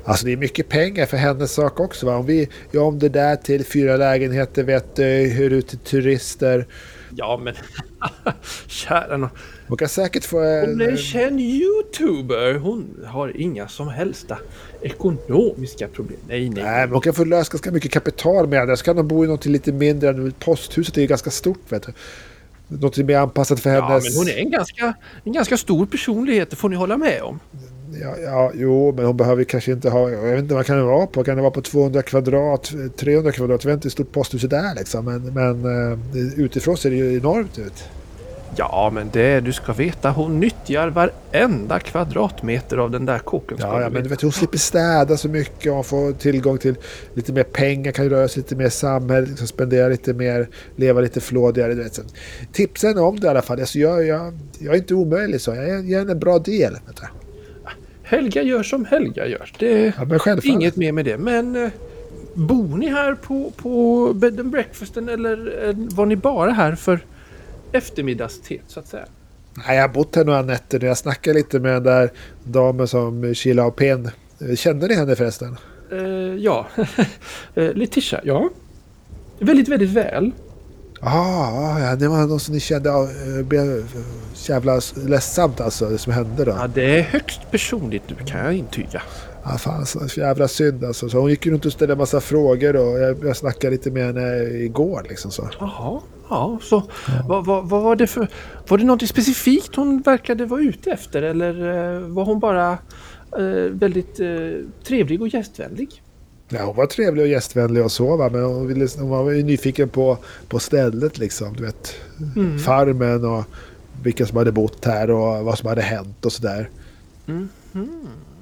Alltså 0.07 0.25
det 0.25 0.31
är 0.31 0.37
mycket 0.37 0.69
pengar 0.69 1.05
för 1.05 1.17
hennes 1.17 1.51
sak 1.51 1.79
också. 1.79 2.05
Va? 2.05 2.15
Om 2.15 2.25
vi 2.25 2.49
gör 2.71 2.81
om 2.81 2.99
det 2.99 3.09
där 3.09 3.35
till 3.35 3.65
fyra 3.65 3.97
lägenheter, 3.97 4.63
vet 4.63 4.95
du, 4.95 5.03
hyr 5.03 5.53
ut 5.53 5.67
till 5.67 5.77
turister. 5.77 6.67
Ja, 7.15 7.39
men 7.43 7.53
kära 8.67 9.17
nån. 9.17 9.29
Man 9.67 9.77
kan 9.77 9.89
säkert 9.89 10.25
få... 10.25 10.37
Hon 10.37 10.81
är 10.81 10.89
En, 10.89 10.97
känd 10.97 11.39
youtuber. 11.39 12.53
Hon 12.53 13.05
har 13.05 13.37
inga 13.37 13.67
som 13.67 13.87
helst 13.87 14.31
ekonomiska 14.81 15.87
problem. 15.87 16.19
Nej, 16.27 16.49
nej. 16.49 16.63
nej, 16.63 16.81
men 16.81 16.91
hon 16.91 17.01
kan 17.01 17.13
få 17.13 17.23
lösa 17.23 17.51
ganska 17.51 17.71
mycket 17.71 17.91
kapital 17.91 18.47
med 18.47 18.67
det. 18.67 18.77
Så 18.77 18.85
kan 18.85 18.95
de 18.95 19.07
bo 19.07 19.25
i 19.25 19.27
något 19.27 19.45
lite 19.45 19.71
mindre. 19.71 20.31
Posthuset 20.39 20.97
är 20.97 21.01
ju 21.01 21.07
ganska 21.07 21.29
stort, 21.29 21.71
vet 21.71 21.83
du. 21.83 21.93
Något 22.67 22.97
mer 22.97 23.17
anpassat 23.17 23.59
för 23.59 23.69
Ja, 23.69 23.87
hennes... 23.87 24.03
men 24.03 24.17
hon 24.17 24.27
är 24.27 24.37
en 24.37 24.51
ganska, 24.51 24.93
en 25.23 25.33
ganska 25.33 25.57
stor 25.57 25.85
personlighet, 25.85 26.49
det 26.49 26.55
får 26.55 26.69
ni 26.69 26.75
hålla 26.75 26.97
med 26.97 27.21
om. 27.21 27.39
Ja, 28.01 28.15
ja, 28.23 28.51
jo, 28.55 28.93
men 28.95 29.05
hon 29.05 29.17
behöver 29.17 29.43
kanske 29.43 29.71
inte 29.71 29.89
ha... 29.89 30.09
Jag 30.09 30.21
vet 30.21 30.39
inte 30.39 30.53
vad 30.53 30.65
kan 30.65 30.77
det 30.77 30.83
vara 30.83 31.07
på? 31.07 31.23
Kan 31.23 31.35
det 31.35 31.41
vara 31.41 31.51
på 31.51 31.61
200 31.61 32.01
kvadrat, 32.01 32.73
300 32.97 33.31
kvadrat? 33.31 33.63
Jag 33.63 33.69
vet 33.71 33.77
inte 33.77 33.85
hur 33.85 33.91
stort 33.91 34.11
posthuset 34.11 34.53
är 34.53 34.75
liksom. 34.75 35.05
Men, 35.05 35.33
men 35.33 35.65
eh, 35.91 36.39
utifrån 36.39 36.77
ser 36.77 36.89
det 36.89 36.95
ju 36.95 37.17
enormt 37.17 37.59
ut. 37.59 37.89
Ja, 38.57 38.91
men 38.93 39.09
det 39.13 39.39
du 39.39 39.53
ska 39.53 39.73
veta, 39.73 40.09
hon 40.09 40.39
nyttjar 40.39 40.87
varenda 40.87 41.79
kvadratmeter 41.79 42.77
av 42.77 42.91
den 42.91 43.05
där 43.05 43.19
kåken. 43.19 43.57
Ja, 43.61 43.81
ja 43.81 43.89
men 43.89 44.03
du 44.03 44.09
vet, 44.09 44.21
hon 44.21 44.31
slipper 44.31 44.57
städa 44.57 45.17
så 45.17 45.29
mycket. 45.29 45.71
Hon 45.71 45.83
får 45.83 46.11
tillgång 46.11 46.57
till 46.57 46.75
lite 47.13 47.33
mer 47.33 47.43
pengar, 47.43 47.91
kan 47.91 48.09
röra 48.09 48.27
sig 48.27 48.43
lite 48.43 48.55
mer 48.55 48.65
i 48.65 48.71
samhället, 48.71 49.29
liksom 49.29 49.47
spendera 49.47 49.87
lite 49.87 50.13
mer, 50.13 50.47
leva 50.75 51.01
lite 51.01 51.21
flådigare. 51.21 51.73
Du 51.73 51.83
vet. 51.83 51.99
Tipsen 52.51 52.97
om 52.97 53.19
det 53.19 53.27
i 53.27 53.29
alla 53.29 53.41
fall. 53.41 53.59
Alltså, 53.59 53.79
jag, 53.79 54.07
jag, 54.07 54.39
jag 54.59 54.73
är 54.73 54.77
inte 54.77 54.93
omöjlig 54.93 55.41
så. 55.41 55.55
Jag 55.55 55.85
ger 55.85 55.99
henne 55.99 56.11
en 56.11 56.19
bra 56.19 56.39
del. 56.39 56.73
Du. 56.73 57.07
Helga 58.03 58.41
gör 58.41 58.63
som 58.63 58.85
Helga 58.85 59.27
gör. 59.27 59.51
Det 59.59 59.93
Ja, 60.25 60.37
inget 60.43 60.75
mer 60.75 60.91
med 60.91 61.05
det. 61.05 61.17
Men 61.17 61.55
eh, 61.55 61.69
bor 62.33 62.77
ni 62.77 62.89
här 62.89 63.15
på, 63.15 63.51
på 63.57 64.13
bed 64.13 64.39
and 64.39 64.49
breakfasten 64.49 65.09
eller 65.09 65.67
eh, 65.67 65.75
var 65.75 66.05
ni 66.05 66.15
bara 66.15 66.51
här 66.51 66.75
för 66.75 66.99
eftermiddagsteet 67.71 68.63
så 68.67 68.79
att 68.79 68.87
säga? 68.87 69.05
Nej, 69.67 69.75
jag 69.75 69.83
har 69.83 69.89
bott 69.89 70.15
här 70.15 70.25
några 70.25 70.41
nätter 70.41 70.79
nu. 70.79 70.85
Jag 70.85 70.97
snackade 70.97 71.37
lite 71.37 71.59
med 71.59 71.73
den 71.73 71.83
där 71.83 72.11
damen 72.43 72.87
som 72.87 73.35
Sheila 73.35 73.65
och 73.65 73.75
Pen. 73.75 74.09
Kände 74.55 74.87
ni 74.87 74.93
henne 74.93 75.15
förresten? 75.15 75.57
Eh, 75.91 75.97
ja, 76.35 76.67
Eh, 77.55 77.73
Letitia, 77.73 78.21
ja. 78.23 78.49
Väldigt, 79.39 79.67
väldigt 79.67 79.89
väl. 79.89 80.31
Ah, 81.01 81.79
ja, 81.79 81.95
det 81.95 82.07
var 82.07 82.17
någon 82.17 82.39
som 82.39 82.53
ni 82.53 82.59
kände. 82.59 82.89
Det 83.37 83.43
blev 83.43 83.85
jävla 84.35 84.81
ledsamt 84.95 85.61
alltså, 85.61 85.89
det 85.89 85.97
som 85.97 86.13
hände 86.13 86.45
då. 86.45 86.51
Ja, 86.51 86.67
det 86.67 86.99
är 86.99 87.01
högst 87.01 87.41
personligt 87.51 88.03
nu 88.07 88.15
kan 88.25 88.45
jag 88.45 88.53
intyga. 88.53 89.01
Ja, 89.43 89.57
fan, 89.57 89.85
så 89.85 90.19
jävla 90.19 90.47
synd 90.47 90.83
alltså. 90.83 91.09
Så 91.09 91.19
hon 91.19 91.29
gick 91.29 91.47
runt 91.47 91.65
och 91.65 91.71
ställde 91.71 91.93
en 91.93 91.97
massa 91.97 92.21
frågor 92.21 92.75
och 92.75 92.99
jag, 92.99 93.25
jag 93.25 93.37
snackade 93.37 93.71
lite 93.71 93.91
med 93.91 94.05
henne 94.05 94.43
igår 94.43 95.05
liksom 95.09 95.31
så. 95.31 95.49
Jaha, 95.59 96.01
ja, 96.29 96.59
så 96.61 96.83
vad, 97.27 97.45
vad, 97.45 97.69
vad 97.69 97.83
var 97.83 97.95
det 97.95 98.07
för... 98.07 98.27
Var 98.67 98.77
det 98.77 98.83
något 98.83 99.07
specifikt 99.07 99.75
hon 99.75 100.01
verkade 100.01 100.45
vara 100.45 100.61
ute 100.61 100.91
efter 100.91 101.21
eller 101.21 101.53
eh, 101.95 101.99
var 101.99 102.25
hon 102.25 102.39
bara 102.39 102.71
eh, 103.37 103.71
väldigt 103.71 104.19
eh, 104.19 104.27
trevlig 104.83 105.21
och 105.21 105.27
gästvänlig? 105.27 106.01
Ja, 106.49 106.63
hon 106.65 106.75
var 106.75 106.85
trevlig 106.85 107.23
och 107.23 107.29
gästvänlig 107.29 107.83
och 107.83 107.91
så 107.91 108.17
va, 108.17 108.29
men 108.29 108.43
hon, 108.43 108.67
ville, 108.67 108.87
hon 108.99 109.09
var 109.09 109.31
ju 109.31 109.43
nyfiken 109.43 109.89
på, 109.89 110.17
på 110.47 110.59
stället 110.59 111.17
liksom. 111.17 111.53
Du 111.53 111.63
vet, 111.63 111.95
Mm. 112.35 112.59
farmen 112.59 113.25
och 113.25 113.43
vilka 114.03 114.25
som 114.25 114.37
hade 114.37 114.51
bott 114.51 114.85
här 114.85 115.11
och 115.11 115.45
vad 115.45 115.57
som 115.57 115.69
hade 115.69 115.81
hänt 115.81 116.25
och 116.25 116.31
sådär. 116.31 116.69
Mhm. 117.25 117.49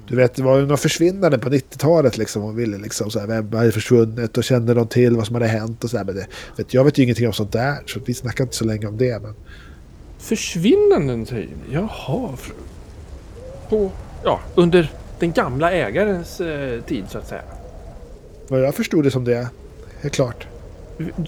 Du 0.07 0.15
vet, 0.15 0.35
det 0.35 0.43
var 0.43 0.55
ju 0.55 0.61
några 0.61 0.77
försvinnanden 0.77 1.39
på 1.39 1.49
90-talet 1.49 2.17
liksom. 2.17 2.41
Hon 2.41 2.55
ville 2.55 2.77
liksom 2.77 3.11
så 3.11 3.19
här, 3.19 3.27
vem 3.27 3.53
hade 3.53 3.71
försvunnit 3.71 4.37
och 4.37 4.43
kände 4.43 4.73
någon 4.73 4.87
till 4.87 5.15
vad 5.15 5.25
som 5.25 5.35
hade 5.35 5.47
hänt 5.47 5.83
och 5.83 5.89
så 5.89 5.97
där. 5.97 6.03
Men 6.03 6.15
det, 6.15 6.27
vet, 6.57 6.73
jag 6.73 6.83
vet 6.83 6.97
ju 6.97 7.03
ingenting 7.03 7.27
om 7.27 7.33
sånt 7.33 7.51
där, 7.51 7.75
så 7.85 7.99
vi 8.05 8.13
snackar 8.13 8.43
inte 8.43 8.55
så 8.55 8.65
länge 8.65 8.87
om 8.87 8.97
det. 8.97 9.21
Men 9.21 9.33
Försvinnanden 10.17 11.25
säger 11.25 11.47
ni? 11.47 11.73
Jaha. 11.73 12.29
På, 13.69 13.91
ja, 14.23 14.39
under 14.55 14.91
den 15.19 15.31
gamla 15.31 15.71
ägarens 15.71 16.41
eh, 16.41 16.81
tid 16.81 17.05
så 17.09 17.17
att 17.17 17.27
säga. 17.27 17.41
vad 18.47 18.61
jag 18.61 18.75
förstod 18.75 19.03
det 19.03 19.11
som 19.11 19.23
det, 19.23 19.47
är 20.01 20.09
klart. 20.09 20.47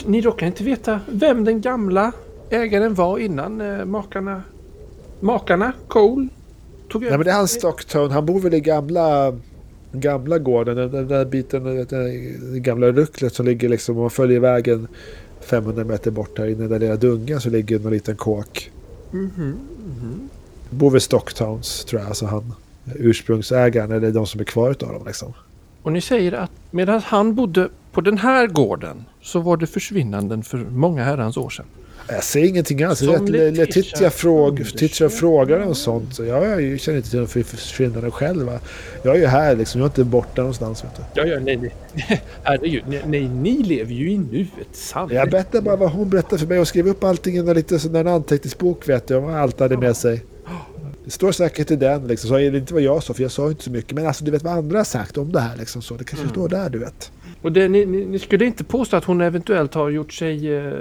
Ni 0.05 0.21
råkar 0.21 0.47
inte 0.47 0.63
veta 0.63 0.99
vem 1.07 1.43
den 1.43 1.61
gamla 1.61 2.11
ägaren 2.49 2.93
var 2.93 3.17
innan 3.19 3.61
eh, 3.61 3.85
makarna, 3.85 4.43
makarna 5.19 5.73
Cole 5.87 6.27
tog 6.89 7.03
över? 7.03 7.11
Nej 7.11 7.17
men 7.17 7.25
det 7.25 7.31
är 7.31 7.35
han 7.35 7.47
Stockton, 7.47 8.11
han 8.11 8.25
bor 8.25 8.39
väl 8.39 8.53
i 8.53 8.59
gamla, 8.59 9.37
gamla 9.91 10.37
gården, 10.39 10.77
den, 10.77 10.91
den 10.91 11.07
där 11.07 11.25
biten, 11.25 11.63
den 11.63 12.63
gamla 12.63 12.87
rucklet 12.87 13.33
som 13.33 13.45
ligger 13.45 13.69
liksom, 13.69 13.95
om 13.95 14.01
man 14.01 14.09
följer 14.09 14.39
vägen 14.39 14.87
500 15.41 15.83
meter 15.83 16.11
bort 16.11 16.39
här 16.39 16.45
inne, 16.45 16.59
den 16.59 16.69
där 16.69 16.79
lilla 16.79 16.95
dungan 16.95 17.41
så 17.41 17.49
ligger 17.49 17.85
en 17.85 17.89
liten 17.89 18.15
kåk. 18.15 18.71
Mhm, 19.11 19.29
mhm. 19.29 20.29
Bor 20.69 20.91
vid 20.91 21.01
Stocktowns 21.01 21.85
tror 21.85 22.01
jag, 22.01 22.07
alltså 22.07 22.25
han 22.25 22.53
ursprungsägaren 22.95 23.91
eller 23.91 24.11
de 24.11 24.27
som 24.27 24.39
är 24.39 24.45
kvar 24.45 24.71
utav 24.71 24.93
dem 24.93 25.03
liksom. 25.05 25.33
Och 25.81 25.91
ni 25.91 26.01
säger 26.01 26.31
att 26.31 26.51
medan 26.71 27.01
han 27.05 27.35
bodde 27.35 27.69
på 27.91 28.01
den 28.01 28.17
här 28.17 28.47
gården 28.47 29.05
så 29.21 29.39
var 29.39 29.57
det 29.57 29.67
försvinnanden 29.67 30.43
för 30.43 30.57
många 30.57 31.03
herrans 31.03 31.37
år 31.37 31.49
sedan. 31.49 31.65
Jag 32.09 32.23
säger 32.23 32.47
ingenting 32.47 32.83
alls. 32.83 33.01
Letitia, 33.01 34.09
fråg, 34.09 34.65
frågar 35.11 35.59
och 35.67 35.77
sånt. 35.77 36.15
Så 36.15 36.23
jag, 36.25 36.61
jag 36.61 36.79
känner 36.79 36.97
inte 36.97 37.09
till 37.09 37.19
någon 37.19 37.27
försvinnande 37.27 38.11
själv. 38.11 38.45
Va? 38.45 38.59
Jag 39.03 39.15
är 39.15 39.19
ju 39.19 39.25
här 39.25 39.55
liksom. 39.55 39.81
Jag 39.81 39.85
är 39.85 39.89
inte 39.89 40.03
borta 40.03 40.41
någonstans. 40.41 40.83
Vet 40.83 40.91
du. 40.95 41.21
Ja, 41.21 41.27
ja, 41.27 41.39
nej, 41.39 41.57
nej. 41.57 41.73
Herregud, 42.43 42.83
nej, 42.87 43.01
nej, 43.07 43.27
ni 43.27 43.63
lever 43.63 43.93
ju 43.93 44.11
i 44.11 44.17
nuet. 44.17 44.49
Sant. 44.73 45.11
Jag 45.11 45.29
berättar 45.29 45.61
bara 45.61 45.75
vad 45.75 45.91
hon 45.91 46.09
berättade 46.09 46.37
för 46.39 46.47
mig 46.47 46.59
och 46.59 46.67
skrev 46.67 46.87
upp 46.87 47.03
allting 47.03 47.35
i 47.35 47.37
en 47.37 47.45
lite 47.53 47.79
sån 47.79 47.93
där 47.93 48.05
anteckningsbok 48.05 48.89
vet 48.89 49.07
du. 49.07 49.19
Vad 49.19 49.35
allt 49.35 49.59
hade 49.59 49.77
med 49.77 49.97
sig. 49.97 50.23
Det 51.05 51.11
står 51.11 51.31
säkert 51.31 51.71
i 51.71 51.75
den 51.75 52.07
liksom. 52.07 52.29
Så 52.29 52.39
är 52.39 52.51
det 52.51 52.57
inte 52.57 52.73
vad 52.73 52.83
jag 52.83 53.03
sa 53.03 53.13
för 53.13 53.21
jag 53.21 53.31
sa 53.31 53.47
inte 53.49 53.63
så 53.63 53.71
mycket. 53.71 53.91
Men 53.91 54.07
alltså 54.07 54.25
du 54.25 54.31
vet 54.31 54.43
vad 54.43 54.53
andra 54.53 54.77
har 54.79 54.83
sagt 54.83 55.17
om 55.17 55.31
det 55.31 55.39
här 55.39 55.57
liksom. 55.57 55.81
Så 55.81 55.93
det 55.93 56.03
kanske 56.03 56.23
Mm. 56.23 56.33
står 56.33 56.49
där 56.49 56.69
du 56.69 56.79
vet. 56.79 57.11
Och 57.41 57.51
det, 57.51 57.67
ni, 57.67 57.85
ni, 57.85 58.05
ni 58.05 58.19
skulle 58.19 58.45
inte 58.45 58.63
påstå 58.63 58.97
att 58.97 59.03
hon 59.03 59.21
eventuellt 59.21 59.73
har 59.73 59.89
gjort 59.89 60.13
sig 60.13 60.55
eh, 60.57 60.73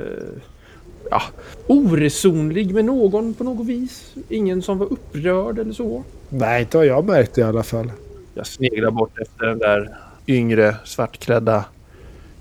ja, 1.10 1.22
oresonlig 1.66 2.74
med 2.74 2.84
någon 2.84 3.34
på 3.34 3.44
något 3.44 3.66
vis? 3.66 4.14
Ingen 4.28 4.62
som 4.62 4.78
var 4.78 4.86
upprörd 4.92 5.58
eller 5.58 5.72
så? 5.72 6.02
Nej, 6.28 6.60
inte 6.62 6.76
vad 6.76 6.86
jag 6.86 7.04
märkte 7.04 7.40
i 7.40 7.44
alla 7.44 7.62
fall. 7.62 7.92
Jag 8.34 8.46
sneglar 8.46 8.90
bort 8.90 9.18
efter 9.18 9.46
den 9.46 9.58
där 9.58 9.96
yngre 10.26 10.76
svartklädda 10.84 11.64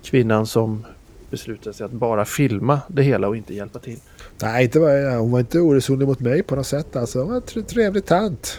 kvinnan 0.04 0.48
som 0.48 0.86
beslutade 1.30 1.74
sig 1.76 1.86
att 1.86 1.92
bara 1.92 2.26
filma 2.26 2.80
det 2.88 3.04
hela 3.04 3.28
och 3.28 3.38
inte 3.38 3.54
hjälpa 3.54 3.80
till. 3.80 4.00
Nej, 4.42 4.64
inte 4.64 4.80
jag, 4.80 5.20
hon 5.20 5.32
var 5.32 5.40
inte 5.40 5.60
oresonlig 5.60 6.08
mot 6.08 6.20
mig 6.20 6.44
på 6.44 6.56
något 6.56 6.68
sätt. 6.68 6.96
Alltså, 6.96 7.20
hon 7.20 7.30
var 7.30 7.36
en 7.36 7.42
tre- 7.42 7.62
trevlig 7.62 8.06
tant. 8.06 8.58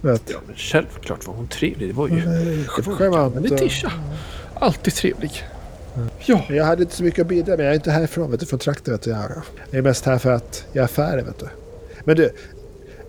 Vet. 0.00 0.22
Ja, 0.30 0.38
men 0.46 0.56
självklart 0.56 1.26
var 1.26 1.34
hon 1.34 1.48
trevlig. 1.48 1.88
Det 1.88 1.94
var 1.94 2.08
ju... 2.08 2.18
Eh, 2.18 2.24
Det 2.98 3.08
var 3.08 3.30
ju 3.34 3.40
Letitia. 3.40 3.92
Alltid 4.54 4.94
trevlig. 4.94 5.30
Ja, 6.18 6.44
Jag 6.48 6.64
hade 6.64 6.82
inte 6.82 6.94
så 6.94 7.02
mycket 7.02 7.20
att 7.20 7.26
bidra 7.26 7.56
med. 7.56 7.66
Jag 7.66 7.70
är 7.70 7.74
inte 7.74 7.90
härifrån, 7.90 8.30
vet 8.30 8.40
du, 8.40 8.46
från 8.46 8.58
trakten. 8.58 8.94
Vet 8.94 9.02
du. 9.02 9.10
Jag 9.10 9.78
är 9.78 9.82
mest 9.82 10.04
här 10.06 10.18
för 10.18 10.32
att 10.32 10.64
jag 10.72 10.80
är 10.80 10.84
affärer, 10.84 11.22
vet 11.22 11.38
du. 11.38 11.46
Men 12.04 12.16
du, 12.16 12.30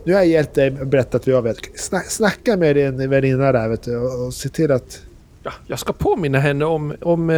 nu 0.04 0.14
har 0.14 0.20
jag 0.20 0.28
hjälpt 0.28 0.54
dig 0.54 0.72
berättat 0.72 1.28
vad 1.28 1.36
jag 1.36 1.42
vet. 1.42 1.58
Sna 1.76 2.00
snacka 2.00 2.58
med 2.58 2.76
din 2.76 3.10
väninna 3.10 3.52
där, 3.52 3.68
vet 3.70 3.84
du, 3.84 3.98
och, 3.98 4.26
och 4.26 4.34
se 4.34 4.50
till 4.50 4.72
att... 4.72 5.02
ja, 5.44 5.52
jag 5.68 5.80
ska 5.80 5.94
påminna 5.94 6.40
henne 6.40 6.66
om, 6.66 6.96
om 7.02 7.30
eh, 7.30 7.36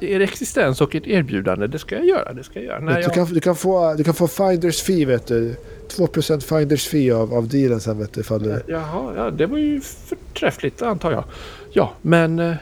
er 0.00 0.20
existens 0.20 0.80
och 0.80 0.94
ert 0.94 1.06
erbjudande. 1.06 1.66
Det 1.66 1.78
ska 1.78 1.94
jag 1.94 2.06
göra. 2.06 2.32
Det 2.32 2.44
ska 2.44 2.54
jag 2.60 2.64
göra. 2.64 2.94
Du, 2.94 3.00
jag... 3.00 3.14
kan, 3.14 3.26
du, 3.26 3.40
kan 3.40 3.56
få, 3.56 3.94
du 3.94 4.04
kan 4.04 4.14
få 4.14 4.28
Finders 4.28 4.82
fee, 4.82 5.04
vet 5.04 5.26
du. 5.26 5.54
2% 5.96 6.58
Finders 6.58 6.88
fee 6.88 7.14
av, 7.14 7.34
av 7.34 7.48
dealen 7.48 7.80
sen, 7.80 7.98
vet 7.98 8.12
du. 8.12 8.20
Ifall 8.20 8.42
du 8.42 8.62
Jaha, 8.66 9.12
ja, 9.16 9.30
det 9.30 9.46
var 9.46 9.58
ju 9.58 9.80
förträffligt 9.80 10.82
antar 10.82 11.12
jag. 11.12 11.24
Ja, 11.72 11.92
men... 12.02 12.38
eh, 12.38 12.54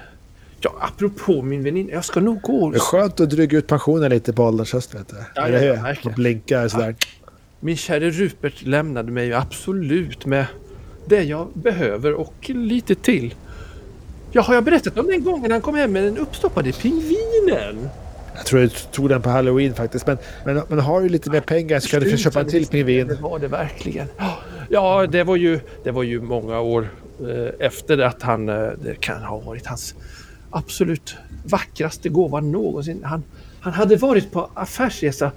Ja, 0.64 0.74
apropå 0.80 1.42
min 1.42 1.62
väninna. 1.62 1.92
Jag 1.92 2.04
ska 2.04 2.20
nog 2.20 2.40
gå... 2.40 2.70
det 2.70 2.76
är 2.76 2.80
skönt 2.80 3.20
att 3.20 3.30
dryga 3.30 3.58
ut 3.58 3.66
pensionen 3.66 4.10
lite 4.10 4.32
på 4.32 4.42
ålderns 4.44 4.72
höst, 4.72 4.94
vet 4.94 5.08
du. 5.08 5.16
Ja, 5.34 5.48
ja, 5.48 5.58
ja, 5.58 5.82
verkligen. 5.82 6.12
Och 6.12 6.16
blinkar 6.16 6.68
sådär. 6.68 6.94
Min 7.60 7.76
käre 7.76 8.10
Rupert 8.10 8.62
lämnade 8.62 9.12
mig 9.12 9.26
ju 9.26 9.34
absolut 9.34 10.26
med 10.26 10.46
det 11.06 11.22
jag 11.22 11.48
behöver 11.54 12.12
och 12.12 12.34
lite 12.48 12.94
till. 12.94 13.34
Ja, 14.32 14.42
har 14.42 14.54
jag 14.54 14.64
berättat 14.64 14.98
om 14.98 15.06
den 15.06 15.24
gången 15.24 15.50
han 15.50 15.60
kom 15.60 15.74
hem 15.74 15.92
med 15.92 16.04
den 16.04 16.18
uppstoppade 16.18 16.72
pingvinen? 16.72 17.88
Jag 18.36 18.46
tror 18.46 18.60
jag 18.62 18.70
tog 18.92 19.08
den 19.08 19.22
på 19.22 19.30
halloween 19.30 19.74
faktiskt. 19.74 20.06
Men, 20.06 20.18
men, 20.44 20.62
men 20.68 20.78
har 20.78 21.00
du 21.00 21.08
lite 21.08 21.30
mer 21.30 21.40
pengar 21.40 21.80
så 21.80 21.88
kan 21.88 22.00
du 22.00 22.18
köpa 22.18 22.40
en 22.40 22.48
till 22.48 22.66
pingvin. 22.66 23.06
Det 23.06 23.14
var 23.14 23.38
det 23.38 23.48
verkligen. 23.48 24.06
Ja, 24.70 25.06
det 25.06 25.22
var 25.22 25.36
ju, 25.36 25.60
det 25.84 25.90
var 25.90 26.02
ju 26.02 26.20
många 26.20 26.60
år 26.60 26.88
eh, 27.20 27.66
efter 27.66 27.98
att 27.98 28.22
han... 28.22 28.48
Eh, 28.48 28.68
det 28.84 29.00
kan 29.00 29.22
ha 29.22 29.38
varit 29.38 29.66
hans 29.66 29.94
absolut 30.54 31.16
vackraste 31.44 32.08
gåva 32.08 32.40
någonsin. 32.40 33.04
Han, 33.04 33.22
han 33.60 33.72
hade 33.72 33.96
varit 33.96 34.32
på 34.32 34.50
affärsresa 34.54 35.32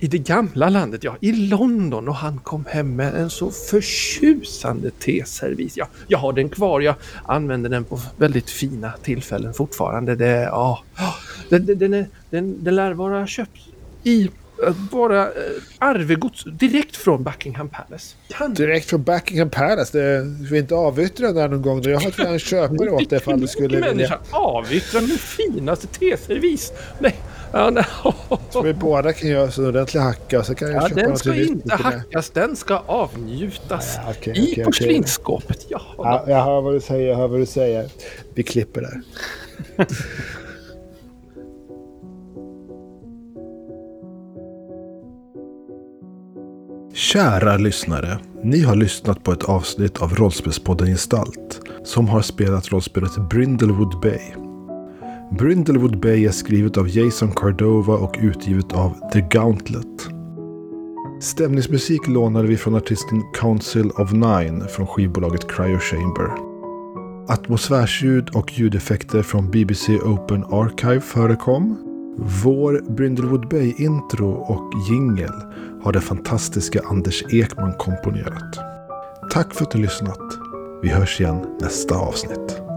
i 0.00 0.06
det 0.06 0.18
gamla 0.18 0.68
landet, 0.68 1.04
ja, 1.04 1.16
i 1.20 1.32
London 1.32 2.08
och 2.08 2.14
han 2.14 2.38
kom 2.38 2.64
hem 2.68 2.96
med 2.96 3.14
en 3.14 3.30
så 3.30 3.50
förtjusande 3.50 4.90
teservis. 4.90 5.76
Ja, 5.76 5.88
jag 6.08 6.18
har 6.18 6.32
den 6.32 6.48
kvar, 6.48 6.80
jag 6.80 6.94
använder 7.24 7.70
den 7.70 7.84
på 7.84 8.00
väldigt 8.16 8.50
fina 8.50 8.92
tillfällen 9.02 9.54
fortfarande. 9.54 10.14
Det, 10.14 10.42
ja, 10.42 10.82
den, 11.48 11.66
den, 11.66 11.78
den, 11.78 12.06
den, 12.30 12.64
den 12.64 12.74
lär 12.74 12.92
vara 12.92 13.26
köpt 13.26 13.60
i 14.04 14.30
bara 14.90 15.22
eh, 15.22 15.30
arvegods 15.78 16.44
direkt 16.44 16.96
från 16.96 17.24
Buckingham 17.24 17.68
Palace. 17.68 18.16
Kan 18.28 18.54
Direkt 18.54 18.86
från 18.90 19.02
Buckingham 19.02 19.50
Palace. 19.50 19.98
Det, 19.98 20.20
vill 20.50 20.54
inte 20.60 20.74
avyttra 20.74 21.32
där 21.32 21.48
någon 21.48 21.62
gång. 21.62 21.82
Jag 21.82 22.00
har 22.00 22.26
en 22.26 22.38
köpare 22.38 22.90
åt 22.90 23.10
det 23.10 23.16
ifall 23.16 23.40
du 23.40 23.48
skulle 23.48 23.80
vilja. 23.80 24.18
avyttra 24.30 25.00
min 25.00 25.18
finaste 25.18 25.86
teservis? 25.86 26.72
Nej, 26.98 27.14
ja, 27.52 27.70
nej. 27.70 27.84
Så 28.50 28.62
vi 28.62 28.74
båda 28.74 29.12
kan 29.12 29.28
göra 29.28 29.50
så 29.50 29.62
en 29.62 29.68
ordentlig 29.68 30.00
hacka 30.00 30.38
och 30.38 30.46
så 30.46 30.54
kan 30.54 30.68
jag 30.72 30.82
Ja, 30.82 30.88
köpa 30.88 31.00
den 31.02 31.16
ska 31.18 31.34
inte 31.34 31.74
hackas, 31.74 32.30
den 32.30 32.56
ska 32.56 32.78
avnjutas 32.86 33.94
Ja, 33.96 34.14
okej, 34.18 34.32
i 34.38 34.52
okej. 34.52 34.64
porslinsskåpet. 34.64 35.66
Ja, 35.68 35.80
Ja, 35.98 36.24
jag 36.26 36.44
hör 36.44 36.60
vad 36.60 36.74
du 36.74 36.80
säger, 36.80 37.08
jag 37.08 37.16
hör 37.16 37.28
vad 37.28 37.40
du 37.40 37.46
säger. 37.46 37.88
Vi 38.34 38.42
klipper 38.42 38.80
där. 38.80 39.02
Kära 46.98 47.56
lyssnare, 47.56 48.18
ni 48.42 48.60
har 48.60 48.76
lyssnat 48.76 49.24
på 49.24 49.32
ett 49.32 49.44
avsnitt 49.44 50.02
av 50.02 50.14
Rollspelspodden 50.14 50.86
Gestalt 50.86 51.60
som 51.84 52.08
har 52.08 52.22
spelat 52.22 52.72
rollspelet 52.72 53.30
Brindlewood 53.30 54.00
Bay. 54.00 54.20
Brindlewood 55.38 56.00
Bay 56.00 56.24
är 56.24 56.30
skrivet 56.30 56.76
av 56.76 56.88
Jason 56.88 57.32
Cardova 57.32 57.94
och 57.94 58.16
utgivet 58.20 58.72
av 58.72 59.10
The 59.12 59.20
Gauntlet. 59.20 60.08
Stämningsmusik 61.20 62.08
lånade 62.08 62.48
vi 62.48 62.56
från 62.56 62.74
artisten 62.74 63.22
Council 63.40 63.90
of 63.90 64.12
Nine 64.12 64.68
från 64.68 64.86
skivbolaget 64.86 65.50
Cryo 65.50 65.78
Chamber. 65.78 66.30
Atmosfärsljud 67.28 68.28
och 68.34 68.58
ljudeffekter 68.58 69.22
från 69.22 69.50
BBC 69.50 69.98
Open 69.98 70.44
Archive 70.44 71.00
förekom. 71.00 71.87
Vår 72.20 72.80
Brindlewood 72.88 73.48
Bay-intro 73.48 74.30
och 74.30 74.72
jingel 74.90 75.32
har 75.82 75.92
den 75.92 76.02
fantastiska 76.02 76.80
Anders 76.84 77.24
Ekman 77.32 77.72
komponerat. 77.78 78.58
Tack 79.32 79.54
för 79.54 79.64
att 79.64 79.70
du 79.70 79.78
lyssnat. 79.78 80.20
Vi 80.82 80.88
hörs 80.88 81.20
igen 81.20 81.46
nästa 81.60 81.94
avsnitt. 81.94 82.67